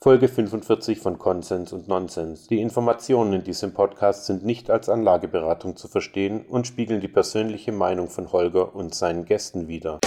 [0.00, 2.46] Folge 45 von Konsens und Nonsens.
[2.46, 7.72] Die Informationen in diesem Podcast sind nicht als Anlageberatung zu verstehen und spiegeln die persönliche
[7.72, 9.98] Meinung von Holger und seinen Gästen wider.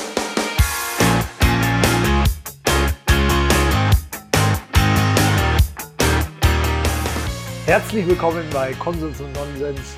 [7.65, 9.97] Herzlich willkommen bei Konsens und Nonsens.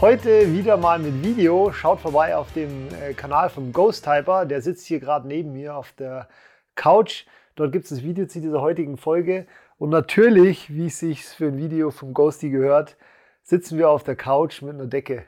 [0.00, 1.70] Heute wieder mal mit Video.
[1.70, 4.44] Schaut vorbei auf dem äh, Kanal vom Ghost Typer.
[4.44, 6.26] Der sitzt hier gerade neben mir auf der
[6.74, 7.26] Couch.
[7.60, 9.46] Dort gibt es das Video zu dieser heutigen Folge.
[9.76, 12.96] Und natürlich, wie es sich für ein Video vom Ghosty gehört,
[13.42, 15.24] sitzen wir auf der Couch mit einer Decke.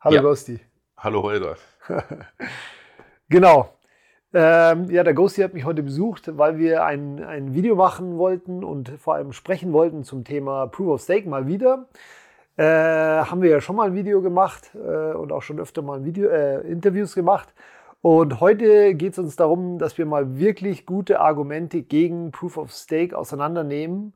[0.00, 0.22] Hallo Ja.
[0.22, 0.60] Ghosty.
[0.96, 1.56] Hallo Holger.
[3.28, 3.68] Genau.
[4.32, 8.64] Ähm, ja, der Ghosty hat mich heute besucht, weil wir ein, ein Video machen wollten
[8.64, 11.86] und vor allem sprechen wollten zum Thema Proof of Stake mal wieder.
[12.56, 16.02] Äh, haben wir ja schon mal ein Video gemacht äh, und auch schon öfter mal
[16.02, 17.52] Video, äh, Interviews gemacht.
[18.02, 22.72] Und heute geht es uns darum, dass wir mal wirklich gute Argumente gegen Proof of
[22.72, 24.14] Stake auseinandernehmen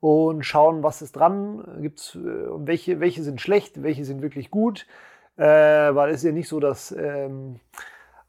[0.00, 4.50] und schauen, was ist dran, gibt's, äh, und welche, welche sind schlecht, welche sind wirklich
[4.50, 4.86] gut.
[5.36, 7.58] Äh, weil es ist ja nicht so, dass ähm,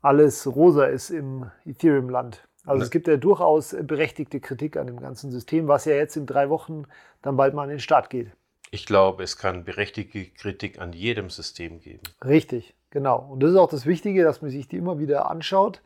[0.01, 2.47] alles rosa ist im Ethereum-Land.
[2.65, 2.83] Also Ne.
[2.85, 6.49] es gibt ja durchaus berechtigte Kritik an dem ganzen System, was ja jetzt in drei
[6.49, 6.85] Wochen
[7.21, 8.31] dann bald mal an den Start geht.
[8.71, 12.01] Ich glaube, es kann berechtigte Kritik an jedem System geben.
[12.23, 13.27] Richtig, genau.
[13.29, 15.81] Und das ist auch das Wichtige, dass man sich die immer wieder anschaut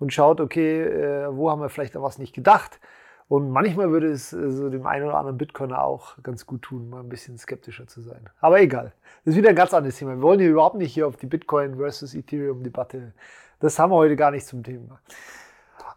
[0.00, 2.80] und schaut, okay, äh, wo haben wir vielleicht an was nicht gedacht.
[3.28, 6.90] Und manchmal würde es äh, so dem einen oder anderen Bitcoiner auch ganz gut tun,
[6.90, 8.28] mal ein bisschen skeptischer zu sein.
[8.40, 8.92] Aber egal.
[9.24, 10.16] Das ist wieder ein ganz anderes Thema.
[10.16, 13.12] Wir wollen hier überhaupt nicht hier auf die Bitcoin versus Ethereum Debatte.
[13.60, 14.98] Das haben wir heute gar nicht zum Thema.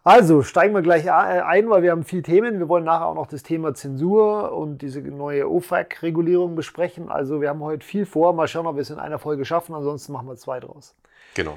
[0.04, 2.58] Also steigen wir gleich ein, weil wir haben viele Themen.
[2.58, 7.08] Wir wollen nachher auch noch das Thema Zensur und diese neue OFAC-Regulierung besprechen.
[7.08, 8.32] Also wir haben heute viel vor.
[8.32, 9.76] Mal schauen, ob wir es in einer Folge schaffen.
[9.76, 10.96] Ansonsten machen wir zwei draus.
[11.34, 11.56] Genau.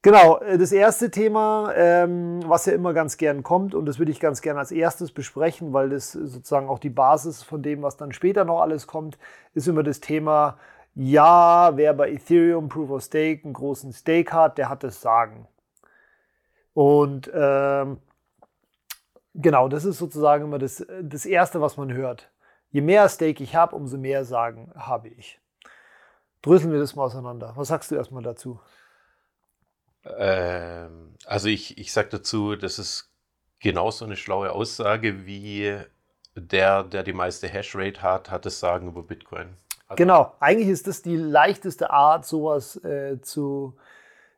[0.00, 4.10] Genau, äh, das erste Thema, ähm, was ja immer ganz gern kommt, und das würde
[4.10, 7.98] ich ganz gern als erstes besprechen, weil das sozusagen auch die Basis von dem, was
[7.98, 9.16] dann später noch alles kommt,
[9.54, 10.58] ist immer das Thema,
[10.96, 15.46] ja, wer bei Ethereum Proof of Stake einen großen Stake hat, der hat das Sagen.
[16.74, 17.98] Und ähm,
[19.34, 22.30] genau, das ist sozusagen immer das, das Erste, was man hört.
[22.70, 25.40] Je mehr Stake ich habe, umso mehr Sagen habe ich.
[26.40, 27.52] Dröseln wir das mal auseinander.
[27.56, 28.60] Was sagst du erstmal dazu?
[30.04, 33.10] Ähm, also ich, ich sage dazu, das ist
[33.60, 35.78] genauso eine schlaue Aussage wie
[36.34, 39.56] der, der die meiste Hashrate hat, hat das Sagen über Bitcoin.
[39.86, 43.76] Also, Genau, eigentlich ist das die leichteste Art, sowas äh, zu,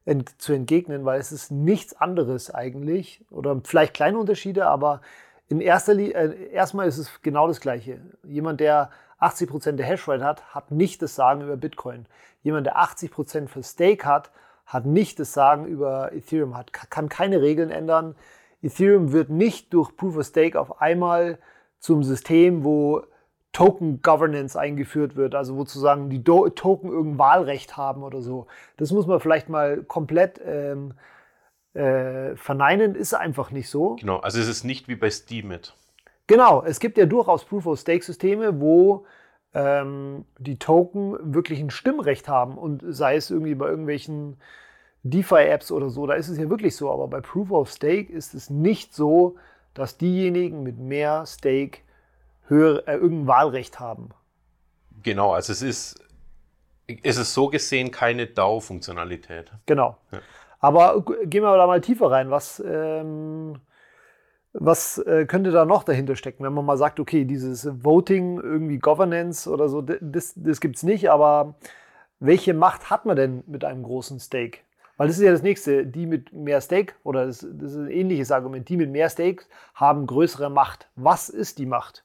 [0.04, 3.24] ent, zu entgegnen, weil es ist nichts anderes eigentlich.
[3.30, 5.00] Oder vielleicht kleine Unterschiede, aber
[5.48, 8.00] in erster Linie, äh, erstmal ist es genau das Gleiche.
[8.22, 12.06] Jemand, der 80% der Hashrate hat, hat nicht das Sagen über Bitcoin.
[12.42, 14.30] Jemand, der 80% für Stake hat,
[14.66, 18.14] hat nicht das Sagen über Ethereum, hat, kann keine Regeln ändern.
[18.62, 21.38] Ethereum wird nicht durch Proof of Stake auf einmal
[21.78, 23.02] zum System, wo
[23.54, 28.46] Token Governance eingeführt wird, also wo sozusagen die Do Token irgendein Wahlrecht haben oder so.
[28.76, 30.92] Das muss man vielleicht mal komplett ähm,
[31.72, 33.96] äh, verneinen, ist einfach nicht so.
[33.96, 35.74] Genau, also es ist nicht wie bei Steemit.
[36.26, 39.06] Genau, es gibt ja durchaus Proof-of-Stake-Systeme, wo
[39.54, 44.36] ähm, die Token wirklich ein Stimmrecht haben und sei es irgendwie bei irgendwelchen
[45.04, 48.94] DeFi-Apps oder so, da ist es ja wirklich so, aber bei Proof-of-Stake ist es nicht
[48.94, 49.36] so,
[49.74, 51.83] dass diejenigen mit mehr Stake
[52.48, 54.10] höher, äh, irgendein Wahlrecht haben.
[55.02, 56.04] Genau, also es ist,
[57.02, 59.52] es ist so gesehen keine DAO-Funktionalität.
[59.66, 59.96] Genau.
[60.12, 60.20] Ja.
[60.60, 62.30] Aber gehen wir da mal tiefer rein.
[62.30, 63.60] Was, ähm,
[64.54, 68.78] was äh, könnte da noch dahinter stecken, wenn man mal sagt, okay, dieses Voting, irgendwie
[68.78, 71.56] Governance oder so, das, das gibt es nicht, aber
[72.20, 74.60] welche Macht hat man denn mit einem großen Stake?
[74.96, 77.90] Weil das ist ja das nächste, die mit mehr Stake, oder das, das ist ein
[77.90, 79.44] ähnliches Argument, die mit mehr Stake
[79.74, 80.88] haben größere Macht.
[80.94, 82.03] Was ist die Macht?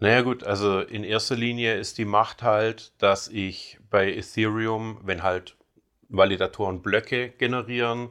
[0.00, 5.22] Naja gut, also in erster Linie ist die Macht halt, dass ich bei Ethereum, wenn
[5.22, 5.56] halt
[6.08, 8.08] Validatoren Blöcke generieren,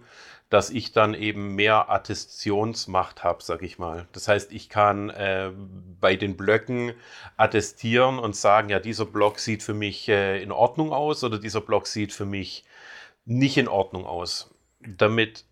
[0.51, 4.07] dass ich dann eben mehr Attestationsmacht habe, sag ich mal.
[4.11, 5.51] Das heißt, ich kann äh,
[5.99, 6.93] bei den Blöcken
[7.37, 11.61] attestieren und sagen, ja, dieser Block sieht für mich äh, in Ordnung aus oder dieser
[11.61, 12.65] Block sieht für mich
[13.25, 14.53] nicht in Ordnung aus.
[14.79, 15.45] Damit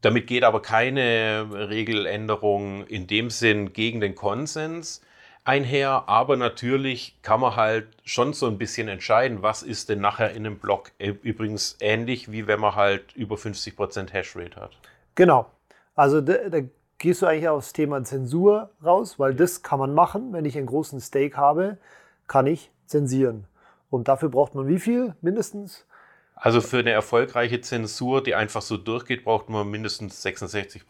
[0.00, 5.02] damit geht aber keine Regeländerung in dem Sinn gegen den Konsens
[5.48, 10.32] einher, aber natürlich kann man halt schon so ein bisschen entscheiden, was ist denn nachher
[10.32, 10.92] in einem Block.
[10.98, 14.72] Äh, Übrigens ähnlich wie wenn man halt über 50% Hashrate hat.
[15.14, 15.46] Genau.
[15.94, 16.58] Also da, da
[16.98, 20.34] gehst du eigentlich aufs Thema Zensur raus, weil das kann man machen.
[20.34, 21.78] Wenn ich einen großen Stake habe,
[22.26, 23.46] kann ich zensieren.
[23.88, 25.14] Und dafür braucht man wie viel?
[25.22, 25.86] Mindestens?
[26.34, 30.82] Also für eine erfolgreiche Zensur, die einfach so durchgeht, braucht man mindestens 66%.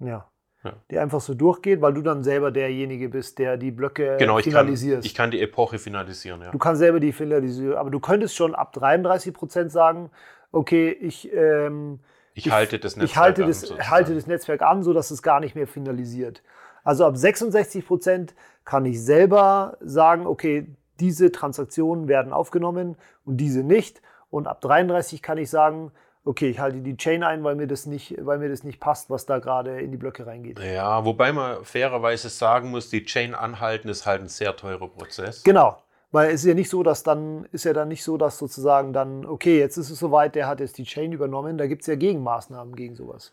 [0.00, 0.26] Ja.
[0.64, 0.72] Ja.
[0.90, 4.46] die einfach so durchgeht, weil du dann selber derjenige bist, der die Blöcke Genau, ich
[4.46, 5.04] kann, finalisierst.
[5.06, 6.50] ich kann die Epoche finalisieren, ja.
[6.50, 10.10] Du kannst selber die finalisieren, aber du könntest schon ab 33 Prozent sagen,
[10.52, 12.00] okay, ich, ähm,
[12.32, 13.90] Ich halte das Netzwerk ich halte, an, das, sozusagen.
[13.90, 16.42] halte das Netzwerk an, sodass es gar nicht mehr finalisiert.
[16.82, 18.34] Also ab 66 Prozent
[18.64, 20.66] kann ich selber sagen, okay,
[21.00, 22.96] diese Transaktionen werden aufgenommen
[23.26, 24.00] und diese nicht.
[24.30, 25.92] Und ab 33 kann ich sagen,
[26.24, 29.10] okay, ich halte die Chain ein, weil mir das nicht, weil mir das nicht passt,
[29.10, 30.58] was da gerade in die Blöcke reingeht.
[30.58, 35.42] Ja, wobei man fairerweise sagen muss, die Chain anhalten ist halt ein sehr teurer Prozess.
[35.42, 35.78] Genau.
[36.12, 38.92] Weil es ist ja nicht so, dass dann, ist ja dann nicht so, dass sozusagen
[38.92, 41.88] dann, okay, jetzt ist es soweit, der hat jetzt die Chain übernommen, da gibt es
[41.88, 43.32] ja Gegenmaßnahmen gegen sowas.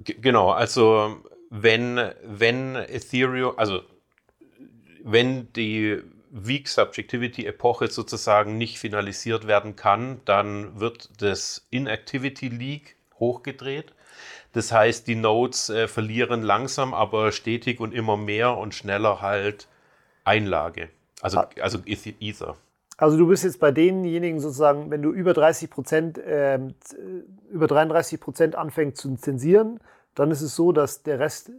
[0.00, 1.16] G- Genau, also
[1.50, 3.80] wenn, wenn Ethereum, also
[5.02, 6.00] wenn die
[6.34, 13.92] Weak Subjectivity Epoche sozusagen nicht finalisiert werden kann, dann wird das Inactivity Leak hochgedreht.
[14.54, 19.68] Das heißt, die Nodes äh, verlieren langsam, aber stetig und immer mehr und schneller halt
[20.24, 20.88] Einlage.
[21.20, 21.48] Also, Ah.
[21.60, 22.56] also Eth- Ether.
[22.96, 27.66] Also du bist jetzt bei denjenigen sozusagen, wenn du über 30 Prozent, ähm, äh, über
[27.66, 29.80] 33 Prozent anfängst zu zensieren,
[30.14, 31.50] dann ist es so, dass der Rest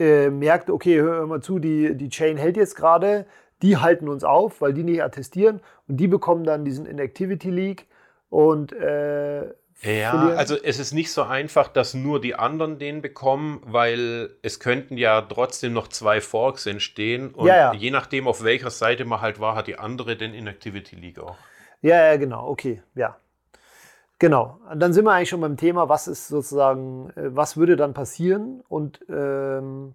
[0.00, 3.26] äh, merkt, okay, hör, mal zu, die, die Chain hält jetzt gerade,
[3.62, 7.86] die halten uns auf, weil die nicht attestieren und die bekommen dann diesen Inactivity Leak
[8.30, 9.42] und äh,
[9.82, 14.30] Ja, verlieren- also es ist nicht so einfach, dass nur die anderen den bekommen, weil
[14.42, 17.72] es könnten ja trotzdem noch zwei Forks entstehen und Ja, ja.
[17.74, 21.36] je nachdem, auf welcher Seite man halt war, hat die andere den Inactivity League auch.
[21.82, 23.16] Ja, ja, genau, okay, ja.
[24.20, 24.58] Genau.
[24.70, 27.94] Und dann sind wir eigentlich schon beim Thema, was ist sozusagen, äh, was würde dann
[27.94, 28.62] passieren?
[28.68, 29.94] Und ähm,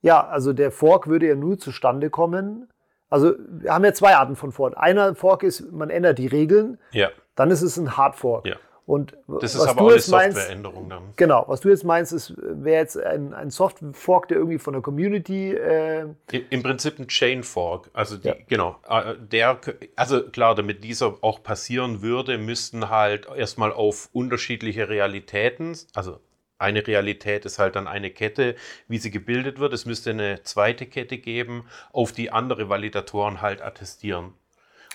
[0.00, 2.68] ja, also der Fork würde ja nur zustande kommen.
[3.08, 4.74] Also wir haben ja zwei Arten von Fork.
[4.76, 8.46] Einer Fork ist, man ändert die Regeln, Ja, dann ist es ein Hard Fork.
[8.46, 8.56] ja.
[8.86, 11.02] Und Das ist was aber du auch eine Softwareänderung dann.
[11.16, 14.82] genau, was du jetzt meinst, ist, wäre jetzt ein, ein Soft-Fork, der irgendwie von der
[14.82, 16.06] Community äh,
[16.50, 17.90] Im Prinzip ein Chain Fork.
[17.92, 18.34] Also die, Ja.
[18.48, 19.58] genau, äh, der,
[19.96, 26.20] also klar, damit dieser auch passieren würde, müssten halt erstmal auf unterschiedliche Realitäten, also
[26.58, 28.54] eine Realität ist halt dann eine Kette,
[28.88, 29.72] wie sie gebildet wird.
[29.72, 34.32] Es müsste eine zweite Kette geben, auf die andere Validatoren halt attestieren.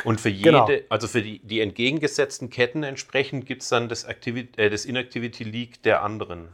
[0.04, 0.68] Und für jede, Genau.
[0.90, 5.84] also für die, die entgegengesetzten Ketten entsprechend gibt es dann das, äh, das Inactivity Leak
[5.84, 6.50] der anderen.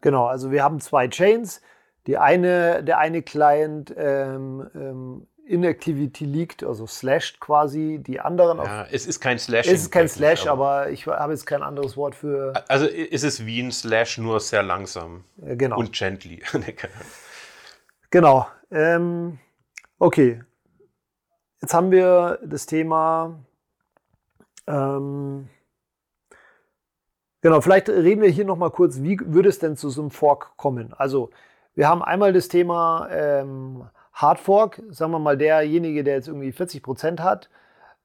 [0.00, 1.60] Genau, also wir haben zwei Chains.
[2.06, 8.66] Die eine, der eine Client ähm, ähm, Inactivity liegt, also slashed quasi, die anderen auf.
[8.66, 9.66] Ja, es ist kein Slash.
[9.66, 12.52] es ist kein Slash, aber ich habe jetzt kein anderes Wort für.
[12.68, 15.78] Also ist es wie ein Slash, nur sehr langsam Äh, genau.
[15.78, 16.42] und gently.
[18.10, 18.46] Genau.
[18.70, 19.38] Ähm,
[19.98, 20.40] okay.
[21.66, 23.40] Jetzt haben wir das Thema.
[24.68, 25.48] Ähm,
[27.40, 30.56] genau, vielleicht reden wir hier nochmal kurz, wie würde es denn zu so einem Fork
[30.56, 30.94] kommen?
[30.94, 31.30] Also,
[31.74, 34.80] wir haben einmal das Thema ähm, Hard Fork.
[34.90, 37.50] Sagen wir mal, derjenige, der jetzt irgendwie 40 Prozent hat,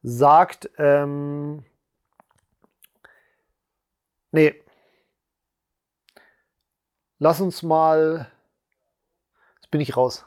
[0.01, 1.63] sagt, ähm,
[4.31, 4.55] nee,
[7.19, 8.25] lass uns mal,
[9.57, 10.25] jetzt bin ich raus.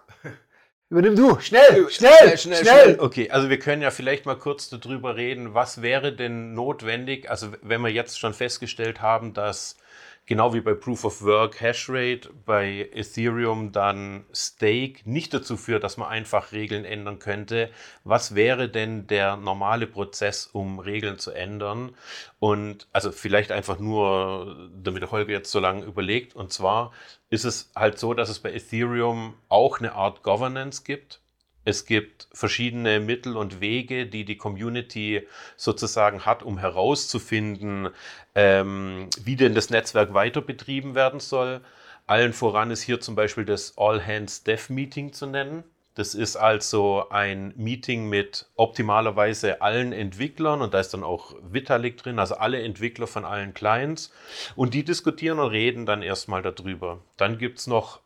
[0.94, 3.00] Übernimm du, schnell, schnell, schnell.
[3.00, 7.48] Okay, also wir können ja vielleicht mal kurz darüber reden, was wäre denn notwendig, also
[7.62, 9.76] wenn wir jetzt schon festgestellt haben, dass
[10.26, 15.96] genau wie bei Proof of Work Hashrate bei Ethereum dann Stake nicht dazu führt, dass
[15.96, 17.70] man einfach Regeln ändern könnte.
[18.04, 21.94] Was wäre denn der normale Prozess, um Regeln zu ändern?
[22.38, 26.34] Und also vielleicht einfach nur, damit der Holger jetzt so lange überlegt.
[26.34, 26.92] Und zwar
[27.30, 31.20] ist es halt so, dass es bei Ethereum auch eine Art Governance gibt.
[31.64, 37.88] Es gibt verschiedene Mittel und Wege, die die Community sozusagen hat, um herauszufinden,
[38.34, 41.60] ähm, wie denn das Netzwerk weiter betrieben werden soll.
[42.06, 45.64] Allen voran ist hier zum Beispiel das All Hands Dev Meeting zu nennen.
[45.94, 51.96] Das ist also ein Meeting mit optimalerweise allen Entwicklern und da ist dann auch Vitalik
[51.96, 54.12] drin, also alle Entwickler von allen Clients.
[54.56, 57.00] Und die diskutieren und reden dann erstmal darüber.
[57.16, 58.00] Dann gibt es noch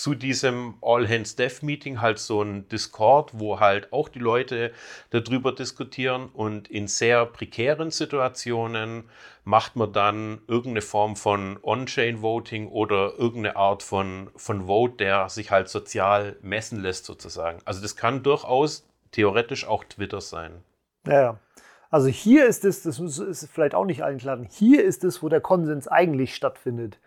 [0.00, 4.72] zu diesem All Hands Dev Meeting halt so ein Discord, wo halt auch die Leute
[5.10, 9.10] darüber diskutieren und in sehr prekären Situationen
[9.44, 15.28] macht man dann irgendeine Form von On-Chain Voting oder irgendeine Art von, von Vote, der
[15.28, 17.58] sich halt sozial messen lässt sozusagen.
[17.66, 20.64] Also das kann durchaus theoretisch auch Twitter sein.
[21.06, 21.40] Ja, ja.
[21.90, 25.28] Also hier ist es, das ist vielleicht auch nicht allen klar, hier ist es, wo
[25.28, 26.98] der Konsens eigentlich stattfindet.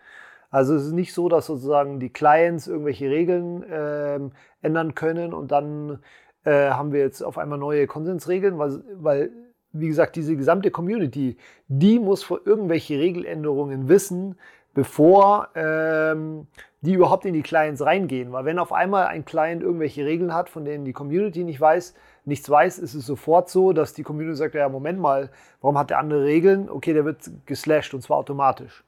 [0.54, 4.30] Also es ist nicht so, dass sozusagen die Clients irgendwelche Regeln ähm,
[4.62, 5.98] ändern können und dann
[6.44, 9.30] äh, haben wir jetzt auf einmal neue Konsensregeln, weil, weil,
[9.72, 14.36] wie gesagt, diese gesamte Community, die muss vor irgendwelche Regeländerungen wissen,
[14.74, 16.46] bevor ähm,
[16.82, 18.30] die überhaupt in die Clients reingehen.
[18.30, 21.94] Weil wenn auf einmal ein Client irgendwelche Regeln hat, von denen die Community nicht weiß,
[22.26, 25.30] nichts weiß, ist es sofort so, dass die Community sagt, ja, Moment mal,
[25.60, 26.70] warum hat der andere Regeln?
[26.70, 28.84] Okay, der wird geslasht und zwar automatisch.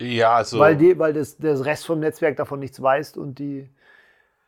[0.00, 0.58] Ja, also.
[0.58, 3.68] Weil, die, weil das, das Rest vom Netzwerk davon nichts weiß und die,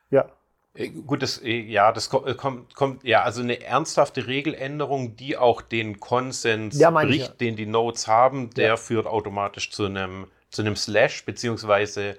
[0.09, 0.29] ja.
[0.73, 5.37] Äh, gut, das, äh, ja, das kommt, kommt, kommt, ja, also eine ernsthafte Regeländerung, die
[5.37, 7.33] auch den Konsens Ja, bricht, ja.
[7.35, 8.77] den die Nodes haben, der Ja.
[8.77, 12.17] führt automatisch zu einem, zu einem Slash, beziehungsweise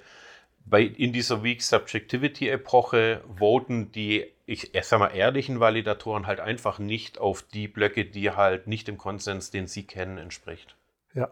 [0.65, 6.39] bei, in dieser Weak Subjectivity Epoche voten die, ich, ich sag mal, ehrlichen Validatoren halt
[6.39, 10.75] einfach nicht auf die Blöcke, die halt nicht dem Konsens, den sie kennen, entspricht.
[11.13, 11.29] Ja,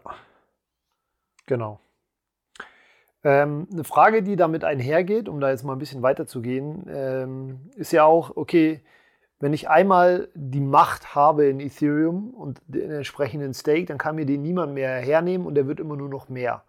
[1.46, 1.80] genau.
[3.24, 7.92] Ähm, eine Frage, die damit einhergeht, um da jetzt mal ein bisschen weiterzugehen, ähm, ist
[7.92, 8.80] ja auch, okay,
[9.38, 14.26] wenn ich einmal die Macht habe in Ethereum und den entsprechenden Stake, dann kann mir
[14.26, 16.62] den niemand mehr hernehmen und der wird immer nur noch mehr.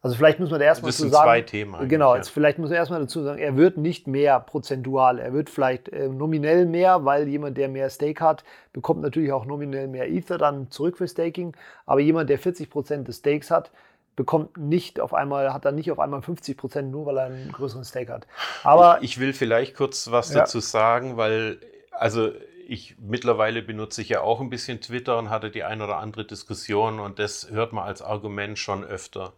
[0.00, 2.16] Also vielleicht muss man da erstmal Das zu sind sagen, zwei Themen Genau, ja.
[2.16, 5.88] jetzt vielleicht muss man erstmal dazu sagen, er wird nicht mehr prozentual, er wird vielleicht
[5.88, 10.38] äh, nominell mehr, weil jemand, der mehr Stake hat, bekommt natürlich auch nominell mehr Ether
[10.38, 13.72] dann zurück für Staking, aber jemand, der 40% des Stakes hat,
[14.18, 17.84] bekommt nicht auf einmal, hat dann nicht auf einmal 50% nur, weil er einen größeren
[17.84, 18.26] Stake hat.
[18.64, 20.40] Aber ich, ich will vielleicht kurz was Ja.
[20.40, 21.60] dazu sagen, weil,
[21.92, 22.32] also
[22.66, 26.24] ich mittlerweile benutze ich ja auch ein bisschen Twitter und hatte die ein oder andere
[26.24, 29.34] Diskussion und das hört man als Argument schon öfter.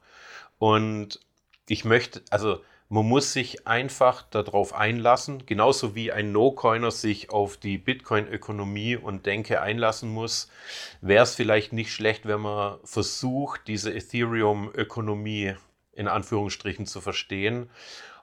[0.59, 1.21] Und
[1.69, 2.61] ich möchte, also
[2.93, 9.27] man muss sich einfach darauf einlassen, genauso wie ein No-Coiner sich auf die Bitcoin-Ökonomie und
[9.27, 10.51] Denke einlassen muss,
[11.01, 15.55] wäre es vielleicht nicht schlecht, wenn man versucht, diese Ethereum-Ökonomie
[15.93, 17.71] in Anführungsstrichen zu verstehen.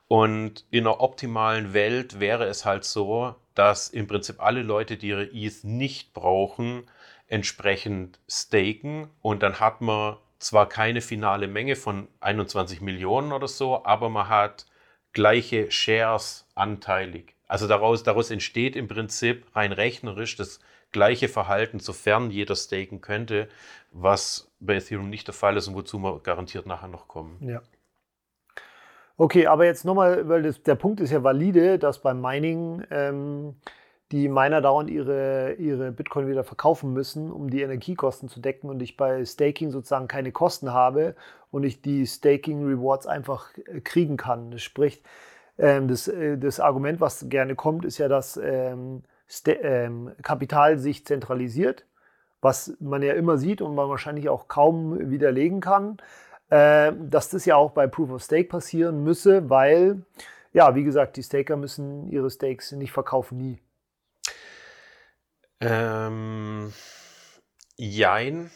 [0.06, 5.08] Und in einer optimalen Welt wäre es halt so, dass im Prinzip alle Leute, die
[5.08, 6.90] ihre ETH nicht brauchen,
[7.26, 13.84] entsprechend staken und dann hat man zwar keine finale Menge von 21 Millionen oder so,
[13.84, 14.66] aber man hat
[15.12, 17.34] gleiche Shares anteilig.
[17.46, 20.60] Also daraus, daraus entsteht im Prinzip rein rechnerisch das
[20.92, 23.48] gleiche Verhalten, sofern jeder staken könnte,
[23.90, 27.36] was bei Ethereum nicht der Fall ist und wozu wir garantiert nachher noch kommen.
[27.40, 27.62] Ja.
[29.16, 33.56] Okay, aber jetzt nochmal, weil das, der Punkt ist ja valide, dass beim Mining ähm,
[34.12, 38.80] die Miner dauernd ihre, ihre Bitcoin wieder verkaufen müssen, um die Energiekosten zu decken und
[38.80, 41.14] ich bei Staking sozusagen keine Kosten habe
[41.50, 44.50] und ich die Staking Rewards einfach äh, kriegen kann.
[44.50, 45.04] Das spricht,
[45.58, 49.02] ähm, das, äh, das Argument, was gerne kommt, ist ja, dass ähm,
[49.46, 51.84] ähm, Kapital sich zentralisiert,
[52.40, 55.98] was man ja immer sieht und man wahrscheinlich auch kaum widerlegen kann
[56.50, 60.00] dass das ja auch bei Proof of Stake passieren müsse, weil,
[60.54, 63.58] ja, wie gesagt, die Staker müssen ihre Stakes nicht verkaufen, nie.
[65.60, 66.72] Ähm,
[67.76, 68.50] jein.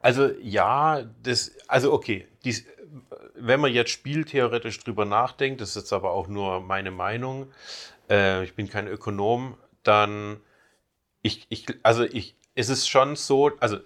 [0.00, 2.66] Also ja, das, also okay, dies,
[3.34, 7.52] wenn man jetzt spieltheoretisch drüber nachdenkt, das ist jetzt aber auch nur meine Meinung,
[8.10, 10.40] äh, ich bin kein Ökonom, dann
[11.22, 13.78] ich, ich, also ich, es ist schon so, also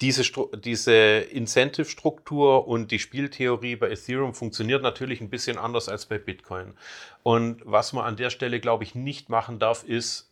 [0.00, 0.22] diese,
[0.56, 6.74] diese Incentive-Struktur und die Spieltheorie bei Ethereum funktioniert natürlich ein bisschen anders als bei Bitcoin.
[7.22, 10.29] Und was man an der Stelle, glaube ich, nicht machen darf, ist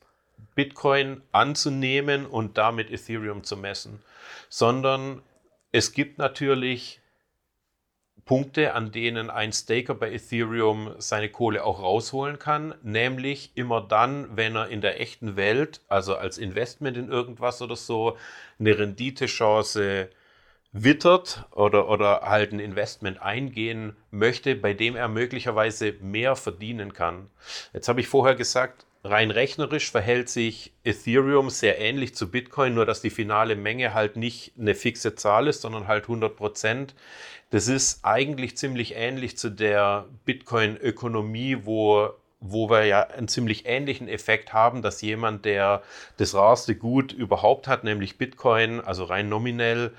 [0.55, 4.03] Bitcoin anzunehmen und damit Ethereum zu messen,
[4.49, 5.23] sondern
[5.73, 7.01] es gibt natürlich
[8.25, 14.37] Punkte, an denen ein Staker bei Ethereum seine Kohle auch rausholen kann, nämlich immer dann,
[14.37, 18.19] wenn er in der echten Welt, also als Investment in irgendwas oder so,
[18.59, 20.11] eine Renditechance
[20.73, 27.31] wittert oder, oder halt ein Investment eingehen möchte, bei dem er möglicherweise mehr verdienen kann.
[27.73, 32.87] Jetzt habe ich vorher gesagt, rein rechnerisch verhält sich Ethereum sehr ähnlich zu Bitcoin, nur
[32.87, 36.95] dass die finale Menge halt nicht eine fixe Zahl ist, sondern halt 100 Prozent.
[37.51, 44.09] Das ist eigentlich ziemlich ähnlich zu der Bitcoin-Ökonomie, wo, wo wir ja einen ziemlich ähnlichen
[44.09, 45.83] Effekt haben, dass jemand, der
[46.19, 49.93] das rarste Gut überhaupt hat, nämlich Bitcoin, also rein nominell,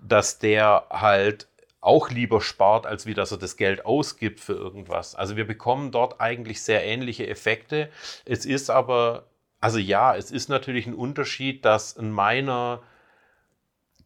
[0.00, 1.48] dass der halt
[1.84, 5.14] auch lieber spart, als wie dass er das Geld ausgibt für irgendwas.
[5.14, 7.90] Also wir bekommen dort eigentlich sehr ähnliche Effekte.
[8.24, 9.26] Es ist aber,
[9.60, 12.82] also ja, es ist natürlich ein Unterschied, dass ein Miner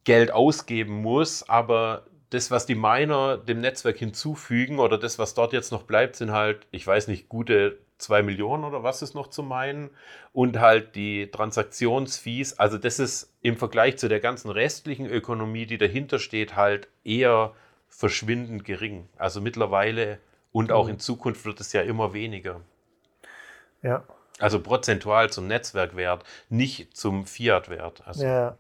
[0.05, 5.53] Geld ausgeben muss, aber das, was die Miner dem Netzwerk hinzufügen oder das, was dort
[5.53, 9.29] jetzt noch bleibt, sind halt, ich weiß nicht, gute 2 Millionen oder was ist noch
[9.29, 9.91] zu meinen
[10.33, 12.59] und halt die Transaktionsfees.
[12.59, 17.55] Also das ist im Vergleich zu der ganzen restlichen Ökonomie, die dahinter steht, halt eher
[17.89, 19.09] verschwindend gering.
[19.17, 20.19] Also mittlerweile
[20.53, 20.93] und auch Mhm.
[20.93, 22.61] in Zukunft wird es ja immer weniger.
[23.83, 24.05] Ja.
[24.39, 28.03] Also prozentual zum Netzwerkwert, nicht zum Fiat-Wert.
[28.07, 28.57] Also, ja.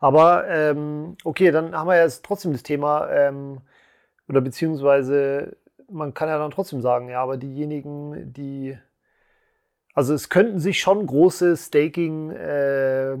[0.00, 3.60] Aber ähm, okay, dann haben wir jetzt trotzdem das Thema, ähm,
[4.28, 5.56] oder beziehungsweise
[5.90, 8.78] man kann ja dann trotzdem sagen, ja, aber diejenigen, die,
[9.94, 13.16] also es könnten sich schon große Staking, äh,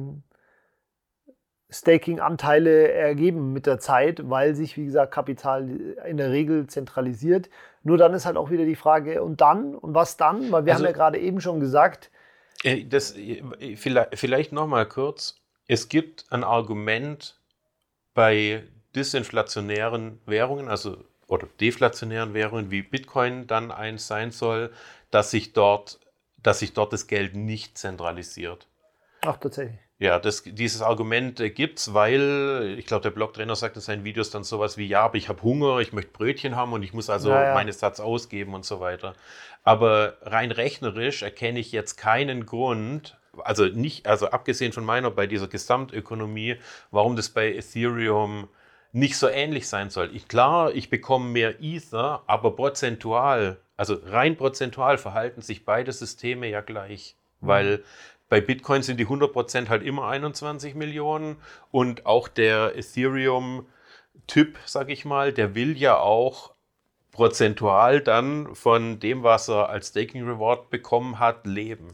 [1.72, 5.68] Staking-Anteile ergeben mit der Zeit, weil sich, wie gesagt, Kapital
[6.06, 7.48] in der Regel zentralisiert.
[7.82, 9.74] Nur dann ist halt auch wieder die Frage, und dann?
[9.74, 10.52] Und was dann?
[10.52, 12.10] Weil wir also, haben ja gerade eben schon gesagt.
[12.62, 13.42] Äh, das, äh,
[13.76, 15.40] vielleicht vielleicht nochmal kurz.
[15.66, 17.38] Es gibt ein Argument
[18.14, 18.64] bei
[18.94, 20.98] disinflationären Währungen, also
[21.28, 24.70] oder deflationären Währungen wie Bitcoin dann eins sein soll,
[25.10, 25.98] dass sich dort,
[26.42, 28.68] dass sich dort das Geld nicht zentralisiert.
[29.22, 29.78] Ach, tatsächlich.
[29.98, 34.04] Ja, das, dieses Argument äh, gibt es, weil, ich glaube, der Blogtrainer sagt in seinen
[34.04, 36.92] Videos dann sowas wie, ja, aber ich habe Hunger, ich möchte Brötchen haben und ich
[36.92, 37.54] muss also ja, ja.
[37.54, 39.14] meine Satz ausgeben und so weiter.
[39.62, 45.26] Aber rein rechnerisch erkenne ich jetzt keinen Grund, also nicht, also abgesehen von meiner bei
[45.26, 46.56] dieser Gesamtökonomie,
[46.90, 48.48] warum das bei Ethereum
[48.92, 50.14] nicht so ähnlich sein soll.
[50.14, 56.48] Ich, klar, ich bekomme mehr Ether, aber prozentual, also rein prozentual verhalten sich beide Systeme
[56.48, 57.46] ja gleich, mhm.
[57.46, 57.84] weil
[58.32, 61.36] bei Bitcoin sind die 100% halt immer 21 Millionen
[61.70, 66.54] und auch der Ethereum-Typ, sag ich mal, der will ja auch
[67.10, 71.88] prozentual dann von dem, was er als Staking Reward bekommen hat, leben.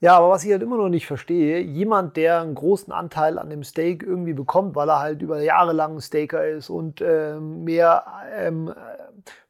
[0.00, 3.50] Ja, aber was ich halt immer noch nicht verstehe, jemand, der einen großen Anteil an
[3.50, 8.06] dem Stake irgendwie bekommt, weil er halt über Jahre lang Staker ist und äh, mehr
[8.34, 8.72] ähm,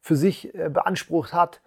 [0.00, 1.60] für sich äh, beansprucht hat,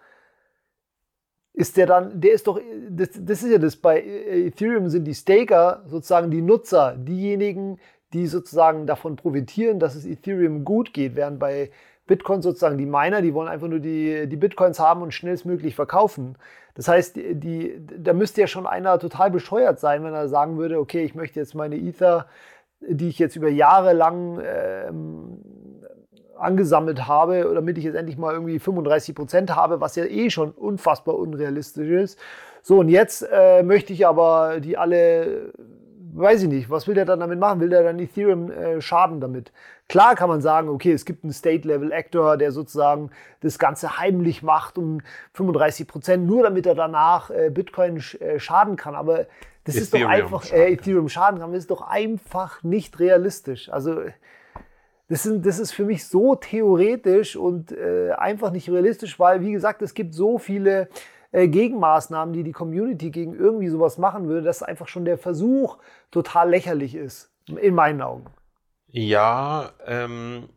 [1.58, 5.14] ist der dann, der ist doch, das, das ist ja das, bei Ethereum sind die
[5.14, 7.80] Staker sozusagen die Nutzer, diejenigen,
[8.12, 11.72] die sozusagen davon profitieren, dass es Ethereum gut geht, während bei
[12.06, 16.36] Bitcoin sozusagen die Miner, die wollen einfach nur die, die Bitcoins haben und schnellstmöglich verkaufen.
[16.76, 20.58] Das heißt, die, die, da müsste ja schon einer total bescheuert sein, wenn er sagen
[20.58, 22.28] würde, okay, ich möchte jetzt meine Ether,
[22.80, 25.42] die ich jetzt über Jahre lang ähm,
[26.38, 30.50] angesammelt habe, damit ich jetzt endlich mal irgendwie 35 Prozent habe, was ja eh schon
[30.50, 32.18] unfassbar unrealistisch ist.
[32.62, 35.52] So, und jetzt äh, möchte ich aber die alle,
[36.14, 37.60] weiß ich nicht, was will der dann damit machen?
[37.60, 39.52] Will der dann Ethereum äh, schaden damit?
[39.88, 44.76] Klar kann man sagen, okay, es gibt einen State-Level-Actor, der sozusagen das Ganze heimlich macht
[44.76, 45.00] um
[45.32, 48.94] 35 Prozent, nur damit er danach äh, Bitcoin sch äh, schaden kann.
[48.94, 49.26] Aber
[49.64, 53.70] das Ethereum ist doch einfach, äh, Ethereum schaden kann, das ist doch einfach nicht realistisch.
[53.70, 54.02] Also,
[55.08, 59.52] das, sind, das ist für mich so theoretisch und äh, einfach nicht realistisch, weil, wie
[59.52, 60.88] gesagt, es gibt so viele
[61.32, 65.78] äh, Gegenmaßnahmen, die die Community gegen irgendwie sowas machen würde, dass einfach schon der Versuch
[66.10, 68.26] total lächerlich ist, in meinen Augen.
[68.90, 70.48] Ja, ähm,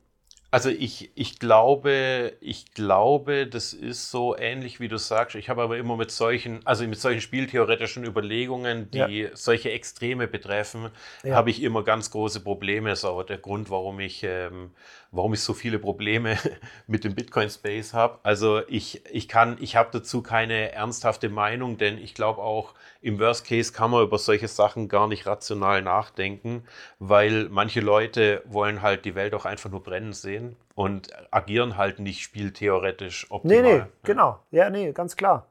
[0.53, 5.37] also ich, ich glaube, ich glaube, das ist so ähnlich wie du sagst.
[5.37, 9.29] Ich habe aber immer mit solchen, also mit solchen spieltheoretischen Überlegungen, die ja.
[9.33, 10.89] solche Extreme betreffen,
[11.23, 11.35] ja.
[11.35, 12.89] habe ich immer ganz große Probleme.
[12.89, 14.71] Das ist auch der Grund, warum ich, ähm,
[15.11, 16.37] warum ich so viele Probleme
[16.85, 18.19] mit dem Bitcoin-Space habe.
[18.23, 23.19] Also ich, ich kann, ich habe dazu keine ernsthafte Meinung, denn ich glaube auch, im
[23.19, 26.65] Worst Case kann man über solche Sachen gar nicht rational nachdenken,
[26.99, 30.40] weil manche Leute wollen halt die Welt auch einfach nur brennen sehen
[30.75, 33.61] und agieren halt nicht spieltheoretisch optimal.
[33.61, 34.39] Nee, nee, genau.
[34.51, 35.47] Ja, nee, ganz klar.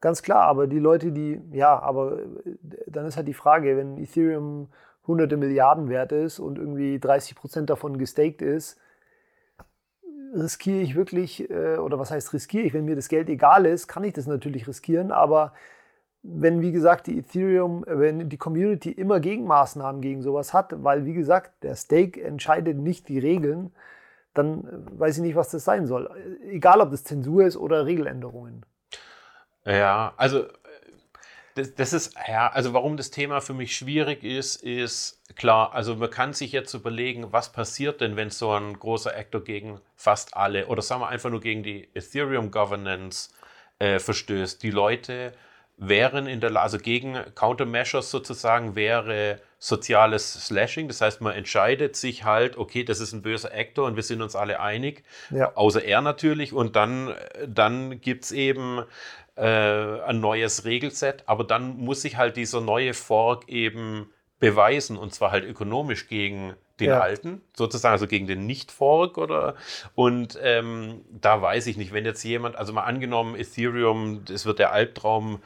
[0.00, 3.98] Ganz klar, aber die Leute, die, ja, aber äh, dann ist halt die Frage, wenn
[3.98, 4.68] Ethereum
[5.06, 8.78] hunderte Milliarden wert ist und irgendwie 30 Prozent davon gestaked ist,
[10.34, 13.88] riskiere ich wirklich, äh, oder was heißt riskiere ich, wenn mir das Geld egal ist,
[13.88, 15.52] kann ich das natürlich riskieren, aber
[16.22, 21.14] wenn, wie gesagt, die Ethereum, wenn die Community immer Gegenmaßnahmen gegen sowas hat, weil, wie
[21.14, 23.72] gesagt, der Stake entscheidet nicht die Regeln,
[24.34, 26.10] dann äh, weiß ich nicht, was das sein soll.
[26.48, 28.64] Egal, ob das Zensur ist oder Regeländerungen.
[29.64, 30.48] Ja, also äh,
[31.54, 35.96] das, das, ist, ja, also warum das Thema für mich schwierig ist, ist klar, also
[35.96, 40.36] man kann sich jetzt überlegen, was passiert denn, wenn so ein großer Actor gegen fast
[40.36, 43.30] alle oder sagen wir einfach nur gegen die Ethereum Governance
[43.78, 44.62] äh, verstößt.
[44.62, 45.32] Die Leute
[45.80, 50.88] wären in der, also gegen Countermeasures sozusagen wäre soziales Slashing.
[50.88, 54.20] Das heißt, man entscheidet sich halt, okay, das ist ein böser Actor und wir sind
[54.20, 55.54] uns alle einig, ja.
[55.56, 56.52] außer er natürlich.
[56.52, 57.14] Und dann,
[57.46, 58.84] dann gibt es eben
[59.36, 65.14] äh, ein neues Regelset, aber dann muss sich halt dieser neue Fork eben beweisen und
[65.14, 67.00] zwar halt ökonomisch gegen den ja.
[67.00, 69.54] alten, sozusagen, also gegen den Nicht-Fork oder
[69.94, 74.58] und ähm, da weiß ich nicht, wenn jetzt jemand, also mal angenommen, Ethereum, das wird
[74.58, 75.40] der Albtraum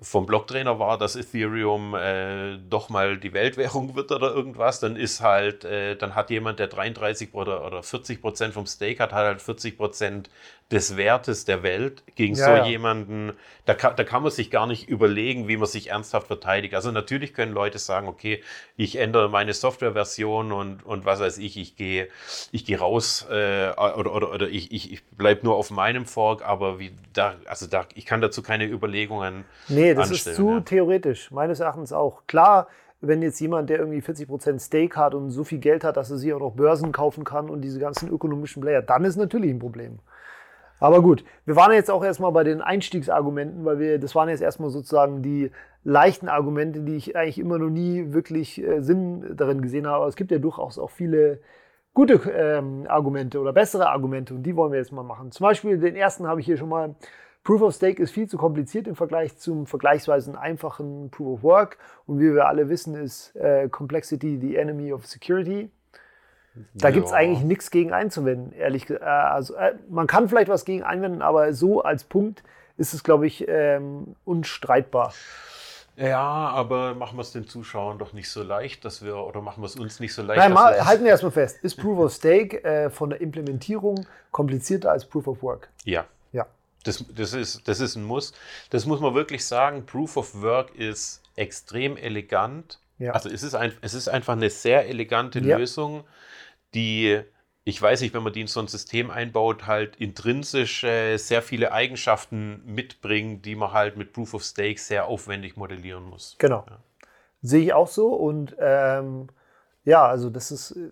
[0.00, 5.20] vom Blocktrainer war, dass Ethereum äh, doch mal die Weltwährung wird oder irgendwas, dann ist
[5.20, 9.24] halt, äh, dann hat jemand, der 33 oder, oder 40 Prozent vom Stake hat, hat
[9.24, 10.30] halt 40 Prozent
[10.70, 12.66] des Wertes der Welt gegen Ja, so ja.
[12.66, 13.32] jemanden,
[13.66, 16.74] da kann, da kann man sich gar nicht überlegen, wie man sich ernsthaft verteidigt.
[16.74, 18.42] Also natürlich können Leute sagen, okay,
[18.76, 22.08] ich ändere meine Softwareversion und, und was weiß ich, ich gehe
[22.50, 26.44] ich gehe raus äh, oder, oder, oder ich, ich, ich bleibe nur auf meinem Fork,
[26.44, 30.60] aber wie da, also da, ich kann dazu keine Überlegungen Nee, das ist zu ja.
[30.60, 32.22] theoretisch, meines Erachtens auch.
[32.26, 32.68] Klar,
[33.00, 36.16] wenn jetzt jemand, der irgendwie 40% Stake hat und so viel Geld hat, dass er
[36.16, 39.58] sich auch noch Börsen kaufen kann und diese ganzen ökonomischen Player, dann ist natürlich ein
[39.58, 39.98] Problem.
[40.84, 44.42] Aber gut, wir waren jetzt auch erstmal bei den Einstiegsargumenten, weil wir, das waren jetzt
[44.42, 45.50] erstmal sozusagen die
[45.82, 49.96] leichten Argumente, die ich eigentlich immer noch nie wirklich äh, Sinn darin gesehen habe.
[49.96, 51.40] Aber es gibt ja durchaus auch viele
[51.94, 55.32] gute ähm, Argumente oder bessere Argumente und die wollen wir jetzt mal machen.
[55.32, 56.94] Zum Beispiel den ersten habe ich hier schon mal.
[57.44, 61.78] Proof of Stake ist viel zu kompliziert im Vergleich zum vergleichsweise einfachen Proof of Work.
[62.04, 65.70] Und wie wir alle wissen, ist äh, Complexity the enemy of security.
[66.74, 69.04] Da gibt es eigentlich nichts gegen einzuwenden, ehrlich gesagt.
[69.04, 72.42] Äh, also, äh, man kann vielleicht was gegen einwenden, aber so als Punkt
[72.76, 75.12] ist es, glaube ich, ähm, unstreitbar.
[75.96, 79.62] Ja, aber machen wir es den Zuschauern doch nicht so leicht, dass wir, oder machen
[79.62, 81.58] wir es uns nicht so leicht, Nein, dass mal, wir, halten wir erstmal fest.
[81.62, 85.68] Ist Proof of Stake äh, von der Implementierung komplizierter als Proof of Work?
[85.84, 86.46] Ja, Ja.
[86.82, 88.32] das, das, ist, das ist ein Muss.
[88.70, 89.86] Das muss man wirklich sagen.
[89.86, 92.80] Proof of Work ist extrem elegant.
[92.98, 93.12] Ja.
[93.12, 95.56] Also es ist, ein, es ist einfach eine sehr elegante Ja.
[95.58, 96.02] Lösung,
[96.74, 97.20] die,
[97.64, 101.42] ich weiß nicht, wenn man die in so ein System einbaut, halt intrinsisch äh, sehr
[101.42, 106.36] viele Eigenschaften mitbringt, die man halt mit Proof of Stake sehr aufwendig modellieren muss.
[106.38, 106.64] Genau.
[107.42, 108.08] Sehe ich auch so.
[108.08, 109.28] Und ähm,
[109.84, 110.90] ja, also das ist, äh,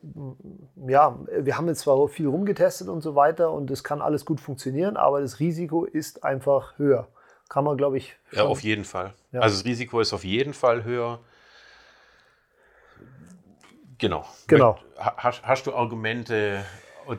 [0.86, 4.40] ja, wir haben jetzt zwar viel rumgetestet und so weiter und es kann alles gut
[4.40, 7.08] funktionieren, aber das Risiko ist einfach höher.
[7.48, 9.12] Kann man, glaube ich, Ja, auf jeden Fall.
[9.30, 9.40] Ja.
[9.40, 11.20] Also das Risiko ist auf jeden Fall höher.
[14.02, 14.24] Genau.
[14.48, 14.78] Genau.
[14.98, 16.64] Ha- Hast, hast du Argumente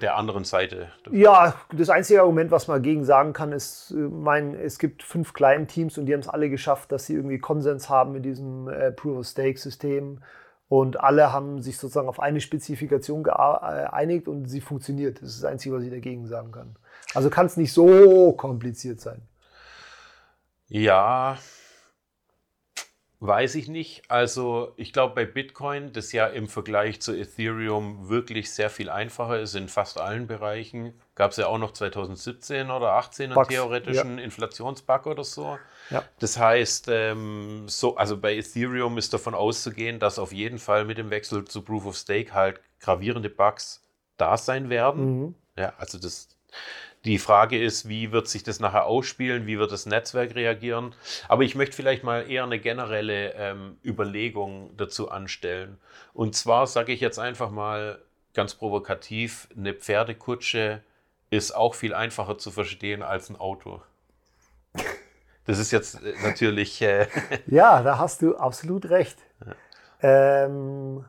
[0.02, 0.89] der anderen Seite?
[1.12, 5.34] Ja, das einzige Argument, was man dagegen sagen kann, ist, äh, mein, es gibt fünf
[5.34, 8.67] kleinen Teams und die haben es alle geschafft, dass sie irgendwie Konsens haben in diesem
[8.69, 10.22] äh, Proof-of-Stake-System.
[10.69, 15.22] Und alle haben sich sozusagen auf eine Spezifikation geeinigt und sie funktioniert.
[15.22, 16.76] Das ist das Einzige, was ich dagegen sagen kann.
[17.13, 19.22] Also kann es nicht so kompliziert sein.
[20.67, 21.38] Ja,
[23.26, 24.04] weiß ich nicht.
[24.10, 29.40] Also ich glaube bei Bitcoin, das ja im Vergleich zu Ethereum wirklich sehr viel einfacher
[29.40, 33.48] ist in fast allen Bereichen, gab es ja auch noch 2017 oder 18 einen Bugs,
[33.48, 35.58] theoretischen Inflationsbug oder so.
[35.90, 36.04] Ja.
[36.20, 40.98] Das heißt, ähm, so, also bei Ethereum ist davon auszugehen, dass auf jeden Fall mit
[40.98, 43.82] dem Wechsel zu Proof of Stake halt gravierende Bugs
[44.18, 45.20] da sein werden.
[45.20, 45.36] Mhm.
[45.58, 46.28] Ja, also das,
[47.06, 50.96] die Frage ist, wie wird sich das nachher ausspielen, wie wird das Netzwerk reagieren.
[51.28, 55.78] Aber ich möchte vielleicht mal eher eine generelle ähm, Überlegung dazu anstellen.
[56.13, 58.00] Und zwar sage ich jetzt einfach mal
[58.34, 60.82] ganz provokativ, eine Pferdekutsche
[61.30, 63.82] ist auch viel einfacher zu verstehen als ein Auto.
[65.46, 67.08] Das ist jetzt äh, natürlich, äh,
[67.48, 69.18] Ja, da hast du absolut recht.
[70.02, 71.06] Ähm,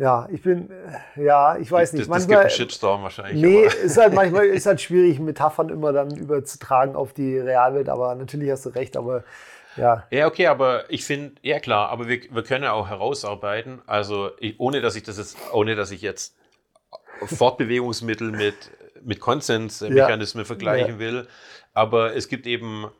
[0.00, 2.08] ja, ich bin, äh, ja, ich weiß nicht.
[2.08, 3.42] das, das gibt manchmal, einen Shitstorm wahrscheinlich.
[3.42, 7.90] Nee, aber- ist halt manchmal ist halt schwierig, Metaphern immer dann überzutragen auf die Realwelt,
[7.90, 9.24] aber natürlich hast du recht, aber
[9.76, 10.06] ja.
[10.10, 14.30] Ja, okay, aber ich finde, ja klar, aber wir, wir können ja auch herausarbeiten, also
[14.40, 16.34] ich, ohne dass ich das jetzt, ohne dass ich jetzt
[17.26, 18.54] Fortbewegungsmittel mit,
[19.02, 20.98] mit Konsensmechanismen vergleichen Ja.
[20.98, 21.28] will,
[21.74, 22.90] aber es gibt eben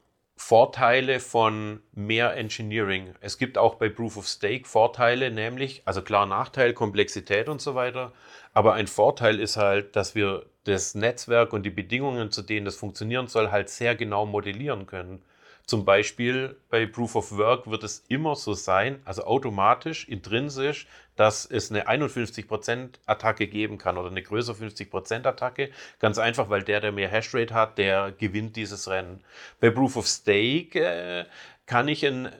[0.43, 3.15] Vorteile von mehr Engineering.
[3.21, 7.75] Es gibt auch bei Proof of Stake Vorteile, nämlich, also klar Nachteil, Komplexität und so
[7.75, 8.13] weiter,
[8.55, 12.77] aber ein Vorteil ist halt, dass wir das Netzwerk und die Bedingungen, zu denen das
[12.77, 15.23] funktionieren soll, halt sehr genau modellieren können.
[15.71, 21.47] Zum Beispiel bei Proof of Work wird es immer so sein, also automatisch, intrinsisch, dass
[21.47, 25.71] es eine 51% Attacke geben kann oder eine größere 50% Attacke.
[26.01, 29.23] Ganz einfach, weil der, der mehr Hashrate hat, der gewinnt dieses Rennen.
[29.61, 31.27] Bei Proof of Stake äh,
[31.67, 32.31] kann ich ein,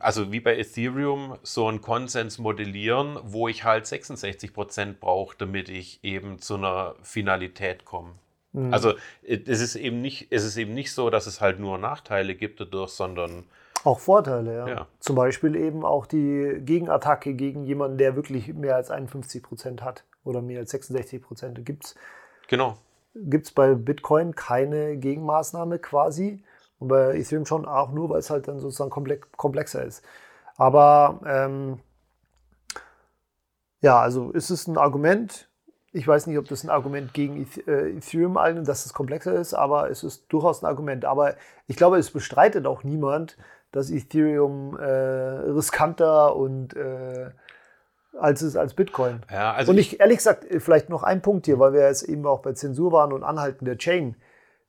[0.00, 6.02] also wie bei Ethereum, so einen Konsens modellieren, wo ich halt 66% brauche, damit ich
[6.02, 8.14] eben zu einer Finalität komme.
[8.52, 8.72] Mhm.
[8.72, 12.34] Also es ist eben nicht, es ist eben nicht so, dass es halt nur Nachteile
[12.34, 13.44] gibt dadurch, sondern
[13.84, 14.68] Auch Vorteile, ja.
[14.68, 14.86] Ja.
[15.00, 20.04] Zum Beispiel eben auch die Gegenattacke gegen jemanden, der wirklich mehr als 51 Prozent hat
[20.24, 21.64] oder mehr als 66 Prozent.
[21.64, 21.94] Gibt
[22.48, 22.76] genau.
[23.14, 26.42] es bei Bitcoin keine Gegenmaßnahme quasi
[26.78, 30.04] und bei Ethereum schon auch nur, weil es halt dann sozusagen komplex, komplexer ist.
[30.56, 31.80] Aber ähm,
[33.80, 35.48] ja, also ist es ein Argument.
[35.92, 39.54] Ich weiß nicht, ob das ein Argument gegen äh, Ethereum allen, dass es komplexer ist,
[39.54, 41.04] aber es ist durchaus ein Argument.
[41.04, 41.34] Aber
[41.66, 43.36] ich glaube, es bestreitet auch niemand,
[43.72, 47.30] dass Ethereum äh, riskanter und äh,
[48.18, 49.20] als es als Bitcoin.
[49.30, 52.02] Ja, also Und ich ehrlich gesagt, äh, vielleicht noch ein Punkt hier, weil wir jetzt
[52.02, 54.16] eben auch bei Zensur waren und Anhalten der Chain.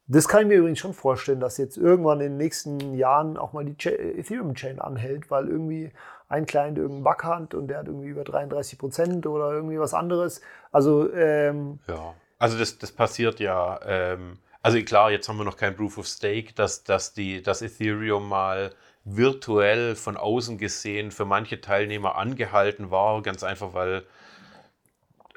[0.07, 3.53] Das kann ich mir übrigens schon vorstellen, dass jetzt irgendwann in den nächsten Jahren auch
[3.53, 5.91] mal die Ethereum-Chain anhält, weil irgendwie
[6.33, 9.93] ein Client irgendeinen Bug hat und der hat irgendwie über 33 Prozent oder irgendwie was
[9.93, 10.41] anderes.
[10.71, 13.79] Also ähm, ja, also das, das passiert ja.
[13.85, 17.61] Ähm, also klar, jetzt haben wir noch kein Proof of Stake, dass, dass, die, dass
[17.61, 18.71] Ethereum mal
[19.05, 24.03] virtuell von außen gesehen für manche Teilnehmer angehalten war, ganz einfach, weil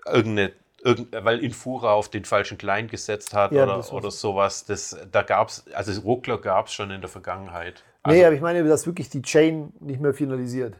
[0.06, 0.52] irgendeine
[0.84, 4.64] weil Infura auf den falschen Client gesetzt hat ja, oder, oder sowas.
[4.66, 7.82] Das, da gab es, also Ruckler gab es schon in der Vergangenheit.
[8.04, 10.76] Also, nee, aber ich meine, dass wirklich die Chain nicht mehr finalisiert.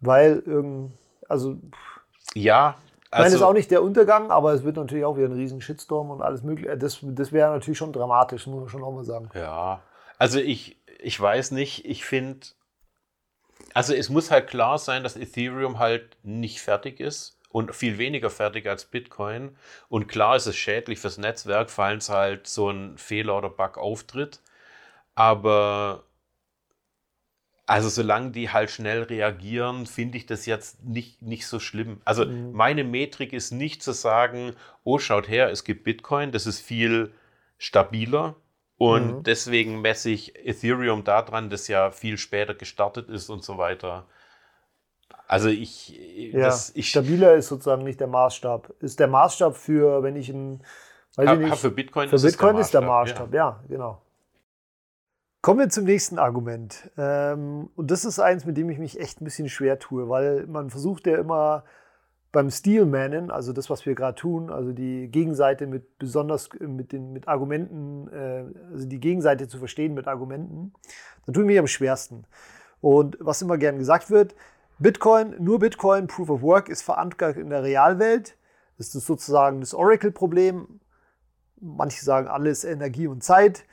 [0.00, 0.92] Weil irgend,
[1.28, 1.56] also.
[2.34, 2.76] Ja.
[2.76, 5.16] Also, ich meine, das ist also auch nicht der Untergang, aber es wird natürlich auch
[5.16, 6.76] wieder ein riesen Shitstorm und alles mögliche.
[6.76, 9.30] Das, das wäre natürlich schon dramatisch, muss man schon auch mal sagen.
[9.34, 9.80] Ja,
[10.18, 12.46] also ich, ich weiß nicht, ich finde,
[13.74, 18.28] also es muss halt klar sein, dass Ethereum halt nicht fertig ist und viel weniger
[18.28, 19.56] fertig als Bitcoin.
[19.88, 24.40] Und klar ist es schädlich fürs Netzwerk, falls halt so ein Fehler oder Bug auftritt.
[25.14, 26.04] Aber
[27.66, 32.00] also solange die halt schnell reagieren, finde ich das jetzt nicht, nicht so schlimm.
[32.04, 32.52] Also mhm.
[32.52, 37.12] meine Metrik ist nicht zu sagen, oh, schaut her, es gibt Bitcoin, das ist viel
[37.58, 38.36] stabiler.
[38.78, 39.22] Und mhm.
[39.24, 44.06] deswegen messe ich Ethereum daran, das ja viel später gestartet ist und so weiter.
[45.26, 45.98] Also ich,
[46.32, 48.74] ja, das, ich stabiler ist sozusagen nicht der Maßstab.
[48.80, 50.62] Ist der Maßstab für, wenn ich ein,
[51.16, 53.60] weiß ich nicht, für Bitcoin, für ist, Bitcoin ist der Maßstab, ja.
[53.60, 54.02] ja, genau.
[55.46, 56.90] Kommen wir zum nächsten Argument.
[56.98, 60.44] Ähm, und das ist eins, mit dem ich mich echt ein bisschen schwer tue, weil
[60.48, 61.62] man versucht ja immer
[62.32, 67.12] beim Steelmannen, also das, was wir gerade tun, also die Gegenseite mit besonders mit den
[67.12, 70.72] mit Argumenten, äh, also die Gegenseite zu verstehen mit Argumenten,
[71.26, 72.24] dann ich mich am schwersten.
[72.80, 74.34] Und was immer gern gesagt wird,
[74.80, 78.36] Bitcoin, nur Bitcoin, Proof of Work ist verankert in der Realwelt.
[78.78, 80.80] Das ist sozusagen das Oracle-Problem.
[81.60, 83.64] Manche sagen alles Energie und Zeit.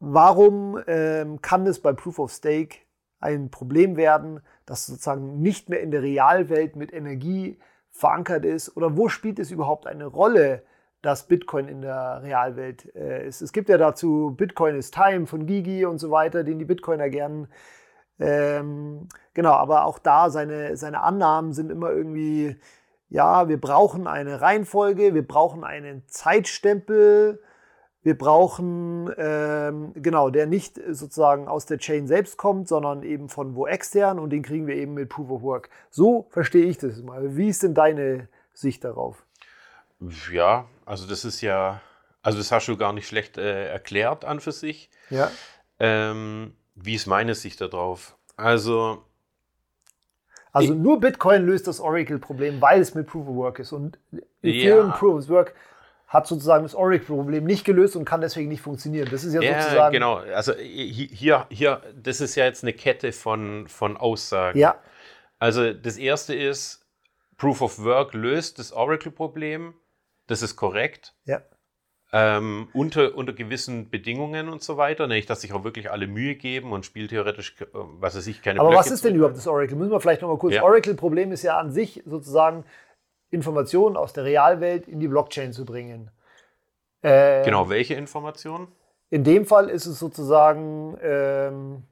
[0.00, 2.78] Warum äh, kann es bei Proof of Stake
[3.20, 7.58] ein Problem werden, das sozusagen nicht mehr in der Realwelt mit Energie
[7.90, 8.76] verankert ist?
[8.76, 10.62] Oder wo spielt es überhaupt eine Rolle,
[11.02, 13.40] dass Bitcoin in der Realwelt äh, ist?
[13.40, 17.08] Es gibt ja dazu Bitcoin is Time von Gigi und so weiter, den die Bitcoiner
[17.08, 17.48] gern
[18.20, 22.56] ähm, genau, aber auch da seine, seine Annahmen sind immer irgendwie,
[23.08, 27.40] ja, wir brauchen eine Reihenfolge, wir brauchen einen Zeitstempel,
[28.02, 33.54] wir brauchen, ähm, genau, der nicht sozusagen aus der Chain selbst kommt, sondern eben von
[33.54, 35.70] wo extern und den kriegen wir eben mit Proof of Work.
[35.90, 37.36] So verstehe ich das mal.
[37.36, 39.24] Wie ist denn deine Sicht darauf?
[40.32, 41.80] Ja, also das ist ja,
[42.22, 44.90] also das hast du gar nicht schlecht äh, erklärt an für sich.
[45.10, 45.30] Ja.
[45.80, 48.16] Ähm, wie ist meine Sicht darauf?
[48.36, 49.04] Also.
[50.52, 53.72] Also nur Bitcoin löst das Oracle-Problem, weil es mit Proof of Work ist.
[53.72, 53.98] Und
[54.42, 54.96] Ethereum ja.
[54.96, 55.54] Proof of Work
[56.08, 59.08] hat sozusagen das Oracle-Problem nicht gelöst und kann deswegen nicht funktionieren.
[59.10, 59.92] Das ist ja, ja sozusagen.
[59.92, 64.58] Genau, also hier, hier, das ist ja jetzt eine Kette von, von Aussagen.
[64.58, 64.76] Ja.
[65.38, 66.86] Also das erste ist,
[67.36, 69.74] Proof of Work löst das Oracle-Problem.
[70.26, 71.14] Das ist korrekt.
[71.26, 71.42] Ja.
[72.10, 76.36] Ähm, unter, unter gewissen Bedingungen und so weiter, nämlich dass sich auch wirklich alle Mühe
[76.36, 79.46] geben und spieltheoretisch, äh, was weiß ich, keine Aber Blöcke was ist denn überhaupt das
[79.46, 79.76] Oracle?
[79.76, 80.54] Müssen wir vielleicht nochmal kurz.
[80.54, 80.62] Ja.
[80.62, 82.64] Oracle-Problem ist ja an sich sozusagen
[83.30, 86.10] Informationen aus der Realwelt in die Blockchain zu bringen.
[87.02, 88.68] Ähm, genau, welche Informationen?
[89.10, 91.84] In dem Fall ist es sozusagen, ähm,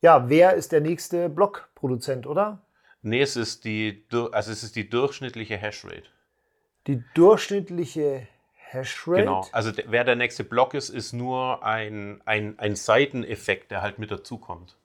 [0.00, 2.62] ja, wer ist der nächste Blockproduzent, oder?
[3.02, 6.04] Nee, es ist die, also es ist die durchschnittliche Hashrate.
[6.86, 9.20] Die durchschnittliche Hashrate.
[9.20, 13.98] Genau, also wer der nächste Block ist, ist nur ein, ein, ein Seiteneffekt, der halt
[13.98, 14.77] mit dazukommt.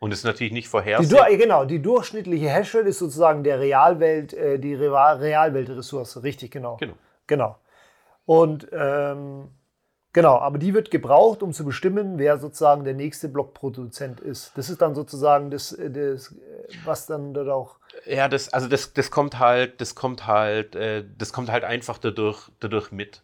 [0.00, 1.28] Und ist natürlich nicht vorhersehbar.
[1.30, 6.76] Die, genau, die durchschnittliche Hashrate ist sozusagen der Realwelt, äh, die Realweltressource, richtig, genau.
[6.78, 6.94] Genau.
[7.26, 7.56] Genau.
[8.24, 9.48] Und ähm,
[10.12, 14.52] genau, aber die wird gebraucht, um zu bestimmen, wer sozusagen der nächste Blockproduzent ist.
[14.56, 16.34] Das ist dann sozusagen das, äh, das
[16.84, 21.04] was dann dort auch ja, das, also das, das kommt halt, das kommt halt, äh,
[21.18, 23.22] das kommt halt einfach dadurch, dadurch mit.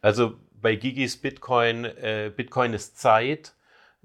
[0.00, 3.54] Also bei Gigis Bitcoin, äh, Bitcoin ist Zeit,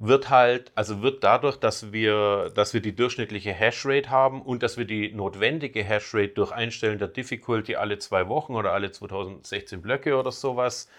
[0.01, 4.77] wird halt, also wird dadurch, dass wir, dass wir die durchschnittliche Hashrate haben und dass
[4.77, 10.17] wir die notwendige Hashrate durch Einstellen der Difficulty alle zwei Wochen oder alle 2016 Blöcke
[10.17, 10.89] oder sowas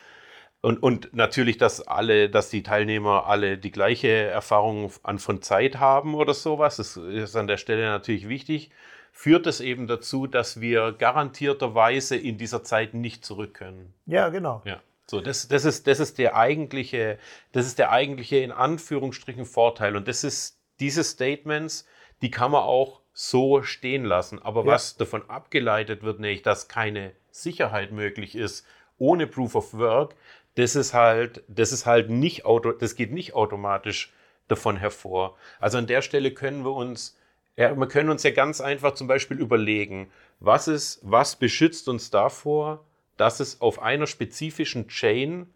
[0.61, 5.81] und, und natürlich, dass alle, dass die Teilnehmer alle die gleiche Erfahrung an von Zeit
[5.81, 6.77] haben oder sowas.
[6.77, 8.71] Das ist an der Stelle natürlich wichtig
[9.12, 13.93] führt es eben dazu, dass wir garantierterweise in dieser Zeit nicht zurück können.
[14.07, 14.62] Ja, genau.
[14.65, 14.81] Ja.
[15.07, 17.19] So, das, das, ist, das, ist der eigentliche,
[17.53, 19.97] das ist der eigentliche in Anführungsstrichen Vorteil.
[19.97, 21.87] Und das ist diese Statements,
[22.23, 24.41] die kann man auch so stehen lassen.
[24.41, 24.73] Aber Ja.
[24.73, 28.67] was davon abgeleitet wird, nämlich dass keine Sicherheit möglich ist
[28.99, 30.15] ohne Proof of Work,
[30.55, 34.12] das ist halt, das ist halt nicht auto, das geht nicht automatisch
[34.49, 35.37] davon hervor.
[35.61, 37.19] Also an der Stelle können wir uns,
[37.57, 40.11] ja, wir können uns ja ganz einfach zum Beispiel überlegen,
[40.41, 42.85] was ist, was beschützt uns davor,
[43.16, 45.46] dass es auf einer spezifischen Chain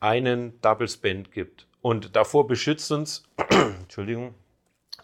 [0.00, 1.66] einen Double Spend gibt.
[1.80, 3.24] Und davor beschützt uns,
[3.82, 4.34] Entschuldigung,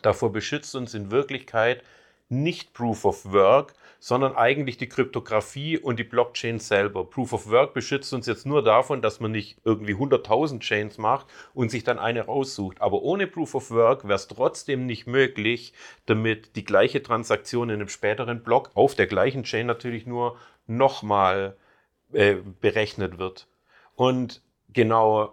[0.02, 1.82] davor beschützt uns in Wirklichkeit
[2.28, 7.04] nicht Proof of Work, sondern eigentlich die Kryptographie und die Blockchain selber.
[7.04, 11.26] Proof of Work beschützt uns jetzt nur davon, dass man nicht irgendwie 100.000 Chains macht
[11.54, 12.80] und sich dann eine raussucht.
[12.80, 15.72] Aber ohne Proof of Work wäre es trotzdem nicht möglich,
[16.06, 21.56] damit die gleiche Transaktion in einem späteren Block auf der gleichen Chain natürlich nur nochmal
[21.56, 21.67] äh,
[22.11, 23.47] berechnet wird.
[23.94, 24.42] Und
[24.73, 25.33] genau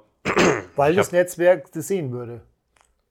[0.76, 2.42] Weil das Netzwerk das sehen würde.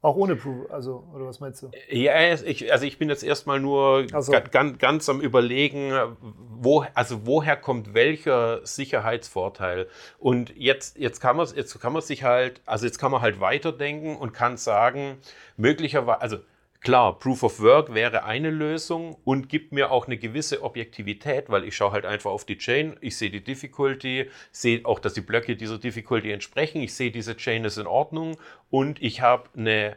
[0.02, 1.70] Auch ohne Proof, also, oder was meinst du?
[1.88, 4.32] Ja, ich, also ich bin jetzt erstmal nur so.
[4.32, 9.88] ga- ganz, ganz am Überlegen, wo, also woher kommt welcher Sicherheitsvorteil?
[10.18, 13.40] Und jetzt, jetzt, kann man, jetzt kann man sich halt, also jetzt kann man halt
[13.40, 15.16] weiterdenken und kann sagen,
[15.56, 16.36] möglicherweise, also
[16.84, 21.64] klar, Proof of Work wäre eine Lösung und gibt mir auch eine gewisse Objektivität, weil
[21.64, 25.22] ich schaue halt einfach auf die Chain, ich sehe die Difficulty, sehe auch, dass die
[25.22, 28.36] Blöcke dieser Difficulty entsprechen, ich sehe, diese Chain ist in Ordnung
[28.70, 29.96] und ich habe eine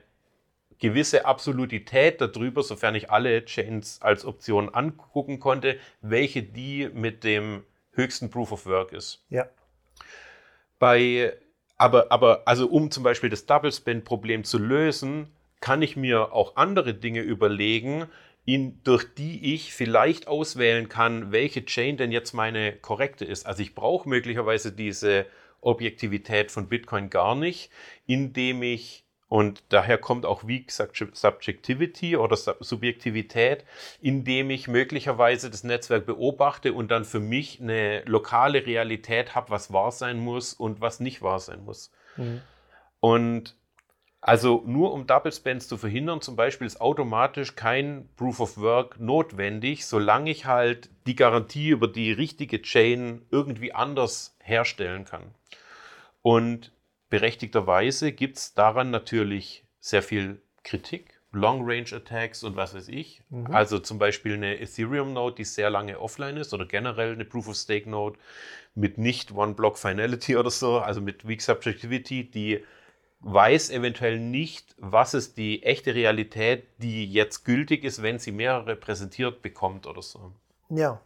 [0.80, 7.64] gewisse Absolutität darüber, sofern ich alle Chains als Option angucken konnte, welche die mit dem
[7.92, 9.24] höchsten Proof of Work ist.
[9.30, 9.48] Ja.
[10.80, 11.34] Bei,
[11.78, 16.56] aber, aber, also um zum Beispiel das Double Spend-Problem zu lösen, kann ich mir auch
[16.56, 18.08] andere Dinge überlegen,
[18.46, 23.46] in, durch die ich vielleicht auswählen kann, welche Chain denn jetzt meine korrekte ist.
[23.46, 25.26] Also ich brauche möglicherweise diese
[25.60, 27.70] Objektivität von Bitcoin gar nicht,
[28.06, 33.66] indem ich, und daher kommt auch Weak Subje- Subjectivity oder Sub- Subjektivität,
[34.02, 39.74] indem ich möglicherweise das Netzwerk beobachte und dann für mich eine lokale Realität habe, was
[39.74, 41.92] wahr sein muss und was nicht wahr sein muss.
[42.16, 42.42] Mhm.
[43.02, 43.58] Und
[44.28, 49.00] also nur um Double Spends zu verhindern, zum Beispiel ist automatisch kein Proof of Work
[49.00, 55.34] notwendig, solange ich halt die Garantie über die richtige Chain irgendwie anders herstellen kann.
[56.22, 56.74] Und
[57.10, 63.22] berechtigterweise gibt es daran natürlich sehr viel Kritik, Long-Range-Attacks und was weiß ich.
[63.30, 63.56] Mhm.
[63.56, 68.20] Also zum Beispiel eine Ethereum-Node, die sehr lange offline ist oder generell eine Proof-of-Stake-Node
[68.76, 72.66] mit nicht One-Block-Finality oder so, also mit Weak Subjectivity, die
[73.20, 78.76] weiß eventuell nicht, was ist die echte Realität, die jetzt gültig ist, wenn sie mehrere
[78.76, 80.32] präsentiert bekommt oder so.
[80.70, 81.02] Ja.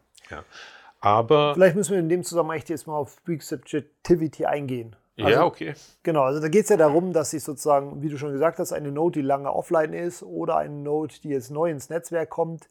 [1.00, 4.96] Aber Vielleicht müssen wir in dem Zusammenhang echt jetzt mal auf Weak Subjectivity eingehen.
[5.18, 5.74] Also, ja, okay.
[6.04, 8.72] Genau, also da geht es ja darum, dass sich sozusagen, wie du schon gesagt hast,
[8.72, 12.70] eine Node, die lange offline ist oder eine Node, die jetzt neu ins Netzwerk kommt,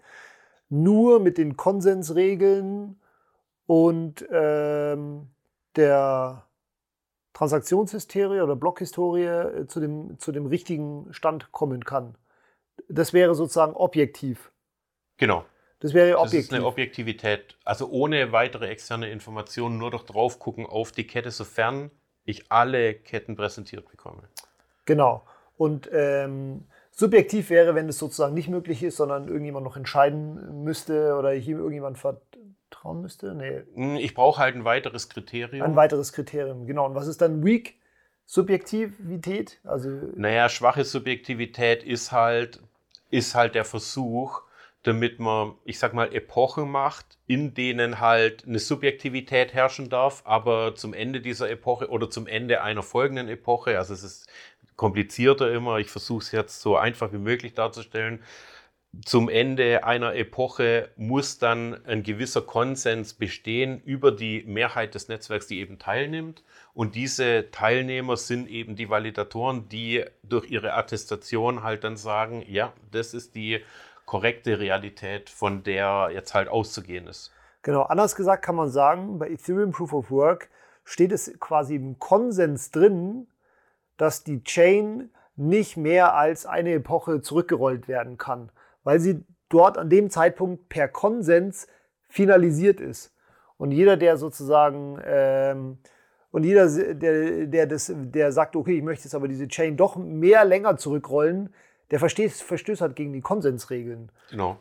[0.68, 3.00] nur mit den Konsensregeln
[3.66, 5.29] und ähm,
[5.76, 6.46] der
[7.32, 12.16] Transaktionshistorie oder Blockhistorie äh, zu dem, zu dem richtigen Stand kommen kann.
[12.88, 14.50] Das wäre sozusagen objektiv.
[15.16, 15.44] Genau.
[15.80, 16.40] Das wäre Das objektiv.
[16.40, 17.56] ist eine Objektivität.
[17.64, 21.90] Also ohne weitere externe Informationen, nur durch drauf gucken auf die Kette, sofern
[22.24, 24.22] ich alle Ketten präsentiert bekomme.
[24.84, 25.24] Genau.
[25.56, 31.14] Und ähm, subjektiv wäre, wenn es sozusagen nicht möglich ist, sondern irgendjemand noch entscheiden müsste
[31.16, 31.98] oder ich ihm irgendjemand
[32.80, 33.34] vertrauen müsste.
[33.34, 35.62] Nee, Hm, Ich brauche halt ein weiteres Kriterium.
[35.64, 36.66] ein weiteres Kriterium.
[36.66, 36.86] Genau.
[36.86, 37.76] Und was ist dann weak
[38.24, 39.60] Subjektivität?
[39.64, 42.60] Also Naja, schwache Subjektivität ist halt,
[43.10, 44.42] ist halt der Versuch,
[44.82, 50.74] damit man, ich sag mal, Epochen macht, in denen halt eine Subjektivität herrschen darf, aber
[50.74, 54.26] zum Ende dieser Epoche oder zum Ende einer folgenden Epoche, also es ist
[54.76, 58.22] komplizierter immer, ich versuche es jetzt so einfach wie möglich darzustellen,
[59.05, 65.46] zum Ende einer Epoche muss dann ein gewisser Konsens bestehen über die Mehrheit des Netzwerks,
[65.46, 66.42] die eben teilnimmt.
[66.74, 72.72] Und diese Teilnehmer sind eben die Validatoren, die durch ihre Attestation halt dann sagen, ja,
[72.90, 73.61] das ist die
[74.07, 77.33] korrekte Realität, von der jetzt halt auszugehen ist.
[77.62, 80.48] Genau, anders gesagt kann man sagen, bei Ethereum Proof of Work
[80.83, 83.29] steht es quasi im Konsens drin,
[83.96, 88.50] dass die Chain nicht mehr als eine Epoche zurückgerollt werden kann,
[88.85, 91.66] weil sie dort an dem Zeitpunkt per Konsens
[92.08, 93.14] finalisiert ist.
[93.56, 95.78] Und jeder, der sozusagen ähm,
[96.31, 99.96] und jeder, der, der, das, der sagt, okay, ich möchte jetzt aber diese Chain doch
[99.96, 101.52] mehr länger zurückrollen,
[101.90, 104.12] der verstößt, verstößt halt gegen die Konsensregeln.
[104.31, 104.58] Genau.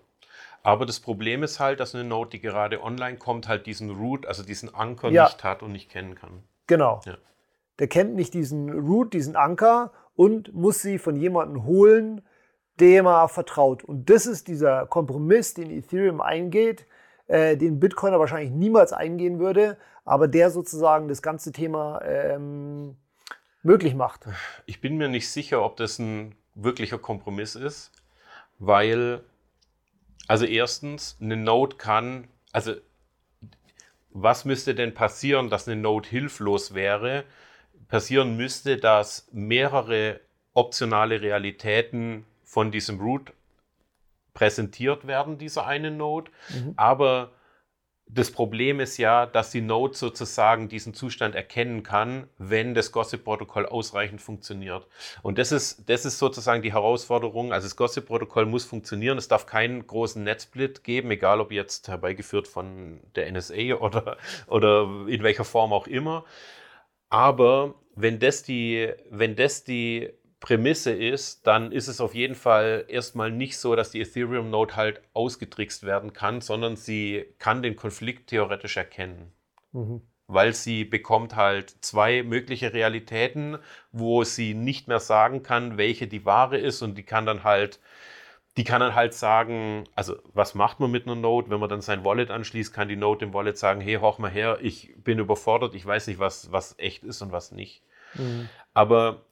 [0.63, 4.26] Aber das Problem ist halt, dass eine Node, die gerade online kommt, halt diesen Root,
[4.26, 5.26] also diesen Anker Ja.
[5.26, 6.43] nicht hat und nicht kennen kann.
[6.67, 7.01] Genau.
[7.05, 7.17] Ja.
[7.78, 12.22] Der kennt nicht diesen Root, diesen Anker und muss sie von jemandem holen,
[12.86, 13.84] er vertraut.
[13.84, 16.86] Und das ist dieser Kompromiss, den Ethereum eingeht,
[17.27, 22.97] äh, den Bitcoiner wahrscheinlich niemals eingehen würde, aber der sozusagen das ganze Thema ähm,
[23.61, 24.25] möglich macht.
[24.65, 27.91] Ich bin mir nicht sicher, ob das ein wirklicher Kompromiss ist,
[28.57, 29.21] weil,
[30.27, 32.73] also erstens, eine Node kann, also
[34.11, 37.25] was müsste denn passieren, dass eine Node hilflos wäre?
[37.88, 40.19] Passieren müsste, dass mehrere
[40.53, 43.32] optionale Realitäten von diesem Root
[44.34, 46.32] präsentiert werden, dieser eine Node.
[46.50, 46.74] Mhm.
[46.78, 47.30] Aber
[48.08, 53.68] das Problem ist ja, dass die Node sozusagen diesen Zustand erkennen kann, wenn das Gossip-Protokoll
[53.68, 54.88] ausreichend funktioniert.
[55.22, 57.54] Und das ist, das ist sozusagen die Herausforderung.
[57.54, 59.20] Also das Gossip-Protokoll muss funktionieren.
[59.20, 65.06] Es darf keinen großen Netzsplit geben, egal ob jetzt herbeigeführt von der NSA oder, oder
[65.08, 66.26] in welcher Form auch immer.
[67.10, 70.10] Aber wenn das die, wenn das die
[70.40, 75.02] Prämisse ist, dann ist es auf jeden Fall erstmal nicht so, dass die Ethereum-Node halt
[75.14, 79.34] ausgetrickst werden kann, sondern sie kann den Konflikt theoretisch erkennen.
[79.74, 80.02] Mhm.
[80.28, 83.58] Weil sie bekommt halt zwei mögliche Realitäten,
[83.92, 87.80] wo sie nicht mehr sagen kann, welche die wahre ist und die kann dann halt,
[88.56, 91.50] die kann dann halt sagen, also was macht man mit einer Node?
[91.50, 94.32] Wenn man dann sein Wallet anschließt, kann die Node dem Wallet sagen, hey, hoch mal
[94.32, 97.84] her, ich bin überfordert, ich weiß nicht, was, was echt ist und was nicht.
[98.14, 98.48] Mhm.
[98.74, 99.26] Aber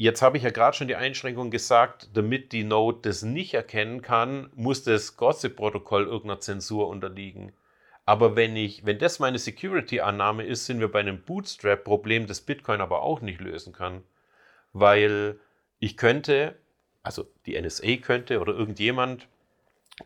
[0.00, 4.00] Jetzt habe ich ja gerade schon die Einschränkung gesagt, damit die Node das nicht erkennen
[4.00, 7.52] kann, muss das Gossip-Protokoll irgendeiner Zensur unterliegen.
[8.06, 12.80] Aber wenn ich, wenn das meine Security-Annahme ist, sind wir bei einem Bootstrap-Problem, das Bitcoin
[12.80, 14.02] aber auch nicht lösen kann.
[14.72, 15.38] Weil
[15.80, 16.56] ich könnte,
[17.02, 19.28] also die NSA könnte oder irgendjemand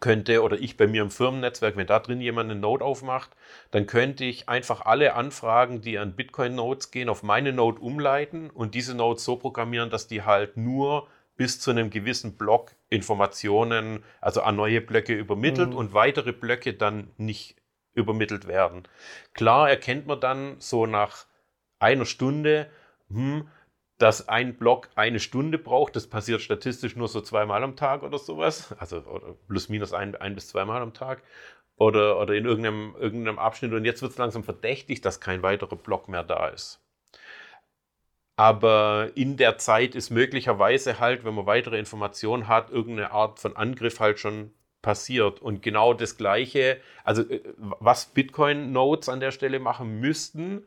[0.00, 3.30] könnte oder ich bei mir im Firmennetzwerk, wenn da drin jemand eine Node aufmacht,
[3.70, 8.74] dann könnte ich einfach alle Anfragen, die an Bitcoin-Nodes gehen, auf meine Node umleiten und
[8.74, 14.42] diese Nodes so programmieren, dass die halt nur bis zu einem gewissen Block Informationen, also
[14.42, 15.76] an neue Blöcke übermittelt mhm.
[15.76, 17.56] und weitere Blöcke dann nicht
[17.92, 18.84] übermittelt werden.
[19.32, 21.26] Klar erkennt man dann so nach
[21.78, 22.70] einer Stunde,
[23.08, 23.48] hm,
[23.98, 25.96] dass ein Block eine Stunde braucht.
[25.96, 28.74] Das passiert statistisch nur so zweimal am Tag oder sowas.
[28.78, 29.00] Also
[29.48, 31.22] plus minus ein, ein bis zweimal am Tag.
[31.76, 33.72] Oder, oder in irgendeinem, irgendeinem Abschnitt.
[33.72, 36.80] Und jetzt wird es langsam verdächtig, dass kein weiterer Block mehr da ist.
[38.36, 43.56] Aber in der Zeit ist möglicherweise halt, wenn man weitere Informationen hat, irgendeine Art von
[43.56, 45.40] Angriff halt schon passiert.
[45.40, 50.66] Und genau das Gleiche, also äh, was Bitcoin-Nodes an der Stelle machen müssten,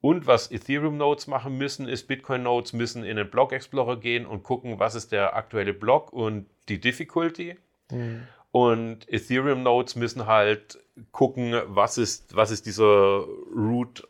[0.00, 4.26] und was Ethereum Nodes machen müssen, ist Bitcoin Nodes müssen in den Block Explorer gehen
[4.26, 7.56] und gucken, was ist der aktuelle Block und die Difficulty.
[7.90, 8.22] Mhm.
[8.52, 10.78] Und Ethereum Nodes müssen halt
[11.12, 13.24] gucken, was ist, was ist dieser
[13.54, 14.08] Root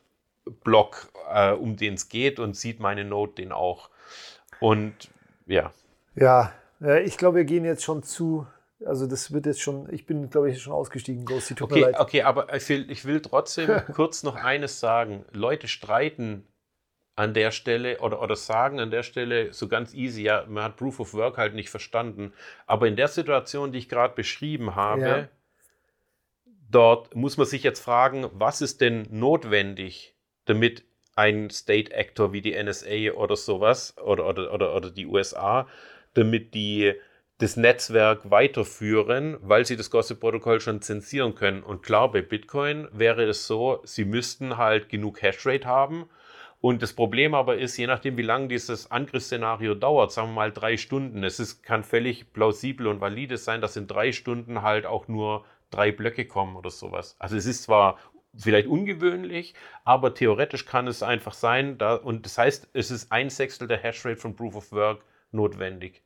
[0.62, 3.90] Block, äh, um den es geht und sieht meine Node den auch.
[4.60, 5.10] Und
[5.46, 5.72] ja.
[6.14, 8.46] Ja, äh, ich glaube, wir gehen jetzt schon zu
[8.84, 11.86] also das wird jetzt schon, ich bin, glaube ich, schon ausgestiegen, Ghosty, tut okay, mir
[11.86, 12.00] leid.
[12.00, 15.24] Okay, aber ich will, ich will trotzdem kurz noch eines sagen.
[15.32, 16.46] Leute streiten
[17.14, 20.76] an der Stelle oder, oder sagen an der Stelle so ganz easy, ja, man hat
[20.76, 22.34] Proof of Work halt nicht verstanden.
[22.66, 25.28] Aber in der Situation, die ich gerade beschrieben habe, ja.
[26.70, 30.14] dort muss man sich jetzt fragen, was ist denn notwendig,
[30.44, 35.66] damit ein State Actor wie die NSA oder sowas oder, oder, oder, oder die USA,
[36.12, 36.92] damit die
[37.38, 41.62] das Netzwerk weiterführen, weil sie das Gossip-Protokoll schon zensieren können.
[41.62, 46.08] Und klar, bei Bitcoin wäre es so, sie müssten halt genug Hashrate haben.
[46.60, 50.52] Und das Problem aber ist, je nachdem, wie lange dieses Angriffsszenario dauert, sagen wir mal
[50.52, 54.86] drei Stunden, es ist, kann völlig plausibel und valide sein, dass in drei Stunden halt
[54.86, 57.16] auch nur drei Blöcke kommen oder sowas.
[57.18, 57.98] Also es ist zwar
[58.34, 63.28] vielleicht ungewöhnlich, aber theoretisch kann es einfach sein, da, und das heißt, es ist ein
[63.28, 66.02] Sechstel der Hashrate von Proof of Work notwendig.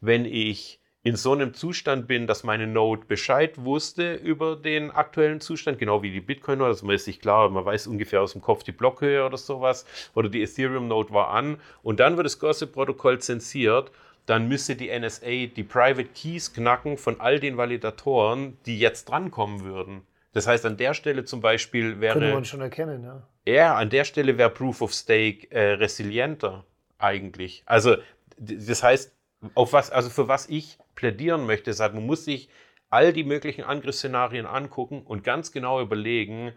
[0.00, 5.40] Wenn ich in so einem Zustand bin, dass meine Node Bescheid wusste über den aktuellen
[5.40, 8.40] Zustand, genau wie die Bitcoin-Node, also man ist sich klar, man weiß ungefähr aus dem
[8.40, 13.18] Kopf die Blockhöhe oder sowas, oder die Ethereum-Node war an, und dann wird das Gossip-Protokoll
[13.18, 13.90] zensiert,
[14.26, 19.64] dann müsste die NSA die Private Keys knacken von all den Validatoren, die jetzt drankommen
[19.64, 20.02] würden.
[20.32, 22.14] Das heißt, an der Stelle zum Beispiel wäre.
[22.14, 23.22] Könnte man schon erkennen, ja.
[23.44, 26.64] Ja, an der Stelle wäre Proof of Stake äh, resilienter
[26.98, 27.64] eigentlich.
[27.66, 27.96] Also
[28.38, 29.14] das heißt,
[29.54, 32.48] auf was, also für was ich plädieren möchte, ist halt, man muss sich
[32.90, 36.52] all die möglichen Angriffsszenarien angucken und ganz genau überlegen,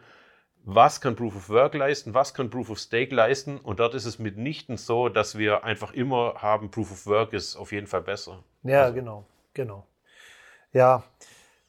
[0.66, 3.58] was kann Proof of Work leisten, was kann Proof of Stake leisten.
[3.58, 7.56] Und dort ist es mitnichten so, dass wir einfach immer haben, Proof of Work ist
[7.56, 8.44] auf jeden Fall besser.
[8.64, 8.96] Ja, also.
[8.96, 9.86] genau, genau.
[10.74, 11.04] Ja,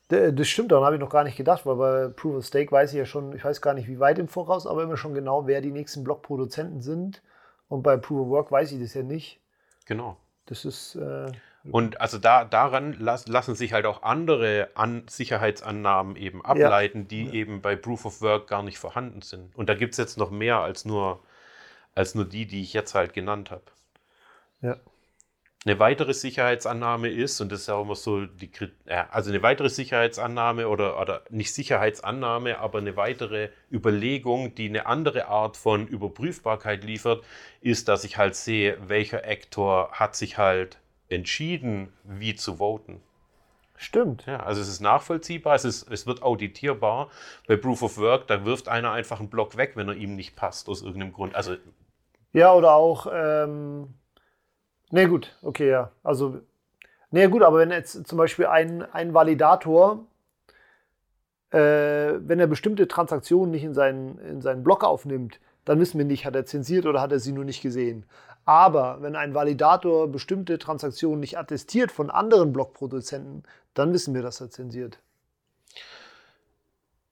[0.08, 2.92] das stimmt, daran habe ich noch gar nicht gedacht, weil bei Proof of Stake weiß
[2.92, 5.46] ich ja schon, ich weiß gar nicht, wie weit im Voraus, aber immer schon genau,
[5.46, 7.22] wer die nächsten Blockproduzenten sind.
[7.68, 9.40] Und bei Proof of Work weiß ich das ja nicht.
[9.86, 10.18] Genau.
[10.44, 10.94] Das ist.
[10.96, 11.32] Äh,
[11.70, 17.04] Und also da, daran las, lassen sich halt auch andere An Sicherheitsannahmen eben ableiten, ja.
[17.06, 17.32] die ja.
[17.32, 19.56] eben bei Proof of Work gar nicht vorhanden sind.
[19.56, 21.24] Und da gibt es jetzt noch mehr als nur,
[21.94, 23.64] als nur die, die ich jetzt halt genannt habe.
[24.60, 24.76] Ja.
[25.66, 28.52] Eine weitere Sicherheitsannahme ist, und das ist ja auch immer so die,
[28.86, 35.26] also eine weitere Sicherheitsannahme oder, oder nicht Sicherheitsannahme, aber eine weitere Überlegung, die eine andere
[35.26, 37.24] Art von Überprüfbarkeit liefert,
[37.62, 43.02] ist, dass ich halt sehe, welcher Actor hat sich halt entschieden, wie zu voten.
[43.74, 44.24] Stimmt.
[44.26, 47.10] Ja, also es ist nachvollziehbar, es, ist, es wird auditierbar.
[47.48, 50.36] Bei Proof of Work, da wirft einer einfach einen Block weg, wenn er ihm nicht
[50.36, 51.34] passt, aus irgendeinem Grund.
[51.34, 51.56] Also,
[52.32, 53.94] ja, oder auch, ähm,
[54.90, 55.90] Ne, gut, okay, ja.
[56.02, 56.40] Also,
[57.10, 60.06] ne, gut, aber wenn jetzt zum Beispiel ein, ein Validator,
[61.50, 66.04] äh, wenn er bestimmte Transaktionen nicht in seinen, in seinen Block aufnimmt, dann wissen wir
[66.04, 68.06] nicht, hat er zensiert oder hat er sie nur nicht gesehen.
[68.44, 73.42] Aber wenn ein Validator bestimmte Transaktionen nicht attestiert von anderen Blockproduzenten,
[73.74, 75.00] dann wissen wir, dass er zensiert.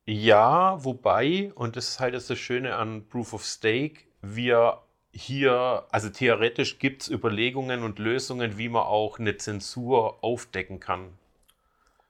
[0.06, 4.78] Ja, wobei, und das ist halt das Schöne an Proof of Stake, wir
[5.14, 11.10] hier, also theoretisch gibt es Überlegungen und Lösungen, wie man auch eine Zensur aufdecken kann.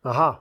[0.03, 0.41] Aha.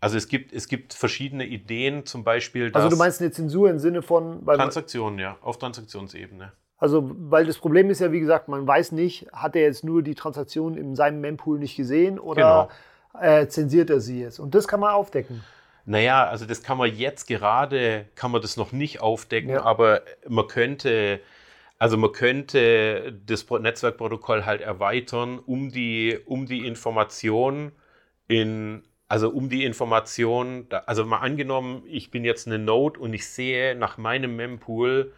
[0.00, 2.70] Also es gibt, es gibt verschiedene Ideen, zum Beispiel.
[2.72, 4.44] also du meinst eine Zensur im Sinne von.
[4.44, 6.52] Transaktionen, ja, auf Transaktionsebene.
[6.76, 10.02] Also, weil das Problem ist ja, wie gesagt, man weiß nicht, hat er jetzt nur
[10.02, 12.68] die Transaktion in seinem Mempool nicht gesehen oder
[13.14, 13.24] genau.
[13.24, 14.38] äh, zensiert er sie jetzt?
[14.38, 15.42] Und das kann man aufdecken.
[15.86, 19.62] Naja, also das kann man jetzt gerade, kann man das noch nicht aufdecken, ja.
[19.62, 21.20] aber man könnte
[21.78, 27.72] also man könnte das Netzwerkprotokoll halt erweitern, um die, um die Information
[28.28, 33.26] in, also um die Information, also mal angenommen, ich bin jetzt eine Node und ich
[33.28, 35.12] sehe nach meinem Mempool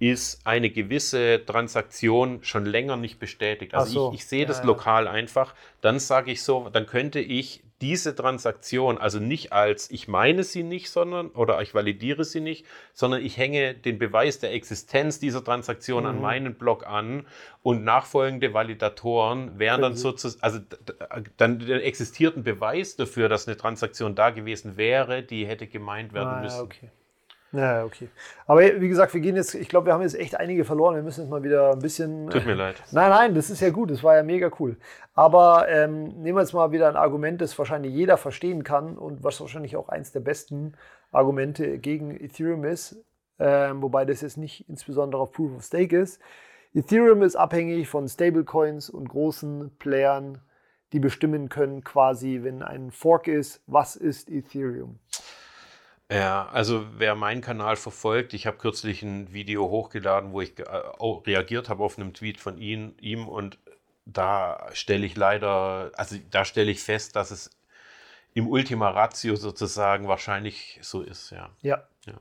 [0.00, 3.74] ist eine gewisse Transaktion schon länger nicht bestätigt.
[3.74, 4.08] Also so.
[4.08, 5.54] ich, ich, sehe ja, das lokal einfach.
[5.82, 10.62] Dann sage ich so, dann könnte ich diese Transaktion, also nicht als ich meine sie
[10.62, 15.44] nicht, sondern oder ich validiere sie nicht, sondern ich hänge den Beweis der Existenz dieser
[15.44, 16.08] Transaktion mhm.
[16.08, 17.26] an meinen Block an
[17.62, 20.60] und nachfolgende Validatoren wären dann sozusagen, also
[21.36, 26.28] dann existiert ein Beweis dafür, dass eine Transaktion da gewesen wäre, die hätte gemeint werden
[26.28, 26.60] ah, müssen.
[26.60, 26.90] Okay.
[27.52, 28.08] Ja, okay.
[28.46, 30.94] Aber wie gesagt, wir gehen jetzt, ich glaube, wir haben jetzt echt einige verloren.
[30.94, 32.30] Wir müssen jetzt mal wieder ein bisschen.
[32.30, 32.80] Tut mir leid.
[32.92, 34.76] Nein, nein, das ist ja gut, das war ja mega cool.
[35.14, 39.24] Aber ähm, nehmen wir jetzt mal wieder ein Argument, das wahrscheinlich jeder verstehen kann und
[39.24, 40.74] was wahrscheinlich auch eins der besten
[41.10, 42.96] Argumente gegen Ethereum ist,
[43.40, 46.20] ähm, wobei das jetzt nicht insbesondere auf Proof of Stake ist.
[46.72, 50.40] Ethereum ist abhängig von Stablecoins und großen Playern,
[50.92, 55.00] die bestimmen können, quasi, wenn ein Fork ist, was ist Ethereum.
[56.10, 60.64] Ja, also wer meinen Kanal verfolgt, ich habe kürzlich ein Video hochgeladen, wo ich äh,
[61.26, 63.58] reagiert habe auf einen Tweet von ihn, ihm und
[64.06, 67.50] da stelle ich leider, also da stelle ich fest, dass es
[68.34, 71.50] im Ultima Ratio sozusagen wahrscheinlich so ist, ja.
[71.62, 71.84] Ja.
[72.06, 72.14] ja.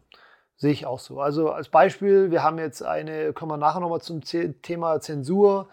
[0.56, 1.20] Sehe ich auch so.
[1.20, 5.68] Also als Beispiel, wir haben jetzt eine, kommen wir nachher nochmal zum Thema Zensur.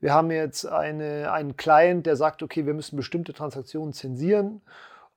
[0.00, 4.60] Wir haben jetzt eine, einen Client, der sagt, okay, wir müssen bestimmte Transaktionen zensieren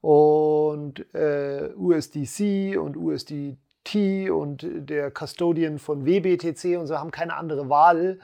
[0.06, 7.70] und äh, USDC und USDT und der Custodian von WBTC und so haben keine andere
[7.70, 8.20] Wahl,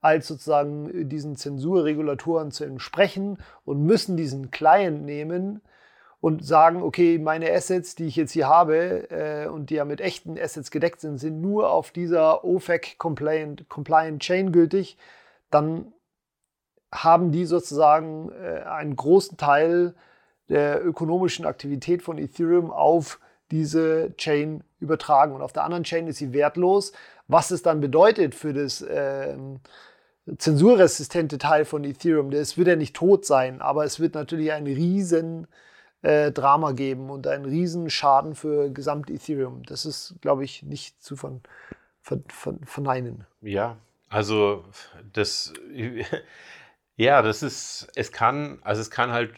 [0.00, 5.60] als sozusagen diesen Zensurregulatoren zu entsprechen und müssen diesen Client nehmen
[6.20, 10.00] und sagen, okay, meine Assets, die ich jetzt hier habe äh, und die ja mit
[10.00, 14.98] echten Assets gedeckt sind, sind nur auf dieser OFAC-compliant compliant Chain gültig,
[15.50, 15.92] dann
[16.92, 19.96] haben die sozusagen äh, einen großen Teil
[20.48, 23.20] der ökonomischen Aktivität von Ethereum auf
[23.50, 25.34] diese Chain übertragen.
[25.34, 26.92] Und auf der anderen Chain ist sie wertlos.
[27.28, 29.36] Was es dann bedeutet für das äh,
[30.38, 34.66] zensurresistente Teil von Ethereum, das wird ja nicht tot sein, aber es wird natürlich ein
[34.66, 35.46] riesen
[36.02, 39.62] äh, Drama geben und einen riesen Schaden für gesamt Ethereum.
[39.64, 41.40] Das ist, glaube ich, nicht zu von,
[42.00, 43.26] von, von, verneinen.
[43.40, 43.76] Ja,
[44.08, 44.64] also
[45.12, 45.52] das,
[46.96, 49.32] ja, das ist, es kann, also es kann halt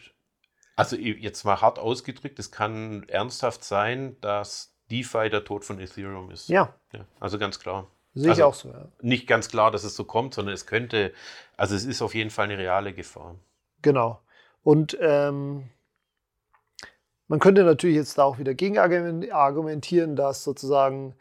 [0.77, 6.31] also jetzt mal hart ausgedrückt, es kann ernsthaft sein, dass DeFi der Tod von Ethereum
[6.31, 6.47] ist.
[6.47, 6.75] Ja.
[6.93, 7.87] ja also ganz klar.
[8.13, 8.87] Sehe ich also auch so, ja.
[9.01, 11.13] Nicht ganz klar, dass es so kommt, sondern es könnte,
[11.57, 13.35] also es ist auf jeden Fall eine reale Gefahr.
[13.81, 14.21] Genau.
[14.63, 15.69] Und ähm,
[17.27, 21.15] man könnte natürlich jetzt da auch wieder gegen argumentieren, dass sozusagen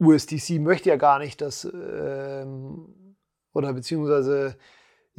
[0.00, 3.16] USDC möchte ja gar nicht, dass ähm,
[3.52, 4.56] oder beziehungsweise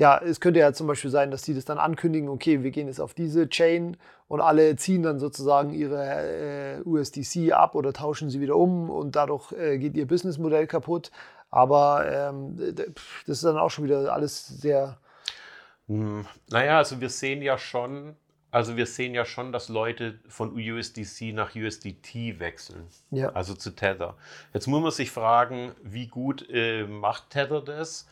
[0.01, 2.87] ja, es könnte ja zum Beispiel sein, dass die das dann ankündigen, okay, wir gehen
[2.87, 3.97] jetzt auf diese Chain
[4.27, 9.15] und alle ziehen dann sozusagen ihre äh, USDC ab oder tauschen sie wieder um und
[9.15, 11.11] dadurch äh, geht ihr Businessmodell kaputt.
[11.51, 12.57] Aber ähm,
[13.27, 14.97] das ist dann auch schon wieder alles sehr
[15.87, 18.15] Hm, naja, also wir sehen ja schon,
[18.49, 22.87] also wir sehen ja schon, dass Leute von USDC nach USDT wechseln.
[23.11, 23.29] Ja.
[23.33, 24.15] Also zu Tether.
[24.51, 28.07] Jetzt muss man sich fragen, wie gut äh, macht Tether das?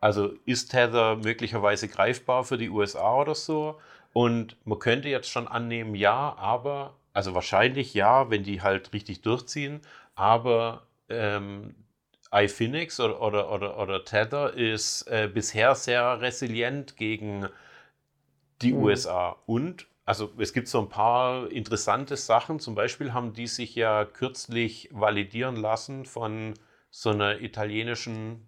[0.00, 3.78] Also ist Tether möglicherweise greifbar für die USA oder so?
[4.12, 9.22] Und man könnte jetzt schon annehmen, ja, aber, also wahrscheinlich ja, wenn die halt richtig
[9.22, 9.80] durchziehen,
[10.14, 11.74] aber ähm,
[12.30, 17.48] iPhoenix oder, oder, oder, oder Tether ist äh, bisher sehr resilient gegen
[18.62, 18.82] die Mhm.
[18.82, 19.36] USA.
[19.46, 22.58] Und also es gibt so ein paar interessante Sachen.
[22.60, 26.54] Zum Beispiel haben die sich ja kürzlich validieren lassen von
[26.90, 28.46] so einer italienischen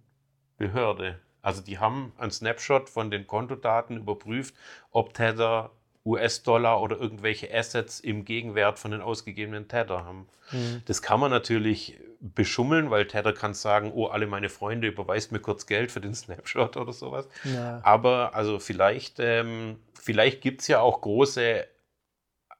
[0.57, 1.21] Behörde.
[1.43, 4.55] Also die haben einen Snapshot von den Kontodaten überprüft,
[4.91, 5.71] ob Tether
[6.05, 10.29] US-Dollar oder irgendwelche Assets im Gegenwert von den ausgegebenen Tether haben.
[10.51, 10.83] Mhm.
[10.87, 15.41] Das kann man natürlich beschummeln, weil Tether kann sagen, oh, alle meine Freunde überweist mir
[15.41, 17.29] kurz Geld für den Snapshot oder sowas.
[17.45, 17.81] Ja.
[17.83, 21.67] Aber also vielleicht, ähm, vielleicht gibt es ja auch große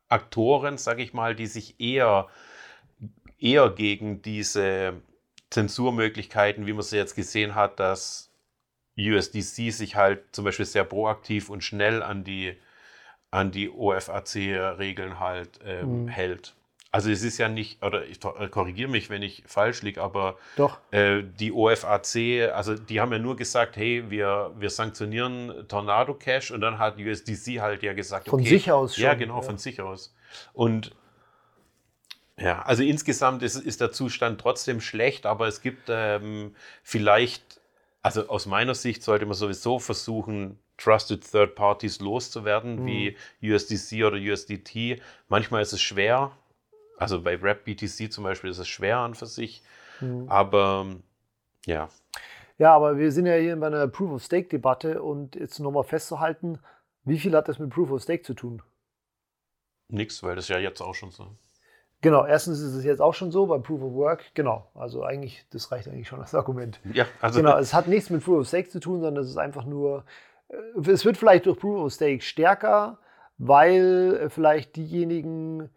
[0.09, 2.29] Aktoren, sage ich mal, die sich eher,
[3.39, 4.95] eher gegen diese
[5.51, 8.32] Zensurmöglichkeiten, wie man sie jetzt gesehen hat, dass
[8.97, 12.57] USDC sich halt zum Beispiel sehr proaktiv und schnell an die,
[13.31, 16.09] an die OFAC-Regeln halt ähm, Mhm.
[16.09, 16.55] hält.
[16.91, 20.79] Also es ist ja nicht, oder ich korrigiere mich, wenn ich falsch liege, aber Doch.
[20.91, 26.51] äh, die OFAC, also die haben ja nur gesagt, hey, wir, wir sanktionieren Tornado Cash
[26.51, 29.05] und dann hat USDC halt ja gesagt, Von okay, sich aus schon.
[29.05, 30.15] ja, genau, von sich aus.
[30.53, 30.93] Und
[32.39, 37.61] ja, also insgesamt ist, ist der Zustand trotzdem schlecht, aber es gibt ähm, vielleicht,
[38.03, 42.87] also aus meiner Sicht sollte man sowieso versuchen, Trusted Third Parties loszuwerden, Mhm.
[42.87, 45.01] wie USDC oder USDT.
[45.29, 46.33] Manchmal ist es schwer,
[46.99, 49.63] also bei Rap BTC zum Beispiel ist es schwer an für sich,
[50.01, 50.29] Mhm.
[50.29, 50.87] aber
[51.67, 51.89] ja,
[52.59, 56.59] Ja, aber wir sind ja hier bei einer Proof-of-Stake-Debatte und jetzt nochmal festzuhalten,
[57.05, 58.63] wie viel hat das mit Proof-of-Stake zu tun?
[59.89, 61.37] nix, weil das ja jetzt auch schon so.
[62.03, 64.25] Genau, erstens ist es jetzt auch schon so bei Proof of Work.
[64.35, 66.81] Genau, also eigentlich, das reicht eigentlich schon als Argument.
[66.93, 69.39] Ja, also Genau, es hat nichts mit Proof of Stake zu tun, sondern es ist
[69.39, 70.05] einfach nur,
[70.49, 72.99] äh, es wird vielleicht durch Proof of Stake stärker,
[73.39, 75.71] weil äh, vielleicht diejenigen,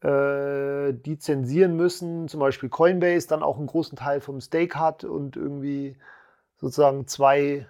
[0.00, 5.02] äh, die zensieren müssen, zum Beispiel Coinbase, dann auch einen großen Teil vom Stake hat
[5.02, 5.96] und irgendwie
[6.56, 7.66] sozusagen zwei,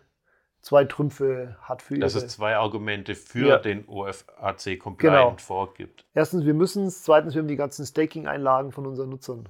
[0.62, 2.24] zwei Trümpfe hat für dass ihre.
[2.24, 3.58] es zwei Argumente für Ja.
[3.58, 5.34] den OFAC Genau.
[5.38, 6.04] Vorgibt.
[6.14, 9.48] Erstens, wir müssen es, zweitens, wir haben die ganzen Staking-Einlagen von unseren Nutzern.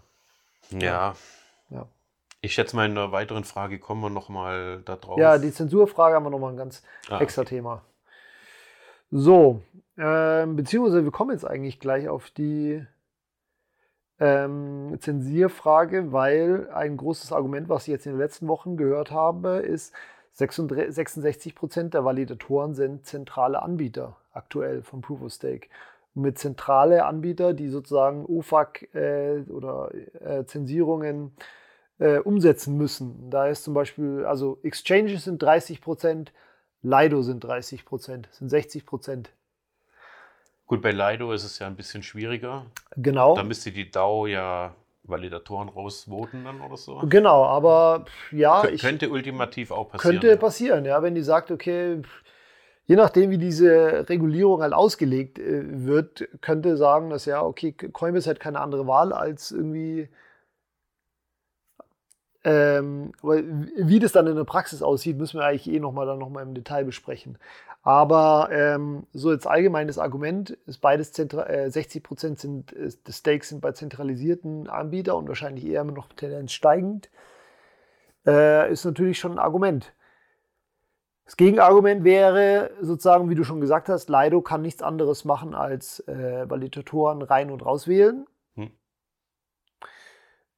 [0.71, 1.15] Ja.
[1.71, 1.87] Ja.
[2.41, 5.19] Ich schätze mal, in einer weiteren Frage kommen wir nochmal da drauf.
[5.19, 7.83] Ja, die Zensurfrage haben wir nochmal ein ganz Ah, extra Thema.
[9.11, 9.63] So,
[9.99, 12.85] ähm, beziehungsweise wir kommen jetzt eigentlich gleich auf die
[14.19, 19.57] ähm, Zensierfrage, weil ein großes Argument, was ich jetzt in den letzten Wochen gehört habe,
[19.59, 19.93] ist,
[20.33, 25.69] 66 Prozent der Validatoren sind zentrale Anbieter aktuell von Proof of Stake.
[26.15, 31.33] Und mit zentrale Anbieter, die sozusagen OFAC äh, oder äh, Zensierungen
[31.99, 33.31] äh, umsetzen müssen.
[33.31, 36.33] Da ist zum Beispiel, also Exchanges sind 30 Prozent,
[36.83, 39.31] Lido sind 30 Prozent, sind 60 Prozent.
[40.67, 42.67] Gut, bei Lido ist es ja ein bisschen schwieriger.
[42.97, 43.35] Genau.
[43.35, 44.75] Da müsste die DAO ja
[45.05, 47.01] Validatoren rausvoten dann oder so.
[47.09, 50.21] Genau, aber ja, Kö- ich, könnte ultimativ auch passieren.
[50.21, 52.03] könnte passieren, ja, wenn die sagt, okay,
[52.87, 58.31] je nachdem, wie diese Regulierung halt ausgelegt äh, wird, könnte sagen, dass ja, okay, Coinbase
[58.31, 60.09] hat keine andere Wahl als irgendwie.
[62.45, 63.43] Ähm, aber
[63.77, 66.85] wie das dann in der Praxis aussieht, müssen wir eigentlich eh nochmal dann im Detail
[66.85, 67.39] besprechen.
[67.85, 73.49] Aber ähm, so als allgemeines Argument ist beides äh, 60 Prozent sind äh, des Stakes
[73.49, 77.11] sind bei zentralisierten Anbietern und wahrscheinlich eher noch Tendenz steigend.
[78.27, 79.93] Äh, ist natürlich schon ein Argument.
[81.25, 86.01] Das Gegenargument wäre sozusagen, wie du schon gesagt hast, Lido kann nichts anderes machen als
[86.07, 88.27] äh, Validatoren rein und rauswählen.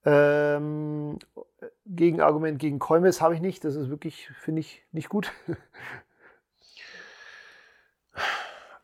[0.04, 0.12] Hm.
[0.12, 1.18] Ähm,
[1.86, 3.64] Gegenargument gegen Coinbase habe ich nicht.
[3.64, 5.32] Das ist wirklich, finde ich, nicht gut.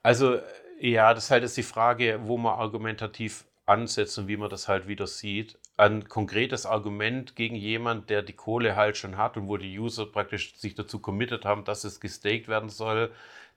[0.03, 0.41] Also,
[0.81, 4.67] ja, das ist halt jetzt die Frage, wo man argumentativ ansetzt und wie man das
[4.67, 5.59] halt wieder sieht.
[5.77, 10.07] Ein konkretes Argument gegen jemand, der die Kohle halt schon hat und wo die User
[10.07, 13.13] praktisch sich dazu committed haben, dass es gestaked werden soll,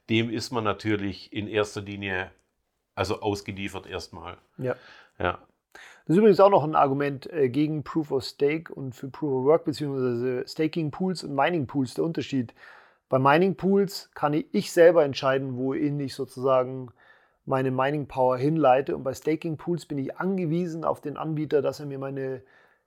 [0.09, 2.31] dem ist man natürlich in erster Linie
[2.95, 4.37] also ausgeliefert erstmal.
[4.57, 4.75] Ja.
[5.17, 5.39] Ja.
[6.05, 9.31] Das ist übrigens auch noch ein Argument äh, gegen Proof of Stake und für Proof
[9.33, 11.93] of Work, beziehungsweise Staking Pools und Mining Pools.
[11.93, 12.53] Der Unterschied.
[13.07, 16.91] Bei Mining Pools kann ich selber entscheiden, wohin ich sozusagen
[17.45, 18.95] meine Mining Power hinleite.
[18.95, 22.41] Und bei Staking Pools bin ich angewiesen auf den Anbieter, dass er mir meine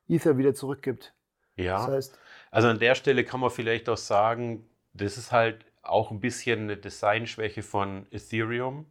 [0.09, 1.14] Ether wieder zurückgibt.
[1.57, 1.79] Ja.
[1.79, 2.19] Das heißt,
[2.51, 6.62] Also an der Stelle kann man vielleicht auch sagen, das ist halt auch ein bisschen
[6.62, 8.87] eine Designschwäche von Ethereum.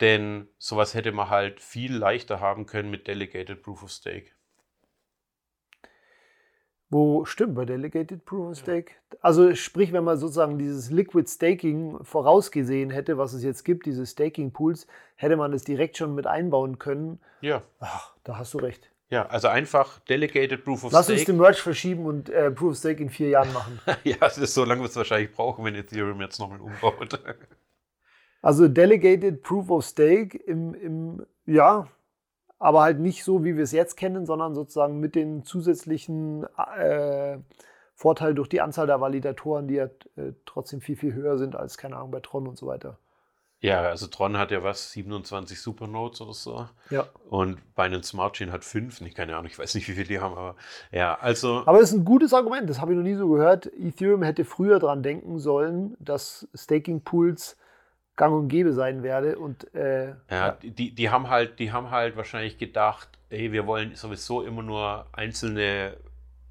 [0.00, 4.30] Denn sowas hätte man halt viel leichter haben können mit Delegated Proof of Stake.
[6.90, 8.92] Wo stimmt bei Delegated Proof of Stake?
[9.20, 14.06] Also sprich, wenn man sozusagen dieses Liquid Staking vorausgesehen hätte, was es jetzt gibt, diese
[14.06, 14.86] Staking Pools,
[15.16, 17.20] hätte man das direkt schon mit einbauen können.
[17.42, 17.62] Ja.
[17.80, 18.90] Ach, da hast du recht.
[19.10, 21.18] Ja, also einfach Delegated Proof of Lass Stake.
[21.18, 23.80] uns den Merge verschieben und äh, Proof of Stake in vier Jahren machen.
[24.04, 27.20] ja, das ist so lange wird es wahrscheinlich brauchen, wenn Ethereum jetzt nochmal umbaut.
[28.42, 31.88] Also Delegated Proof of Stake im, im ja,
[32.58, 37.38] aber halt nicht so, wie wir es jetzt kennen, sondern sozusagen mit den zusätzlichen äh,
[37.94, 39.86] Vorteilen durch die Anzahl der Validatoren, die ja
[40.16, 42.98] äh, trotzdem viel, viel höher sind als, keine Ahnung, bei Tron und so weiter.
[43.60, 46.68] Ja, also Tron hat ja was, 27 Supernodes oder so.
[46.90, 47.08] Ja.
[47.28, 49.00] Und Binance Smart Chain hat fünf.
[49.00, 50.54] Ich keine Ahnung, ich weiß nicht, wie viele die haben, aber
[50.92, 51.62] ja, also.
[51.66, 53.66] Aber das ist ein gutes Argument, das habe ich noch nie so gehört.
[53.66, 57.56] Ethereum hätte früher dran denken sollen, dass Staking Pools
[58.18, 59.38] gang und gäbe sein werde.
[59.38, 63.66] Und, äh, ja, ja, Die, die haben halt, die haben halt wahrscheinlich gedacht, ey, wir
[63.66, 65.96] wollen sowieso immer nur einzelne,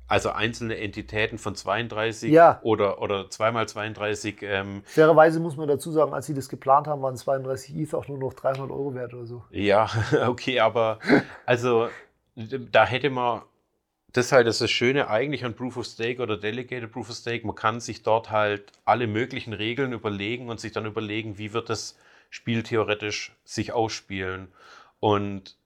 [0.07, 2.59] also einzelne Entitäten von 32 Ja.
[2.63, 4.41] oder, oder zweimal 32.
[4.41, 8.07] Ähm, fairerweise muss man dazu sagen, als sie das geplant haben, waren 32 ETH auch
[8.07, 9.43] nur noch 300 Euro wert oder so.
[9.51, 9.88] ja,
[10.28, 10.97] okay, aber
[11.45, 11.89] also
[12.72, 13.41] da hätte man.
[14.14, 17.45] Das ist halt das Schöne eigentlich an Proof of Stake oder Delegated Proof of Stake.
[17.45, 21.70] Man kann sich dort halt alle möglichen Regeln überlegen und sich dann überlegen, wie wird
[21.70, 21.97] das
[22.30, 24.47] Spiel theoretisch sich ausspielen.
[24.99, 25.58] Und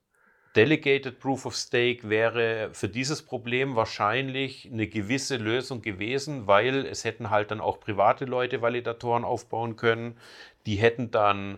[0.55, 7.05] Delegated Proof of Stake wäre für dieses Problem wahrscheinlich eine gewisse Lösung gewesen, weil es
[7.05, 10.17] hätten halt dann auch private Leute Validatoren aufbauen können.
[10.65, 11.57] Die hätten dann,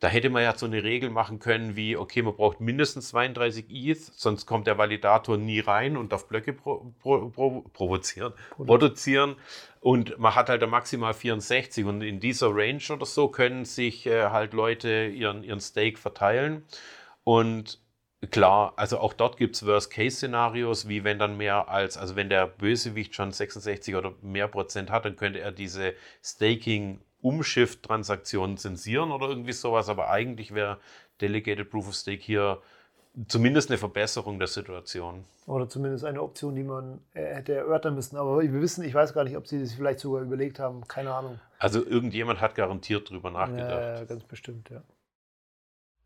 [0.00, 3.66] da hätte man ja so eine Regel machen können wie, okay, man braucht mindestens 32
[3.70, 9.36] ETH, sonst kommt der Validator nie rein und darf Blöcke pro, pro, pro, provozieren, produzieren.
[9.80, 14.30] Und man hat halt maximal 64 und in dieser Range oder so können sich äh,
[14.30, 16.64] halt Leute ihren, ihren Stake verteilen.
[17.22, 17.78] Und
[18.30, 22.46] Klar, also auch dort gibt es Worst-Case-Szenarios, wie wenn dann mehr als, also wenn der
[22.46, 25.94] Bösewicht schon 66 oder mehr Prozent hat, dann könnte er diese
[27.24, 30.78] Staking-Umshift-Transaktionen zensieren oder irgendwie sowas, aber eigentlich wäre
[31.20, 32.60] Delegated Proof of Stake hier
[33.28, 35.24] zumindest eine Verbesserung der Situation.
[35.46, 38.16] Oder zumindest eine Option, die man äh, hätte erörtern müssen.
[38.16, 40.86] Aber wir wissen, ich weiß gar nicht, ob sie das vielleicht sogar überlegt haben.
[40.88, 41.38] Keine Ahnung.
[41.58, 44.00] Also irgendjemand hat garantiert drüber nachgedacht.
[44.00, 44.82] Ja, ganz bestimmt, ja.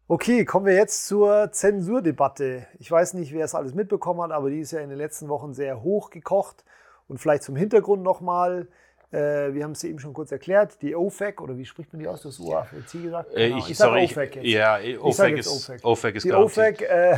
[0.07, 2.67] Okay, kommen wir jetzt zur Zensurdebatte.
[2.79, 5.29] Ich weiß nicht, wer es alles mitbekommen hat, aber die ist ja in den letzten
[5.29, 6.65] Wochen sehr hoch gekocht.
[7.09, 8.69] Und vielleicht zum Hintergrund nochmal,
[9.11, 12.09] äh, wir haben es eben schon kurz erklärt, die OFAC, oder wie spricht man die
[12.09, 12.23] aus?
[12.23, 13.35] Das UAFC gesagt?
[13.35, 13.59] Äh, Genau.
[13.59, 15.85] ich, sag sorry, OFAC ich, ja, OFAC sag ist, jetzt OFAC.
[15.85, 16.33] OFAC ist Die.
[16.33, 17.17] OFAC äh,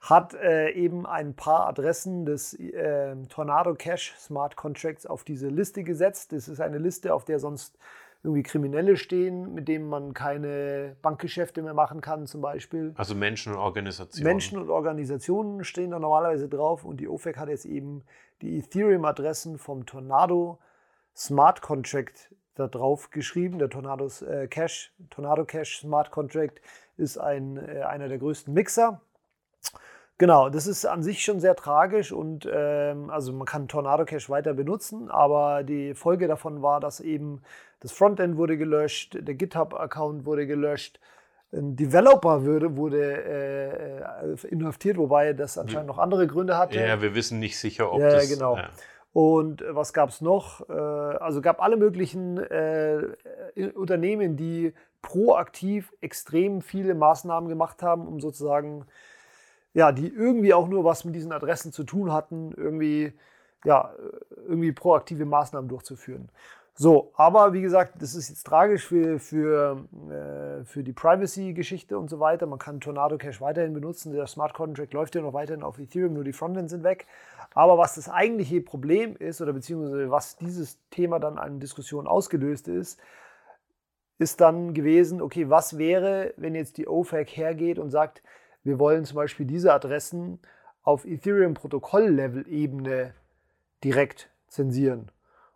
[0.00, 5.82] hat äh, eben ein paar Adressen des äh, Tornado Cash Smart Contracts auf diese Liste
[5.82, 6.32] gesetzt.
[6.32, 7.78] Das ist eine Liste, auf der sonst
[8.22, 12.92] irgendwie Kriminelle stehen, mit denen man keine Bankgeschäfte mehr machen kann, zum Beispiel.
[12.96, 14.24] Also Menschen und Organisationen.
[14.24, 18.02] Menschen und Organisationen stehen da normalerweise drauf und die OFAC hat jetzt eben
[18.40, 20.58] die Ethereum-Adressen vom Tornado
[21.16, 23.58] Smart Contract da drauf geschrieben.
[23.58, 26.60] Der Tornados äh, Cash, Tornado Cash Smart Contract
[26.96, 29.00] ist ein, äh, einer der größten Mixer.
[30.16, 34.30] Genau, das ist an sich schon sehr tragisch und ähm, also man kann Tornado Cash
[34.30, 37.42] weiter benutzen, aber die Folge davon war, dass eben
[37.80, 41.00] das Frontend wurde gelöscht, der GitHub-Account wurde gelöscht,
[41.52, 46.78] ein Developer wurde, wurde äh, inhaftiert, wobei das anscheinend noch andere Gründe hatte.
[46.78, 48.28] Ja, wir wissen nicht sicher, ob Ja, das.
[48.28, 48.56] genau.
[48.56, 48.68] ja.
[49.14, 50.68] Und äh, was gab es noch?
[50.68, 53.14] Äh, also gab alle möglichen äh,
[53.74, 58.86] Unternehmen, die proaktiv extrem viele Maßnahmen gemacht haben, um sozusagen,
[59.72, 63.12] ja, die irgendwie auch nur was mit diesen Adressen zu tun hatten, irgendwie,
[63.64, 63.92] ja,
[64.48, 66.28] irgendwie proaktive Maßnahmen durchzuführen.
[66.76, 72.10] So, aber wie gesagt, das ist jetzt tragisch für, für, äh, für die Privacy-Geschichte und
[72.10, 72.46] so weiter.
[72.46, 74.12] Man kann Tornado Cash weiterhin benutzen.
[74.12, 77.06] Der Smart Contract läuft ja noch weiterhin auf Ethereum, nur die Frontends sind weg.
[77.54, 82.66] Aber was das eigentliche Problem ist, oder beziehungsweise was dieses Thema dann an Diskussion ausgelöst
[82.66, 82.98] ist,
[84.18, 88.24] ist dann gewesen, okay, was wäre, wenn jetzt die OFAC hergeht und sagt,
[88.64, 90.40] wir wollen zum Beispiel diese Adressen
[90.82, 93.14] auf Ethereum-Protokoll-Level-Ebene
[93.84, 95.12] direkt zensieren.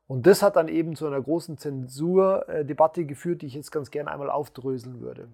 [0.09, 4.11] Und das hat dann eben zu einer großen Zensurdebatte geführt, die ich jetzt ganz gerne
[4.11, 5.29] einmal aufdröseln würde.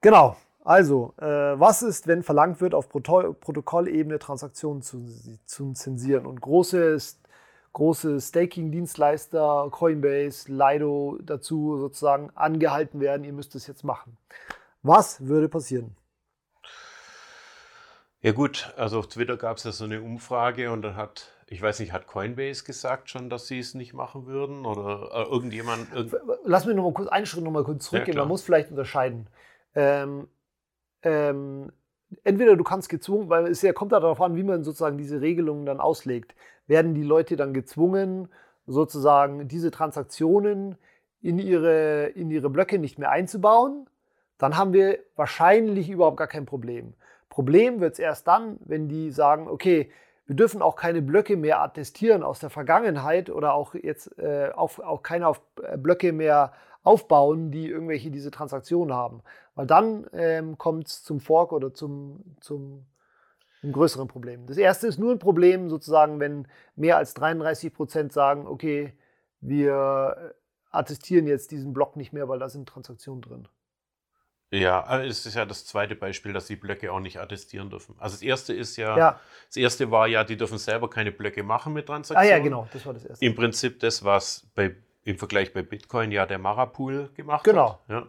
[0.00, 0.36] Genau,
[0.66, 5.06] also, äh, was ist, wenn verlangt wird, auf Proto Protokollebene Transaktionen zu,
[5.44, 6.98] zu zensieren und große,
[7.72, 14.16] große Staking-Dienstleister, Coinbase, Lido dazu sozusagen angehalten werden, ihr müsst es jetzt machen.
[14.82, 15.96] Was würde passieren?
[18.20, 21.62] Ja gut, also auf Twitter gab es ja so eine Umfrage und dann hat, ich
[21.62, 25.92] weiß nicht, hat Coinbase gesagt schon, dass sie es nicht machen würden oder äh, irgendjemand...
[25.94, 28.16] Irgend Lass mich noch mal kurz einen Schritt noch mal kurz zurückgehen.
[28.16, 29.28] Ja, Man muss vielleicht unterscheiden.
[29.74, 30.26] Ähm,
[31.02, 31.70] ähm,
[32.24, 35.20] entweder du kannst gezwungen, weil es ja, kommt ja darauf an, wie man sozusagen diese
[35.20, 36.34] Regelungen dann auslegt.
[36.66, 38.28] Werden die Leute dann gezwungen,
[38.66, 40.76] sozusagen diese Transaktionen
[41.22, 43.88] in ihre, in ihre Blöcke nicht mehr einzubauen?
[44.38, 46.94] Dann haben wir wahrscheinlich überhaupt gar kein Problem.
[47.28, 49.90] Problem wird es erst dann, wenn die sagen, okay,
[50.26, 54.80] wir dürfen auch keine Blöcke mehr attestieren aus der Vergangenheit oder auch jetzt äh, auf,
[54.80, 56.52] auch keine auf, äh, Blöcke mehr
[56.82, 59.22] aufbauen, die irgendwelche diese Transaktionen haben.
[59.54, 62.86] Weil dann ähm, kommt es zum Fork oder zum, zum
[63.62, 64.46] einem größeren Problem.
[64.46, 68.94] Das erste ist nur ein Problem sozusagen, wenn mehr als 33 Prozent sagen, okay,
[69.40, 70.34] wir äh,
[70.70, 73.48] attestieren jetzt diesen Block nicht mehr, weil da sind Transaktionen drin.
[74.52, 77.96] Ja, es ist ja das zweite Beispiel, dass die Blöcke auch nicht attestieren dürfen.
[77.98, 79.20] Also das erste ist ja, Ja.
[79.48, 82.32] das erste war ja, die dürfen selber keine Blöcke machen mit Transaktionen.
[82.32, 83.24] Ah ja, genau, das war das erste.
[83.24, 87.70] Im Prinzip das, was bei, im Vergleich bei Bitcoin ja der Marapool gemacht Genau.
[87.72, 87.80] hat.
[87.88, 88.06] Ja.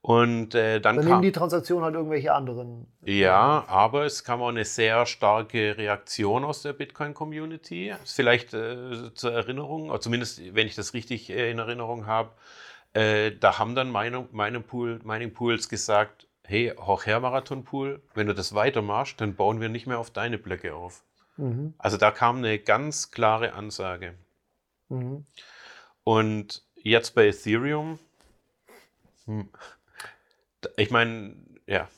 [0.00, 2.86] Und äh, dann, Dann kam, nehmen die Transaktionen halt irgendwelche anderen.
[3.04, 7.94] ja, aber es kam auch eine sehr starke Reaktion aus der Bitcoin-Community.
[8.04, 12.30] Vielleicht äh, zur Erinnerung, oder zumindest wenn ich das richtig äh, in Erinnerung habe,
[12.94, 18.02] äh, da haben dann Mining, Mining, Pool, Mining Pools gesagt, hey, hoch her Marathon Pool,
[18.14, 21.04] wenn du das weitermachst, dann bauen wir nicht mehr auf deine Blöcke auf.
[21.36, 21.74] Mhm.
[21.78, 24.14] Also da kam eine ganz klare Ansage.
[24.88, 25.26] Mhm.
[26.04, 27.98] Und jetzt bei Ethereum,
[29.26, 29.48] hm,
[30.76, 31.36] ich meine,
[31.66, 31.88] ja,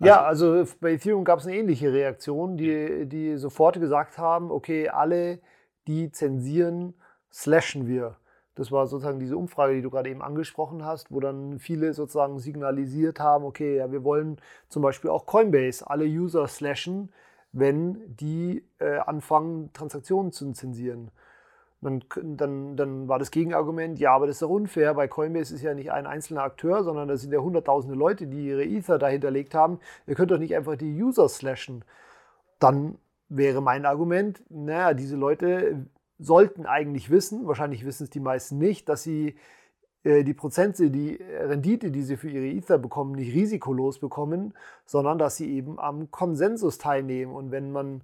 [0.00, 4.88] Ja, also bei Ethereum gab es eine ähnliche Reaktion, die, die sofort gesagt haben, okay,
[4.88, 5.40] alle,
[5.86, 6.94] die zensieren,
[7.32, 8.16] slashen wir.
[8.58, 12.40] Das war sozusagen diese Umfrage, die du gerade eben angesprochen hast, wo dann viele sozusagen
[12.40, 14.38] signalisiert haben, okay, ja, wir wollen
[14.68, 17.12] zum Beispiel auch Coinbase alle User slashen,
[17.52, 21.12] wenn die äh, anfangen, Transaktionen zu zensieren.
[21.80, 25.62] Dann, dann, dann war das Gegenargument, ja, aber das ist doch unfair, bei Coinbase ist
[25.62, 29.54] ja nicht ein einzelner Akteur, sondern das sind ja hunderttausende Leute, die ihre Ether dahinterlegt
[29.54, 29.78] haben.
[30.08, 31.84] Ihr könnt doch nicht einfach die User slashen.
[32.58, 32.98] Dann
[33.28, 35.86] wäre mein Argument, naja, diese Leute
[36.18, 39.36] sollten eigentlich wissen, wahrscheinlich wissen es die meisten nicht, dass sie
[40.04, 44.54] äh, die Prozente, die Rendite, die sie für ihre Ether bekommen, nicht risikolos bekommen,
[44.84, 47.32] sondern dass sie eben am Konsensus teilnehmen.
[47.32, 48.02] Und wenn man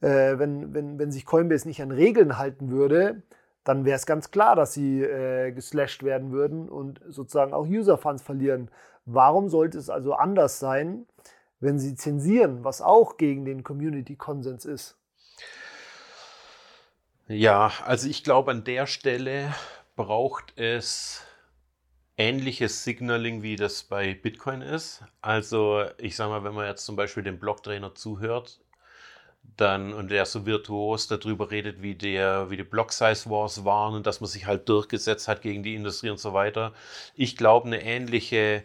[0.00, 3.22] äh, wenn, wenn, wenn sich Coinbase nicht an Regeln halten würde,
[3.64, 8.22] dann wäre es ganz klar, dass sie äh, geslasht werden würden und sozusagen auch User-Funds
[8.22, 8.70] verlieren.
[9.04, 11.06] Warum sollte es also anders sein,
[11.60, 14.96] wenn sie zensieren, was auch gegen den Community-Konsens ist?
[17.30, 19.54] Ja, also ich glaube, an der Stelle
[19.94, 21.22] braucht es
[22.16, 25.04] ähnliches Signaling, wie das bei Bitcoin ist.
[25.22, 28.60] Also ich sage mal, wenn man jetzt zum Beispiel dem Blocktrainer zuhört,
[29.56, 33.94] dann und der so virtuos darüber redet, wie der, wie die Block Size Wars waren
[33.94, 36.74] und dass man sich halt durchgesetzt hat gegen die Industrie und so weiter.
[37.14, 38.64] Ich glaube, eine ähnliche,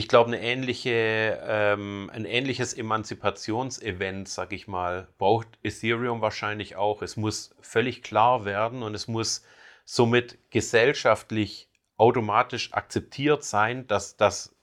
[0.00, 7.02] ich glaube, eine ähnliche, ähm, ein ähnliches Emanzipationsevent, sag ich mal, braucht Ethereum wahrscheinlich auch.
[7.02, 9.44] Es muss völlig klar werden und es muss
[9.84, 14.56] somit gesellschaftlich automatisch akzeptiert sein, dass das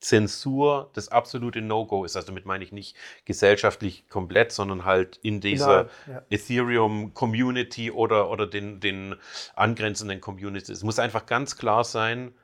[0.00, 2.14] Zensur das absolute No-Go ist.
[2.14, 6.22] Also damit meine ich nicht gesellschaftlich komplett, sondern halt in dieser Ja.
[6.28, 9.14] Ethereum-Community oder, oder den, den
[9.54, 10.68] angrenzenden Communities.
[10.68, 12.34] Es muss einfach ganz klar sein,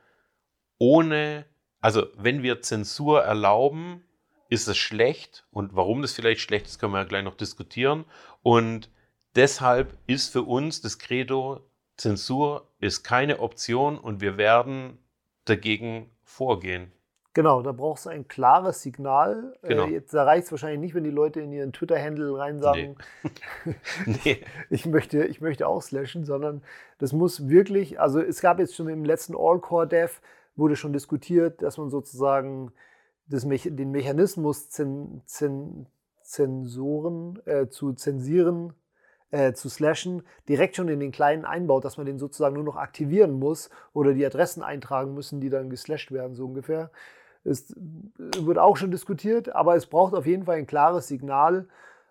[0.79, 1.45] ohne,
[1.81, 4.05] also wenn wir Zensur erlauben,
[4.49, 5.47] ist es schlecht.
[5.51, 8.05] Und warum das vielleicht schlecht ist, können wir ja gleich noch diskutieren.
[8.43, 8.91] Und
[9.35, 11.61] deshalb ist für uns das Credo,
[11.97, 14.99] Zensur ist keine Option und wir werden
[15.45, 16.93] dagegen vorgehen.
[17.33, 19.57] Genau, da brauchst du ein klares Signal.
[19.63, 19.87] Genau.
[19.87, 22.97] Äh, jetzt, da reicht es wahrscheinlich nicht, wenn die Leute in ihren Twitter-Handle rein sagen,
[24.05, 24.45] Nee.
[24.71, 26.63] ich, möchte, ich möchte auch slashen, sondern
[26.99, 30.21] das muss wirklich, also es gab jetzt schon im letzten All-Core-Dev,
[30.61, 32.71] wurde schon diskutiert, dass man sozusagen
[33.27, 35.87] das, den Mechanismus zen, zen,
[36.23, 38.73] Zensoren äh, zu zensieren,
[39.33, 42.77] äh, zu slashen, direkt schon in den kleinen einbaut, dass man den sozusagen nur noch
[42.77, 46.93] aktivieren muss oder die Adressen eintragen müssen, die dann geslasht werden, so ungefähr.
[47.43, 47.75] Es
[48.17, 51.67] wird auch schon diskutiert, aber es braucht auf jeden Fall ein klares Signal.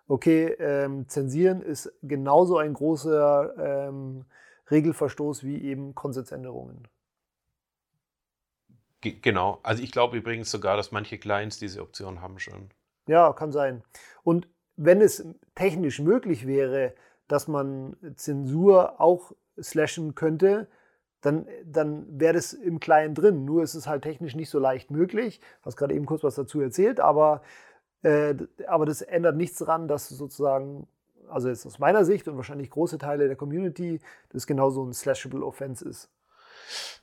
[0.08, 4.26] Okay, ähm, zensieren ist genauso ein großer ähm,
[4.72, 6.88] Regelverstoß wie eben Konsensänderungen.
[9.02, 9.60] Ge- Genau.
[9.64, 12.70] Also ich glaube übrigens sogar, dass manche Clients diese Option haben schon.
[13.08, 13.84] Ja, kann sein.
[14.24, 15.26] Und wenn es
[15.56, 16.94] technisch möglich wäre,
[17.28, 20.68] dass man Zensur auch slashen könnte,
[21.22, 23.46] dann, dann wäre das im Client drin.
[23.46, 25.40] Nur ist es halt technisch nicht so leicht möglich.
[25.62, 27.42] Du hast gerade eben kurz was dazu erzählt, aber
[28.04, 28.36] Äh,
[28.68, 30.88] aber das ändert nichts daran, dass sozusagen,
[31.30, 35.46] also jetzt aus meiner Sicht und wahrscheinlich große Teile der Community, das genauso ein slashable
[35.46, 36.10] Offense ist.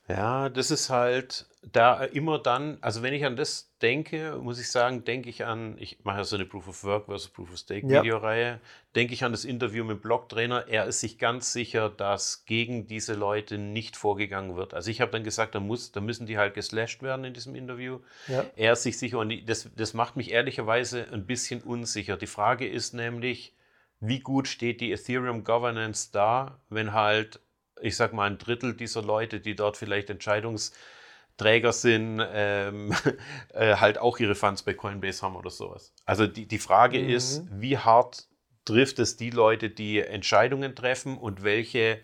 [0.08, 4.70] Ja, das ist halt da immer dann, also wenn ich an das denke, muss ich
[4.70, 7.58] sagen, denke ich an, ich mache ja so eine Proof of Work versus Proof of
[7.58, 8.02] Stake Ja.
[8.02, 8.60] Videoreihe,
[8.94, 10.68] denke ich an das Interview mit dem Blocktrainer.
[10.68, 14.74] Er ist sich ganz sicher, dass gegen diese Leute nicht vorgegangen wird.
[14.74, 17.56] Also ich habe dann gesagt, da, muss, da müssen die halt geslasht werden in diesem
[17.56, 17.98] Interview.
[18.28, 18.44] Ja.
[18.54, 22.16] Er ist sich sicher und das, das macht mich ehrlicherweise ein bisschen unsicher.
[22.16, 23.54] Die Frage ist nämlich,
[23.98, 27.40] wie gut steht die Ethereum Governance da, wenn halt,
[27.80, 32.94] ich sag mal, ein Drittel dieser Leute, die dort vielleicht Entscheidungsträger sind, ähm,
[33.54, 35.92] äh, halt auch ihre Funds bei Coinbase haben oder sowas.
[36.06, 37.02] Also die, die Frage Mhm.
[37.02, 38.28] ist, wie hart
[38.64, 42.00] trifft es die Leute, die Entscheidungen treffen und welche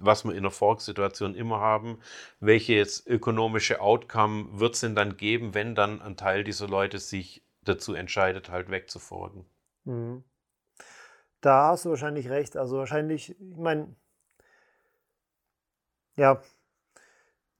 [0.00, 1.98] was wir in der Fork-Situation immer haben,
[2.40, 6.98] welche jetzt ökonomische Outcome wird es denn dann geben, wenn dann ein Teil dieser Leute
[6.98, 9.44] sich dazu entscheidet, halt wegzufolgen?
[9.86, 10.22] Mhm.
[11.40, 12.56] Da hast du wahrscheinlich recht.
[12.56, 13.94] Also wahrscheinlich, ich meine,
[16.18, 16.40] ja,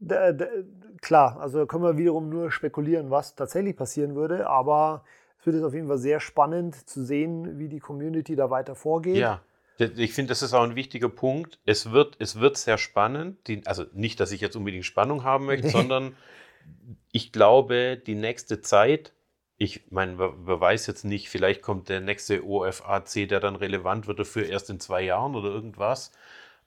[0.00, 0.32] da,
[1.00, 5.04] klar, also da können wir wiederum nur spekulieren, was tatsächlich passieren würde, aber
[5.40, 8.74] es wird jetzt auf jeden Fall sehr spannend zu sehen, wie die Community da weiter
[8.74, 9.16] vorgeht.
[9.16, 9.40] Ja,
[9.78, 11.58] d- ich finde, das ist auch ein wichtiger Punkt.
[11.64, 13.46] Es wird, es wird sehr spannend.
[13.48, 16.14] Die, also nicht, dass ich jetzt unbedingt Spannung haben möchte, sondern
[17.12, 19.12] ich glaube, die nächste Zeit,
[19.56, 24.20] ich meine, wer weiß jetzt nicht, vielleicht kommt der nächste OFAC, der dann relevant wird
[24.20, 26.12] dafür erst in zwei Jahren oder irgendwas.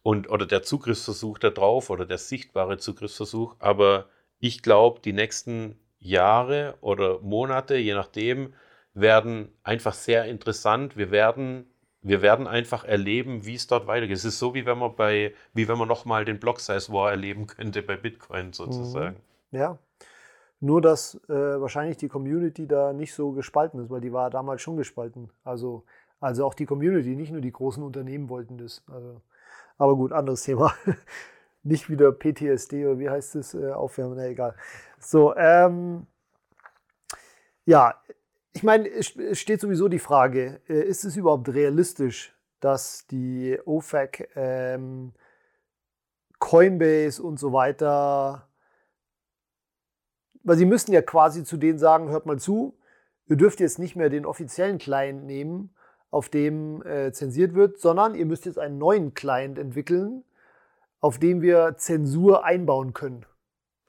[0.04, 3.56] Und, oder der Zugriffsversuch da drauf oder der sichtbare Zugriffsversuch.
[3.60, 4.06] Aber
[4.40, 8.54] ich glaube, die nächsten Jahre oder Monate, je nachdem,
[8.94, 10.98] werden einfach sehr interessant.
[10.98, 11.66] Wir werden,
[12.02, 14.18] wir werden einfach erleben, wie es dort weitergeht.
[14.18, 17.12] Es ist so, wie wenn man bei, wie wenn man nochmal den Block Size War
[17.12, 19.18] erleben könnte bei Bitcoin sozusagen.
[19.52, 19.78] Ja.
[20.60, 24.62] Nur, dass äh, wahrscheinlich die Community da nicht so gespalten ist, weil die war damals
[24.62, 25.32] schon gespalten.
[25.44, 25.84] Also,
[26.20, 28.84] also auch die Community, nicht nur die großen Unternehmen wollten das.
[28.88, 29.22] Also,
[29.78, 30.74] aber gut, anderes Thema.
[31.64, 33.54] nicht wieder PTSD oder wie heißt es?
[33.54, 34.56] Äh, aufwärmen, na egal.
[35.00, 36.08] So, ähm,
[37.66, 37.96] ja,
[38.54, 39.08] ich meine, es
[39.40, 45.14] steht sowieso die Frage, äh, ist es überhaupt realistisch, dass die OFAC, ähm,
[46.40, 48.48] Coinbase und so weiter
[50.44, 52.78] weil sie müssen ja quasi zu denen sagen, hört mal zu,
[53.28, 55.74] ihr dürft jetzt nicht mehr den offiziellen Client nehmen,
[56.12, 60.24] auf dem äh, zensiert wird, sondern ihr müsst jetzt einen neuen Client entwickeln,
[61.00, 63.26] auf dem wir Zensur einbauen können.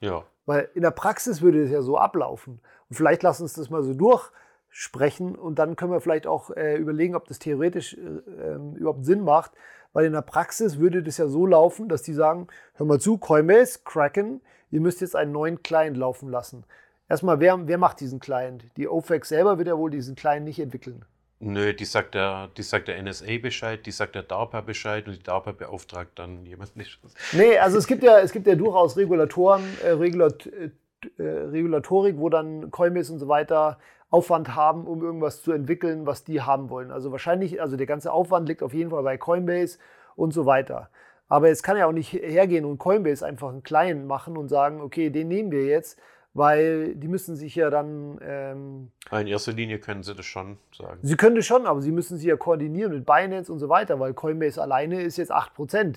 [0.00, 0.24] Ja.
[0.46, 2.60] Weil in der Praxis würde es ja so ablaufen.
[2.88, 6.76] Und vielleicht lassen uns das mal so durchsprechen und dann können wir vielleicht auch äh,
[6.76, 9.52] überlegen, ob das theoretisch äh, ähm, überhaupt Sinn macht.
[9.92, 13.18] Weil in der Praxis würde das ja so laufen, dass die sagen, hör mal zu,
[13.18, 16.64] Coinbase, Kraken, ihr müsst jetzt einen neuen Client laufen lassen.
[17.08, 18.64] Erstmal, wer, wer macht diesen Client?
[18.78, 21.04] Die OFAC selber wird ja wohl diesen Client nicht entwickeln.
[21.45, 25.16] Nö, die sagt der, die sagt der NSA Bescheid, die sagt der DARPA Bescheid und
[25.16, 27.01] die DARPA beauftragt dann jemand nicht.
[27.32, 30.70] Nee, also es gibt ja, es gibt ja durchaus Regulatoren, äh, Regulat äh,
[31.18, 36.22] äh, Regulatorik, wo dann Coinbase und so weiter Aufwand haben, um irgendwas zu entwickeln, was
[36.22, 36.93] die haben wollen.
[36.93, 39.78] Also wahrscheinlich, also der ganze Aufwand liegt auf jeden Fall bei Coinbase
[40.14, 40.90] und so weiter.
[41.28, 44.80] Aber jetzt kann ja auch nicht hergehen und Coinbase einfach einen Client machen und sagen,
[44.80, 45.99] okay, den nehmen wir jetzt,
[46.35, 50.99] weil die müssen sich ja dann, ähm, In erster Linie können sie das schon sagen.
[51.03, 54.01] sie können das schon, aber sie müssen sich ja koordinieren mit Binance und so weiter,
[54.01, 55.97] weil Coinbase alleine ist jetzt 8%.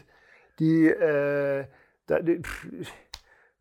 [0.60, 1.66] Die, äh,
[2.08, 2.68] da, die pff,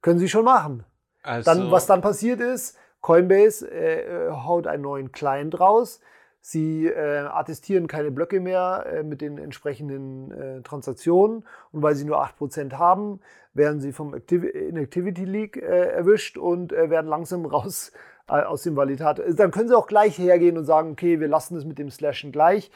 [0.03, 0.85] können sie schon machen.
[1.23, 6.01] Also, Dann, was dann passiert ist, Coinbase äh, äh, haut einen neuen Client raus.
[6.41, 11.45] Sie äh, attestieren keine Blöcke mehr äh, mit den entsprechenden äh, Transaktionen.
[11.73, 13.21] Und weil sie nur 8% haben,
[13.55, 17.93] werden sie vom Activ Inactivity Leak äh, erwischt und äh, werden langsam raus
[18.29, 19.25] äh, aus dem Validator.
[19.33, 22.33] Dann können sie auch gleich hergehen und sagen, okay, wir lassen es mit dem Slashen
[22.33, 22.71] gleich,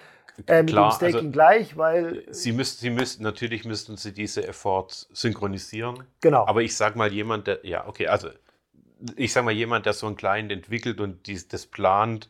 [0.47, 4.12] äh, mit Klar, dem Staking also- gleich, weil, Sie müssten, sie müssten, natürlich müssten sie
[4.12, 6.05] diese Efforts synchronisieren.
[6.20, 6.47] genau.
[6.47, 8.29] Aber ich sag mal, jemand, der, ja, okay, also
[9.16, 12.29] ich sag mal, jemand, der so einen Client entwickelt und dies, das plant,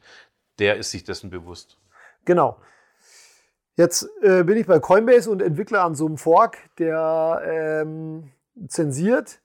[0.58, 1.78] der ist sich dessen bewusst.
[2.24, 2.58] Genau.
[3.76, 7.40] Jetzt äh, bin ich bei Coinbase und entwickle an so einem Fork, der
[7.82, 8.32] ähm,
[8.66, 9.40] zensiert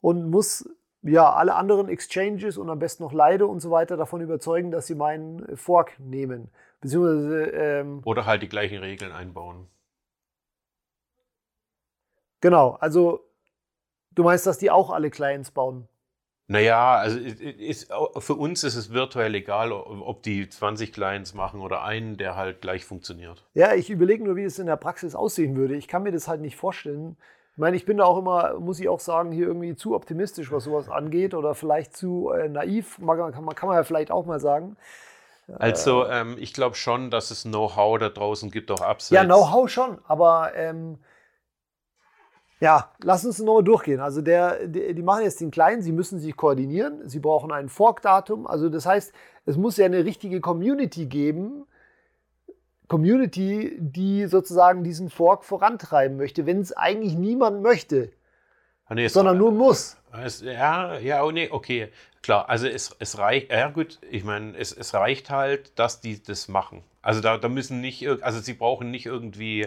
[0.00, 0.68] und muss
[1.02, 4.86] ja alle anderen Exchanges und am besten noch Leide und so weiter davon überzeugen, dass
[4.86, 6.50] sie meinen Fork nehmen.
[6.80, 9.68] Beziehungsweise, ähm, Oder halt die gleichen Regeln einbauen.
[12.40, 13.20] genau, also
[14.12, 15.88] du meinst, dass die auch alle Clients bauen?
[16.48, 21.82] Naja, also ist, für uns ist es virtuell egal, ob die 20 Clients machen oder
[21.82, 23.44] einen, der halt gleich funktioniert.
[23.54, 25.74] Ja, ich überlege nur, wie es in der Praxis aussehen würde.
[25.74, 27.16] Ich kann mir das halt nicht vorstellen,
[27.56, 30.52] Ich meine, ich bin da auch immer, muss ich auch sagen, hier irgendwie zu optimistisch,
[30.52, 34.10] was sowas angeht oder vielleicht zu äh, naiv, man, kann, man, kann man ja vielleicht
[34.10, 34.76] auch mal sagen.
[35.58, 39.10] Also ähm, ich glaube schon, dass es Know-how da draußen gibt, auch abseits.
[39.10, 40.98] Ja, Know-how schon, aber ähm,
[42.60, 44.00] ja, lass uns nochmal durchgehen.
[44.00, 47.70] Also der, die, die, machen jetzt den Kleinen, sie müssen sich koordinieren, sie brauchen ein
[47.70, 48.46] Fork-Datum.
[48.46, 49.14] Also das heißt,
[49.46, 51.66] es muss ja eine richtige Community geben,
[52.88, 58.10] Community, die sozusagen diesen Fork vorantreiben möchte, wenn es eigentlich niemand möchte,
[58.88, 59.96] Ah, nee, sondern nur muss.
[60.24, 61.88] Es, ja, ja, oh nee, okay,
[62.22, 62.48] klar.
[62.48, 66.46] Also es, es reicht, ja gut, ich meine, es, es reicht halt, dass die das
[66.46, 66.84] machen.
[67.02, 69.66] Also da, da müssen nicht, also sie brauchen nicht irgendwie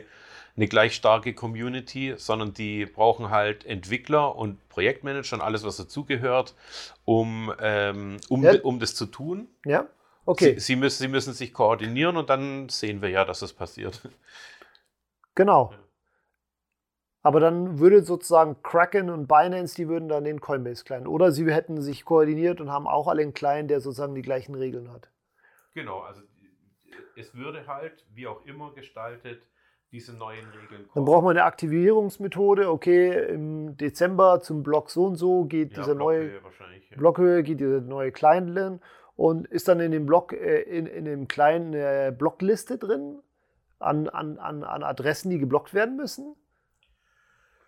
[0.56, 6.56] eine gleich starke Community, sondern die brauchen halt Entwickler und Projektmanager und alles, was dazugehört,
[7.04, 8.54] um, ähm, um, Ja.
[8.64, 9.48] um das zu tun.
[9.66, 9.86] Ja?
[10.30, 13.52] Okay, Sie, sie, müssen, sie müssen sich koordinieren und dann sehen wir ja, dass es
[13.52, 14.00] passiert.
[15.34, 15.74] genau.
[17.24, 21.08] Aber dann würde sozusagen Kraken und Binance, die würden dann den Coinbase-Client.
[21.08, 24.54] Oder sie hätten sich koordiniert und haben auch alle einen Client, der sozusagen die gleichen
[24.54, 25.10] Regeln hat.
[25.74, 26.22] Genau, also
[27.16, 29.42] es würde halt, wie auch immer gestaltet,
[29.92, 32.70] diese neuen Regeln Dann braucht man eine Aktivierungsmethode.
[32.70, 36.88] Okay, im Dezember zum Block so und so geht dieser neue wahrscheinlich.
[36.92, 36.98] Ja.
[36.98, 38.52] Blockhöhe, geht dieser neue Client
[39.20, 43.20] und ist dann in dem Block, äh, in, in dem kleinen äh, Blockliste drin
[43.78, 46.38] an, an, an, an Adressen, die geblockt werden müssen?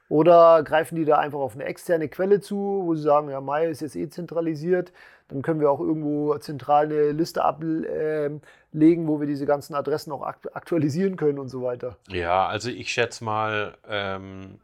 [0.07, 3.67] Oder greifen die da einfach auf eine externe Quelle zu, wo sie sagen, ja, Mai
[3.67, 4.93] ist jetzt eh zentralisiert,
[5.27, 8.39] dann können wir auch irgendwo zentral eine Liste ablegen,
[9.07, 11.97] wo wir diese ganzen Adressen auch akt aktualisieren können und so weiter.
[12.07, 14.59] Ja, also ich schätze mal, ähm,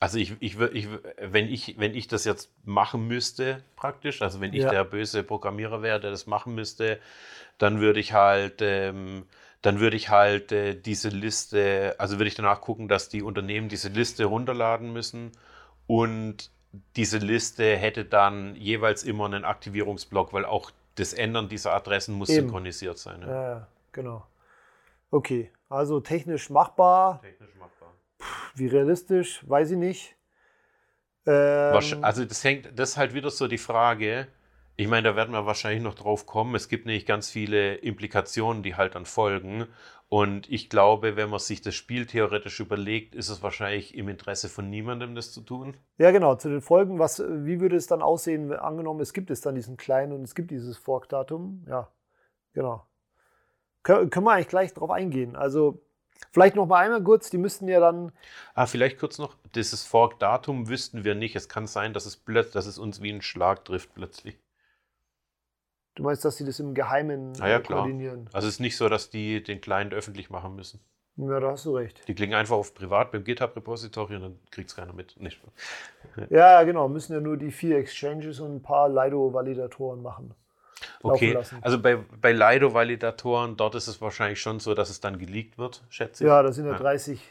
[0.00, 0.88] also ich, ich, ich,
[1.18, 4.70] wenn ich, wenn ich das jetzt machen müsste, praktisch, also wenn ich Ja.
[4.70, 6.98] der böse Programmierer wäre, der das machen müsste,
[7.58, 9.26] dann würde ich halt, ähm,
[9.62, 13.68] dann würde ich halt äh, diese Liste, also würde ich danach gucken, dass die Unternehmen
[13.68, 15.32] diese Liste runterladen müssen
[15.86, 16.50] und
[16.96, 22.30] diese Liste hätte dann jeweils immer einen Aktivierungsblock, weil auch das Ändern dieser Adressen muss
[22.30, 22.42] Eben.
[22.42, 23.20] synchronisiert sein.
[23.22, 23.28] Ja.
[23.28, 24.26] Ja, ja, genau.
[25.10, 27.79] Okay, also technisch machbar, Technisch machbar.
[28.54, 30.16] Wie realistisch, weiß ich nicht.
[31.26, 34.28] Ähm, Also das hängt, das ist halt wieder so die Frage.
[34.76, 36.54] Ich meine, da werden wir wahrscheinlich noch drauf kommen.
[36.54, 39.66] Es gibt nämlich ganz viele Implikationen, die halt dann folgen.
[40.08, 44.48] Und ich glaube, wenn man sich das Spiel theoretisch überlegt, ist es wahrscheinlich im Interesse
[44.48, 45.76] von niemandem, das zu tun.
[45.98, 49.40] ja, genau, zu den Folgen, was, wie würde es dann aussehen, angenommen, es gibt es
[49.40, 51.64] dann diesen kleinen und es gibt dieses Fork-Datum?
[51.68, 51.92] Ja,
[52.54, 52.86] genau.
[53.82, 55.36] Kö können wir eigentlich gleich drauf eingehen.
[55.36, 55.82] Also,
[56.32, 58.12] vielleicht noch mal einmal kurz, die müssten ja dann,
[58.54, 61.36] Ah, vielleicht kurz noch, dieses Fork-Datum wüssten wir nicht.
[61.36, 64.38] Es kann sein, dass es, plötz dass es uns wie ein Schlag trifft plötzlich.
[65.94, 67.80] du meinst, dass sie das im Geheimen Ah ja, äh, klar.
[67.80, 68.28] koordinieren?
[68.32, 70.80] Also es ist nicht so, dass die den Client öffentlich machen müssen.
[71.16, 72.06] Ja, da hast du recht.
[72.08, 75.20] Die klicken einfach auf privat beim GitHub-Repository und dann kriegt es keiner mit.
[75.20, 75.38] Nicht.
[76.30, 80.34] Ja, genau, müssen ja nur die vier Exchanges und ein paar Lido-Validatoren machen.
[81.02, 81.58] Okay, lassen.
[81.62, 85.82] also bei, bei Lido-Validatoren, dort ist es wahrscheinlich schon so, dass es dann geleakt wird,
[85.88, 86.28] schätze ich.
[86.28, 86.78] Ja, das sind ja Ja.
[86.78, 87.22] 30.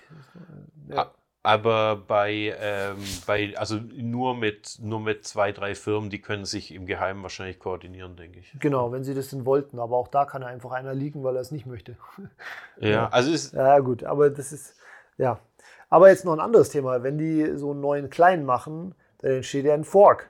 [0.89, 1.11] Ja.
[1.41, 6.73] Aber bei, ähm, bei also nur mit, nur mit zwei, drei Firmen, die können sich
[6.73, 8.53] im Geheimen wahrscheinlich koordinieren, denke ich.
[8.59, 9.79] Genau, wenn sie das denn wollten.
[9.79, 11.95] Aber auch da kann ja einfach einer liegen, weil er es nicht möchte.
[12.81, 14.75] Ja, also ist, Ja, gut, aber das ist,
[15.17, 15.39] ja.
[15.89, 17.03] Aber jetzt noch ein anderes Thema.
[17.03, 20.29] Wenn die so einen neuen Kleinen machen, dann entsteht ja ein Fork.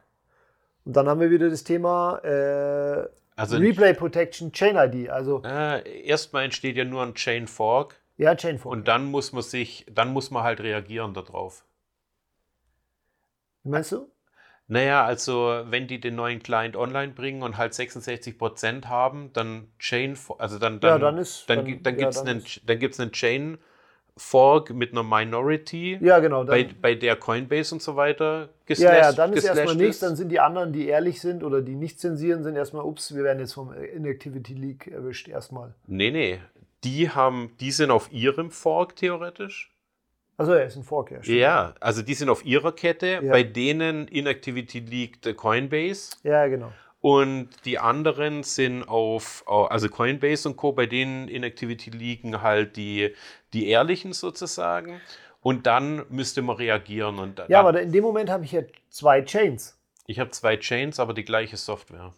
[0.86, 3.08] Und dann haben wir wieder das Thema äh,
[3.40, 5.10] also Replay Protection Chain ID.
[5.10, 8.74] Also, äh, erstmal entsteht ja nur ein Chain Fork ja, Chain Fork.
[8.74, 11.66] und dann muss man sich, dann muss man halt reagieren darauf.
[13.64, 14.12] Wie meinst du?
[14.68, 20.16] Naja, also wenn die den neuen Client online bringen und halt 66% haben, dann Chain,
[20.38, 22.46] also dann, dann, Ja, dann ist- dann, dann- gi- dann ja, gibt es dann einen,
[22.66, 23.58] dann gibt's einen Chain
[24.20, 26.44] Fork mit einer Minority, Ja, genau.
[26.44, 30.00] Dann, bei, bei der Coinbase und so weiter ja, geslasht, ja, dann ist erstmal nichts.
[30.00, 33.24] Dann sind die anderen, die ehrlich sind oder die nicht zensieren, sind erstmal, ups, wir
[33.24, 35.30] werden jetzt vom Inactivity Leak erwischt.
[35.30, 35.74] Erstmal.
[35.88, 36.40] Nee, nee.
[36.84, 39.72] Die haben, die sind auf ihrem Fork theoretisch.
[40.38, 41.20] Also, er ist ein Fork, ja.
[41.24, 43.20] Ja, also die sind auf ihrer Kette.
[43.22, 43.32] Ja.
[43.32, 46.18] Bei denen Inactivity liegt Coinbase.
[46.24, 46.72] Ja, genau.
[47.02, 53.16] Und die anderen sind auf, also Coinbase und Co., bei denen Inactivity liegen halt die,
[53.54, 55.00] die ehrlichen sozusagen.
[55.42, 57.18] Und dann müsste man reagieren.
[57.18, 59.78] Und Ja, aber in dem Moment habe ich ja zwei Chains.
[60.08, 62.14] ich habe zwei Chains, aber die gleiche Software.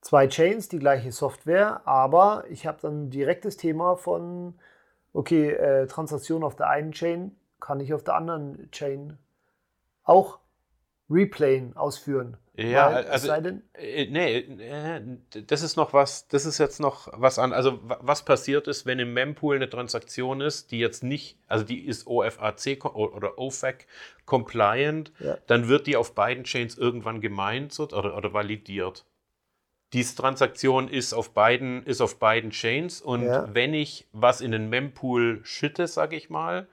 [0.00, 4.54] zwei Chains, die gleiche Software, aber ich habe dann direkt das Thema von,
[5.12, 9.18] okay, äh, Transaktion auf der einen Chain kann ich auf der anderen Chain
[10.04, 10.38] auch
[11.10, 12.36] Replayen ausführen.
[12.54, 15.00] Ja, Weil, es also, sei denn, äh, nee, äh,
[15.46, 18.84] das ist noch was, das ist jetzt noch was an, also wa- was passiert ist,
[18.84, 23.86] wenn im Mempool eine Transaktion ist, die jetzt nicht, also die ist OFAC oder OFAC
[24.26, 25.38] compliant, Ja.
[25.46, 29.04] dann wird die auf beiden Chains irgendwann gemeint oder, oder validiert.
[29.92, 33.48] Diese Transaktion ist auf beiden, ist auf beiden Chains und Ja.
[33.54, 36.66] wenn ich was in den Mempool schütte, sage ich mal,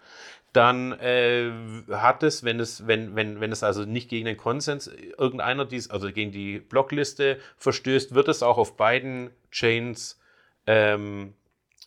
[0.55, 1.51] dann äh,
[1.91, 5.89] hat es, wenn es, wenn, wenn, wenn es also nicht gegen den Konsens irgendeiner dies,
[5.89, 10.19] also gegen die Blockliste verstößt, wird es auch auf beiden Chains
[10.67, 11.33] ähm,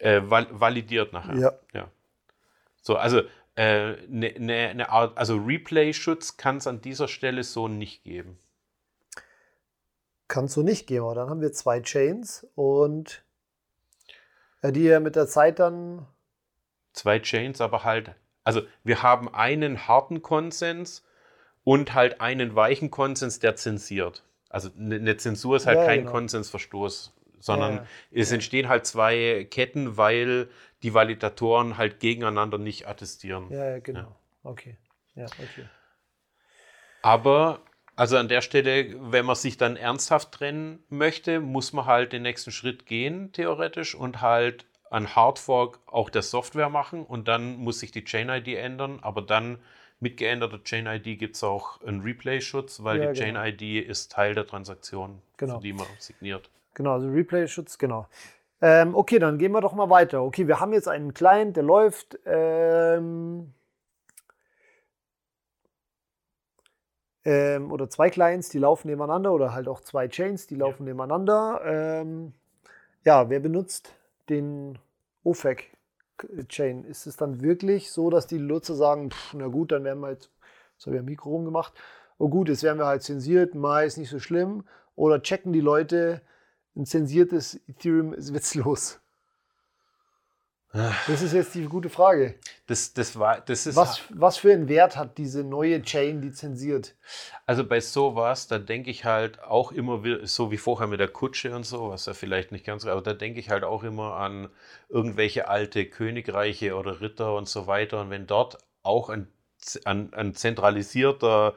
[0.00, 1.60] äh, val validiert nachher.
[1.72, 1.90] Ja.
[2.82, 3.22] So, also
[3.56, 8.04] eine äh, ne, ne, ne Art, also Replay-Schutz kann es an dieser Stelle so nicht
[8.04, 8.38] geben.
[10.28, 11.04] kann es so nicht geben.
[11.04, 13.24] Aber dann haben wir zwei Chains und
[14.62, 16.06] äh, die ja mit der Zeit dann.
[16.92, 18.14] Zwei Chains, aber halt,
[18.48, 21.04] also wir haben einen harten Konsens
[21.64, 24.24] und halt einen weichen Konsens, der zensiert.
[24.48, 26.12] Also eine eine Zensur ist halt Ja, kein genau.
[26.12, 30.48] Konsensverstoß, sondern Ja, es entstehen halt zwei Ketten, weil
[30.82, 33.52] die Validatoren halt gegeneinander nicht attestieren.
[33.52, 34.16] Ja, ja, genau.
[34.42, 34.76] Okay.
[35.14, 35.66] Ja, okay.
[37.02, 37.60] Aber,
[37.96, 42.22] also an der Stelle, wenn man sich dann ernsthaft trennen möchte, muss man halt den
[42.22, 47.80] nächsten Schritt gehen, theoretisch, und halt an Hardfork auch der Software machen und dann muss
[47.80, 49.58] sich die Chain-ID ändern, aber dann
[50.00, 53.40] mit geänderter Chain-ID gibt es auch einen Replay-Schutz, weil Ja, die genau.
[53.40, 55.58] Chain-ID ist Teil der Transaktion, Genau.
[55.58, 56.50] die man signiert.
[56.74, 58.06] Genau, also Replay-Schutz, genau.
[58.60, 60.22] Ähm, okay, dann gehen wir doch mal weiter.
[60.22, 62.18] Okay, wir haben jetzt einen Client, der läuft.
[62.26, 63.52] Ähm,
[67.24, 71.60] ähm, oder zwei Clients, die laufen nebeneinander oder halt auch zwei Chains, die laufen nebeneinander.
[71.64, 72.32] Ähm,
[73.04, 73.97] ja, wer benutzt
[74.30, 74.78] den
[75.24, 76.84] OFAC-Chain?
[76.84, 80.10] Ist es dann wirklich so, dass die Nutzer sagen, pff, na gut, dann werden wir
[80.10, 80.30] jetzt,
[80.76, 81.74] das habe ich am Mikro rumgemacht,
[82.18, 84.64] oh gut, jetzt werden wir halt zensiert, Mai ist nicht so schlimm.
[84.96, 86.22] Oder checken die Leute,
[86.76, 89.00] ein zensiertes Ethereum ist witzlos?
[90.72, 92.34] Das ist jetzt die gute Frage.
[92.66, 96.30] Das, das, war, das ist Was, was für einen Wert hat diese neue Chain, die
[96.30, 96.94] zensiert?
[97.46, 101.56] Also bei sowas, da denke ich halt auch immer, so wie vorher mit der Kutsche
[101.56, 104.50] und so, was ja vielleicht nicht ganz, aber da denke ich halt auch immer an
[104.90, 108.02] irgendwelche alte Königreiche oder Ritter und so weiter.
[108.02, 109.28] Und wenn dort auch ein,
[109.86, 111.54] ein, ein zentralisierter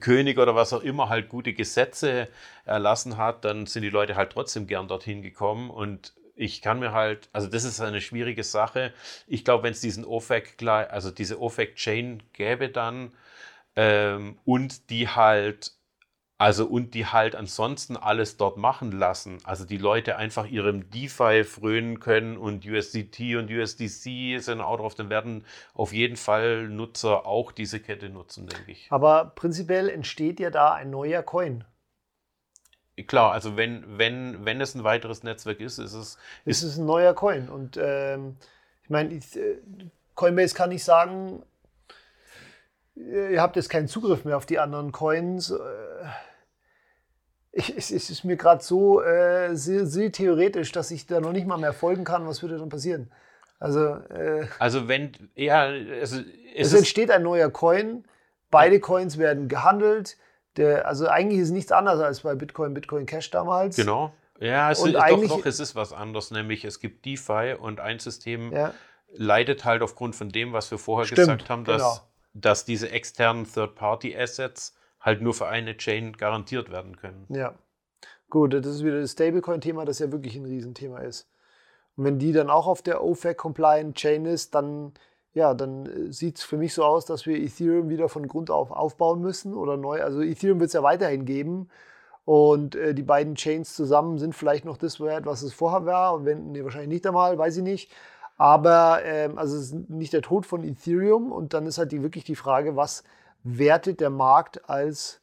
[0.00, 2.28] König oder was auch immer halt gute Gesetze
[2.64, 6.92] erlassen hat, dann sind die Leute halt trotzdem gern dorthin gekommen und ich kann mir
[6.92, 8.92] halt, also das ist eine schwierige Sache.
[9.26, 13.12] Ich glaube, wenn es diesen OFAC, also diese OFAC-Chain gäbe dann,
[13.76, 15.72] ähm, und die halt,
[16.38, 19.38] also und die halt ansonsten alles dort machen lassen.
[19.44, 24.94] Also die Leute einfach ihrem DeFi frönen können und USDT und USDC sind auch drauf,
[24.94, 25.44] dann werden
[25.74, 28.88] auf jeden Fall Nutzer auch diese Kette nutzen, denke ich.
[28.90, 31.64] Aber prinzipiell entsteht ja da ein neuer Coin.
[33.06, 36.86] Klar, also wenn, wenn, wenn es ein weiteres Netzwerk ist, ist es, Es ist ein
[36.86, 37.48] neuer Coin.
[37.48, 38.36] Und ähm,
[38.84, 39.20] ich meine, äh,
[40.14, 41.42] Coinbase kann nicht sagen,
[42.96, 45.50] äh, ihr habt jetzt keinen Zugriff mehr auf die anderen Coins.
[45.50, 45.56] Äh,
[47.50, 51.32] ich, es, es ist mir gerade so äh, sehr, sehr theoretisch, dass ich da noch
[51.32, 53.10] nicht mal mehr folgen kann, was würde dann passieren.
[53.58, 56.26] Also äh, also wenn, ja, also es
[56.56, 58.04] es ist, entsteht ein neuer Coin,
[58.50, 60.16] beide Coins werden gehandelt.
[60.56, 63.76] Der, also eigentlich ist nichts anderes als bei Bitcoin, Bitcoin Cash damals.
[63.76, 64.12] genau.
[64.40, 67.78] Ja, es Und ist doch, doch, es ist was anderes, nämlich es gibt DeFi und
[67.80, 68.74] ein System Ja.
[69.12, 72.00] leidet halt aufgrund von dem, was wir vorher Stimmt, gesagt haben, dass, genau.
[72.34, 77.26] dass diese externen Third-Party-Assets halt nur für eine Chain garantiert werden können.
[77.28, 77.54] Ja.
[78.28, 81.28] Gut, das ist wieder das Stablecoin-Thema, das ja wirklich ein Riesenthema ist.
[81.96, 84.92] Und wenn die dann auch auf der OFAC-compliant Chain ist, dann,
[85.34, 88.70] ja, dann sieht es für mich so aus, dass wir Ethereum wieder von Grund auf
[88.70, 90.02] aufbauen müssen oder neu.
[90.02, 91.68] Also Ethereum wird es ja weiterhin geben.
[92.24, 96.14] Und äh, die beiden Chains zusammen sind vielleicht noch das wert, was es vorher war.
[96.14, 97.92] Und wenn, nee, wahrscheinlich nicht einmal, weiß ich nicht.
[98.38, 101.32] Aber ähm, also es ist nicht der Tod von Ethereum.
[101.32, 103.02] Und dann ist halt die, wirklich die Frage, was
[103.42, 105.20] wertet der Markt als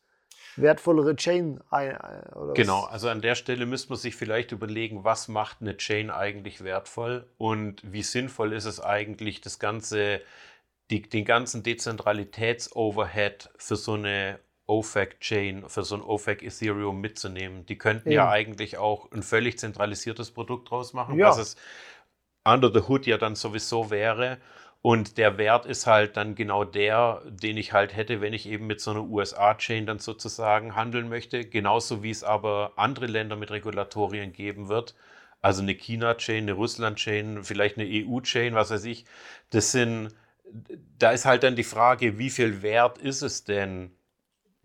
[0.56, 1.92] wertvollere Chain ein?
[1.92, 2.56] äh, Oder was?
[2.56, 6.64] Genau, also an der Stelle müsste man sich vielleicht überlegen, was macht eine Chain eigentlich
[6.64, 10.22] wertvoll und wie sinnvoll ist es eigentlich, das ganze,
[10.90, 17.66] die, den ganzen Dezentralitäts-Overhead für so eine OFAC-Chain, für so ein OFAC-Ethereum mitzunehmen.
[17.66, 18.32] Die könnten ja Eben.
[18.32, 21.30] eigentlich auch ein völlig zentralisiertes Produkt draus machen, Ja.
[21.30, 21.56] was es
[22.44, 24.40] under the hood ja dann sowieso wäre.
[24.84, 28.66] Und der Wert ist halt dann genau der, den ich halt hätte, wenn ich eben
[28.66, 31.46] mit so einer USA-Chain dann sozusagen handeln möchte.
[31.46, 34.96] Genauso wie es aber andere Länder mit Regulatorien geben wird.
[35.42, 39.06] Also eine China-Chain, eine Russland-Chain, vielleicht eine EU-Chain, was weiß ich.
[39.52, 40.16] Das sind,
[40.98, 43.92] da ist halt dann die Frage, wie viel wert ist es denn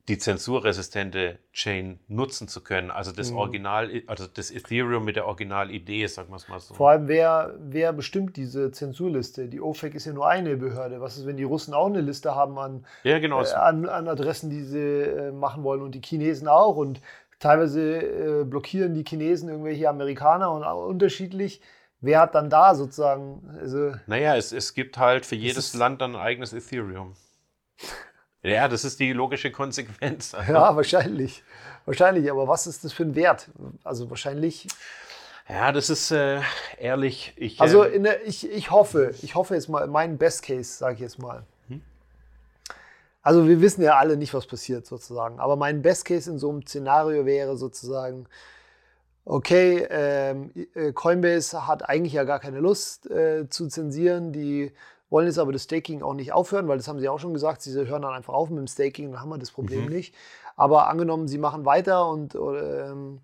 [0.09, 2.93] die zensurresistente Chain nutzen zu können.
[2.93, 3.39] Also das Mhm.
[3.39, 6.74] Original, also das Ethereum mit der Originalidee, sagen wir es mal so.
[6.74, 9.49] Vor allem, wer, wer bestimmt diese Zensurliste?
[9.49, 11.01] Die OFAC ist ja nur eine Behörde.
[11.01, 13.43] Was ist, wenn die Russen auch eine Liste haben an, Ja, genau.
[13.43, 16.77] äh, an, an Adressen, die sie äh, machen wollen und die Chinesen auch?
[16.77, 17.01] Und
[17.41, 17.83] teilweise
[18.43, 21.61] äh, blockieren die Chinesen irgendwelche Amerikaner und unterschiedlich.
[22.01, 26.15] Wer hat dann da sozusagen, also Naja, es, es gibt halt für jedes Land dann
[26.15, 27.15] ein eigenes Ethereum.
[28.47, 30.32] Ja, das ist die logische Konsequenz.
[30.48, 31.43] ja, wahrscheinlich.
[31.85, 33.48] Wahrscheinlich, aber was ist das für ein Wert?
[33.82, 34.68] Also wahrscheinlich
[35.48, 36.40] Ja, das ist äh,
[36.78, 37.32] ehrlich.
[37.36, 40.78] Ich, Also ähm, in der, ich, ich hoffe, ich hoffe jetzt mal, mein Best Case,
[40.78, 41.44] sage ich jetzt mal.
[41.68, 41.81] Hm?
[43.23, 45.40] Also wir wissen ja alle nicht, was passiert sozusagen.
[45.40, 48.27] Aber mein Best Case in so einem Szenario wäre sozusagen,
[49.24, 54.32] okay, ähm, äh, Coinbase hat eigentlich ja gar keine Lust äh, zu zensieren.
[54.32, 54.73] Die
[55.11, 57.62] wollen jetzt aber das Staking auch nicht aufhören, weil das haben sie auch schon gesagt,
[57.62, 59.91] sie hören dann einfach auf mit dem Staking, dann haben wir das Problem Mhm.
[59.93, 60.15] nicht.
[60.57, 63.20] Aber angenommen, sie machen weiter und oder, ähm,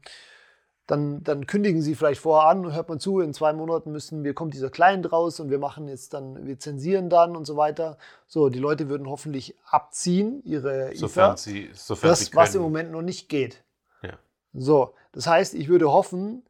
[0.86, 4.34] dann, dann kündigen sie vielleicht vorher an, hört man zu, in zwei Monaten müssen wir,
[4.34, 7.96] kommt dieser Client raus und wir machen jetzt dann, wir zensieren dann und so weiter.
[8.26, 11.36] So, die Leute würden hoffentlich abziehen, ihre sofern Ether.
[11.38, 12.40] sie, sofern sie Das, können.
[12.42, 13.62] was im Moment noch nicht geht.
[14.02, 14.18] Ja.
[14.52, 16.44] So, das heißt, ich würde hoffen,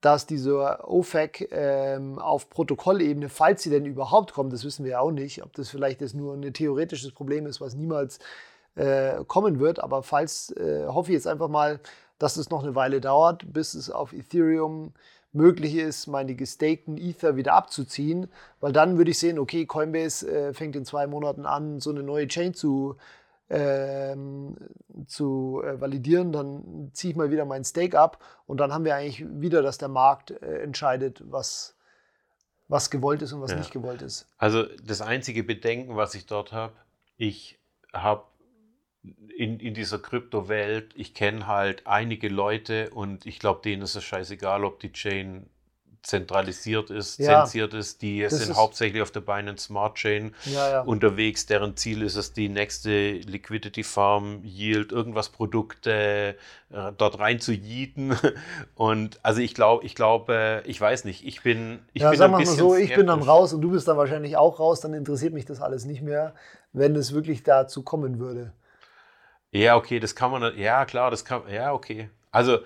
[0.00, 5.00] dass diese OFAC ähm, auf Protokollebene, falls sie denn überhaupt kommt, das wissen wir ja
[5.00, 8.18] auch nicht, ob das vielleicht jetzt nur ein theoretisches Problem ist, was niemals
[8.76, 11.80] äh, kommen wird, aber falls, äh, hoffe ich jetzt einfach mal,
[12.18, 14.92] dass es noch eine Weile dauert, bis es auf Ethereum
[15.32, 18.28] möglich ist, meine gestakten Ether wieder abzuziehen,
[18.60, 22.02] weil dann würde ich sehen, okay, Coinbase äh, fängt in zwei Monaten an, so eine
[22.02, 22.96] neue Chain zu,
[23.48, 24.56] ähm,
[25.06, 28.94] zu äh, validieren, dann ziehe ich mal wieder meinen Stake ab und dann haben wir
[28.96, 31.76] eigentlich wieder, dass der Markt äh, entscheidet, was,
[32.68, 33.58] was gewollt ist und was Ja.
[33.58, 34.26] nicht gewollt ist.
[34.38, 36.72] Also das einzige Bedenken, was ich dort habe,
[37.16, 37.58] ich
[37.92, 38.24] habe
[39.36, 44.02] in, in dieser Kryptowelt, ich kenne halt einige Leute und ich glaube, denen ist es
[44.02, 45.48] scheißegal, ob die Chain
[46.02, 47.44] zentralisiert ist, Ja.
[47.44, 48.02] zensiert ist.
[48.02, 50.80] Die Das sind ist- hauptsächlich auf der Binance Smart Chain Ja, ja.
[50.82, 51.46] unterwegs.
[51.46, 56.36] Deren Ziel ist es, die nächste Liquidity Farm, Yield, irgendwas Produkte
[56.70, 58.16] äh, dort rein zu yeeten.
[58.74, 62.34] Und also ich glaube, ich glaube, ich weiß nicht, ich bin, ich ja, bin sagen
[62.34, 64.58] ein wir mal bisschen so, ich bin dann raus und du bist dann wahrscheinlich auch
[64.60, 66.34] raus, dann interessiert mich das alles nicht mehr,
[66.72, 68.52] wenn es wirklich dazu kommen würde.
[69.52, 72.10] Ja, okay, das kann man, ja klar, das kann, ja, okay.
[72.30, 72.58] Also,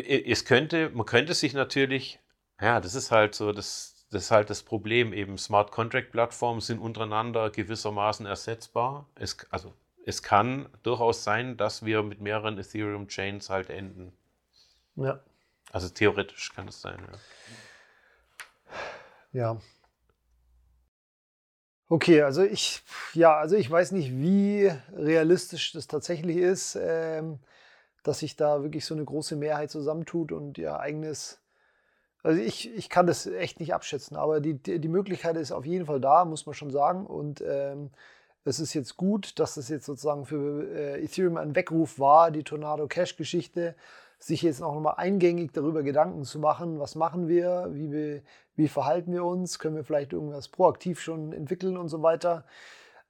[0.00, 2.20] es könnte, man könnte sich natürlich,
[2.60, 5.38] ja, das ist halt so, das, das ist halt das Problem eben.
[5.38, 9.08] Smart Contract Plattformen sind untereinander gewissermaßen ersetzbar.
[9.14, 9.72] Es, also,
[10.06, 14.12] es kann durchaus sein, dass wir mit mehreren Ethereum Chains halt enden.
[14.96, 15.20] Ja.
[15.72, 17.18] Also theoretisch kann es sein, ja.
[19.32, 19.60] Ja.
[21.88, 27.40] Okay, also ich, ja, also ich weiß nicht, wie realistisch das tatsächlich ist, ähm,
[28.04, 31.40] dass sich da wirklich so eine große Mehrheit zusammentut und ihr eigenes.
[32.22, 35.86] Also ich, ich kann das echt nicht abschätzen, aber die, die Möglichkeit ist auf jeden
[35.86, 37.06] Fall da, muss man schon sagen.
[37.06, 37.90] Und ähm,
[38.44, 42.44] es ist jetzt gut, dass das jetzt sozusagen für äh, Ethereum ein Weckruf war, die
[42.44, 43.74] Tornado Cash-Geschichte,
[44.18, 48.22] sich jetzt noch mal eingängig darüber Gedanken zu machen, was machen wir, wie, wir,
[48.56, 52.44] wie verhalten wir uns, können wir vielleicht irgendwas proaktiv schon entwickeln und so weiter.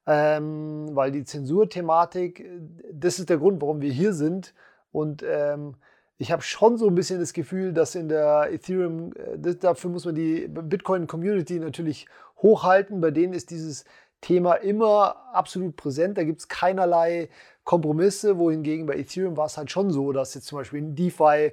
[0.07, 2.59] Ähm, weil die Zensurthematik, äh,
[2.91, 4.53] das ist der Grund, warum wir hier sind.
[4.95, 5.75] Und ähm,
[6.17, 10.05] ich habe schon so ein bisschen das Gefühl, dass in der Ethereum, äh, dafür muss
[10.05, 12.07] man die Bitcoin-Community natürlich
[12.41, 13.01] hochhalten.
[13.01, 13.83] Bei denen ist dieses
[14.21, 16.17] Thema immer absolut präsent.
[16.17, 17.27] Da gibt es keinerlei
[17.65, 21.51] Kompromisse, wohingegen bei Ethereum war es halt schon so, dass jetzt zum Beispiel in DeFi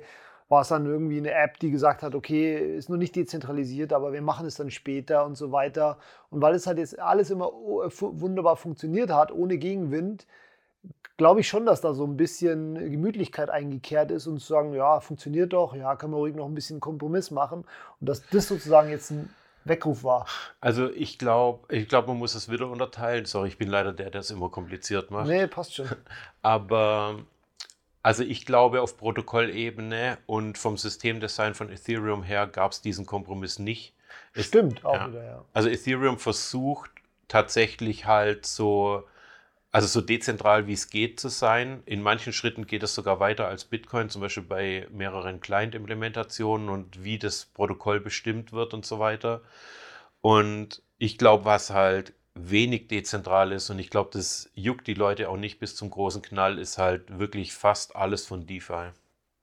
[0.48, 4.12] war es dann irgendwie eine App, die gesagt hat, okay, ist noch nicht dezentralisiert, aber
[4.12, 5.98] wir machen es dann später und so weiter.
[6.31, 10.27] Und weil es halt jetzt alles immer oh, wunderbar funktioniert hat, ohne Gegenwind,
[11.23, 14.99] glaube ich schon, dass da so ein bisschen Gemütlichkeit eingekehrt ist und zu sagen, ja,
[14.99, 17.65] funktioniert doch, ja, können wir ruhig noch ein bisschen Kompromiss machen.
[18.01, 19.32] Und dass das sozusagen jetzt ein
[19.65, 20.27] Weckruf war.
[20.61, 23.24] Also ich glaube, ich glaube, man muss es wieder unterteilen.
[23.24, 25.28] Sorry, ich bin leider der, der es immer kompliziert macht.
[25.28, 25.86] Nee, passt schon.
[26.43, 27.20] Aber
[28.03, 33.61] also ich glaube, auf Protokollebene und vom Systemdesign von Ethereum her gab es diesen Kompromiss
[33.61, 33.94] nicht.
[34.35, 35.09] Es, Stimmt auch ja.
[35.09, 35.44] wieder, ja.
[35.53, 36.90] Also Ethereum versucht
[37.28, 39.05] tatsächlich halt so,
[39.73, 41.82] also so dezentral wie es geht zu sein.
[41.86, 47.03] In manchen Schritten geht es sogar weiter als Bitcoin, zum Beispiel bei mehreren Client-Implementationen und
[47.03, 49.43] wie das Protokoll bestimmt wird und so weiter.
[50.20, 55.28] Und ich glaube, was halt wenig dezentral ist und ich glaube, das juckt die Leute
[55.28, 58.90] auch nicht bis zum großen Knall, ist halt wirklich fast alles von DeFi.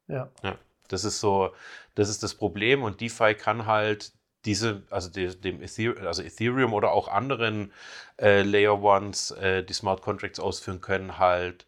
[0.08, 0.30] ja.
[0.44, 0.58] Ja,
[0.88, 1.54] das ist so,
[1.96, 4.12] das ist das Problem und DeFi kann halt
[4.46, 7.74] diese, also de, dem Ethereum, also Ethereum oder auch anderen
[8.18, 11.66] äh, Layer Ones, äh, die Smart Contracts ausführen können, halt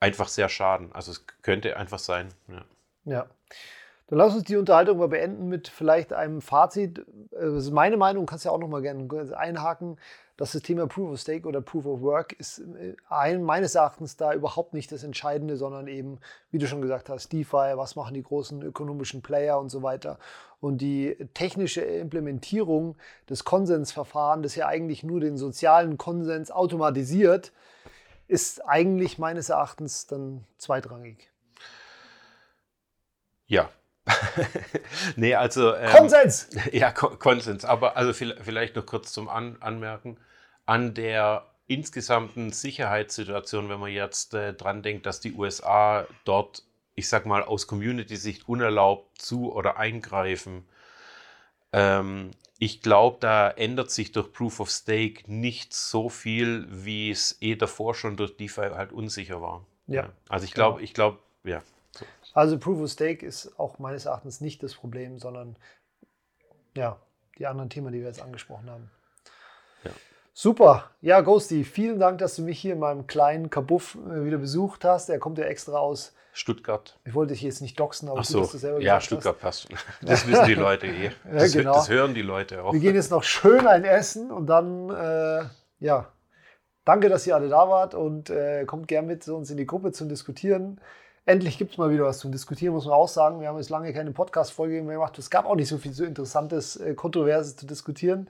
[0.00, 0.90] einfach sehr schaden.
[0.92, 2.28] Also es könnte einfach sein.
[2.48, 2.64] Ja.
[3.04, 3.26] ja.
[4.08, 7.04] Dann lass uns die Unterhaltung mal beenden mit vielleicht einem Fazit.
[7.30, 9.98] Das ist meine Meinung, kannst ja auch noch mal gerne einhaken
[10.50, 14.34] das Thema Proof of Stake oder Proof of Work ist äh, ein, meines Erachtens da
[14.34, 16.18] überhaupt nicht das Entscheidende, sondern eben,
[16.50, 20.18] wie du schon gesagt hast, DeFi, was machen die großen ökonomischen Player und so weiter.
[20.60, 22.96] Und die technische Implementierung
[23.28, 27.52] des Konsensverfahrens, das ja eigentlich nur den sozialen Konsens automatisiert,
[28.26, 31.30] ist eigentlich meines Erachtens dann zweitrangig.
[33.46, 33.70] Ja,
[35.16, 35.74] nee, also.
[35.74, 36.48] Ähm, Konsens!
[36.72, 37.64] Ja, Ko Konsens.
[37.64, 40.16] Aber also vielleicht noch kurz zum An Anmerken.
[40.66, 46.64] An der insgesamten Sicherheitssituation, wenn man jetzt äh, dran denkt, dass die USA dort,
[46.94, 50.66] ich sag mal, aus Community-Sicht unerlaubt zu oder eingreifen.
[51.72, 57.36] Ähm, ich glaube, da ändert sich durch Proof of Stake nicht so viel, wie es
[57.40, 59.66] eh davor schon durch DeFi halt unsicher war.
[59.86, 60.10] Ja.
[60.28, 60.84] Also ich glaube, genau.
[60.84, 61.62] ich glaube, ja.
[61.90, 62.04] So.
[62.34, 65.56] Also Proof of Stake ist auch meines Erachtens nicht das Problem, sondern
[66.76, 66.98] ja,
[67.38, 68.90] die anderen Themen, die wir jetzt angesprochen haben.
[70.34, 70.90] Super.
[71.02, 74.84] Ja, Ghosty, vielen Dank, dass du mich hier in meinem kleinen Kabuff äh, wieder besucht
[74.84, 75.10] hast.
[75.10, 76.98] Er kommt ja extra aus Stuttgart.
[77.04, 78.40] Ich wollte dich jetzt nicht doxen, aber Ach so.
[78.40, 79.68] du, selber Ja, Stuttgart hast.
[79.68, 79.84] passt.
[80.00, 81.10] Das wissen die Leute eh.
[81.30, 81.74] Das, ja, genau.
[81.74, 82.72] das, hören die Leute auch.
[82.72, 85.44] Wir gehen jetzt noch schön ein Essen und dann, äh,
[85.80, 86.08] ja,
[86.86, 89.66] danke, dass ihr alle da wart und äh, kommt gern mit zu uns in die
[89.66, 90.80] Gruppe zum Diskutieren.
[91.26, 93.40] Endlich gibt es mal wieder was zum Diskutieren, muss man auch sagen.
[93.40, 95.18] Wir haben jetzt lange keine Podcast-Folge mehr gemacht.
[95.18, 98.28] Es gab auch nicht so viel so Interessantes, äh, Kontroverses zu diskutieren.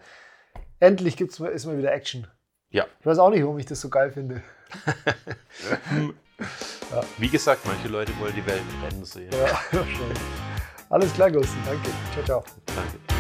[0.82, 2.26] Endlich gibt's mal, ist mal wieder Action.
[2.70, 2.86] Ja.
[2.98, 4.42] Ich weiß auch nicht, warum ich das so geil finde.
[6.90, 7.04] ja.
[7.18, 9.30] Wie gesagt, manche Leute wollen die Welt rennen sehen.
[9.30, 9.80] Ja.
[10.90, 11.56] Alles klar, Gusti.
[11.64, 11.88] Danke.
[12.12, 12.44] Ciao, ciao.
[12.66, 13.11] Danke.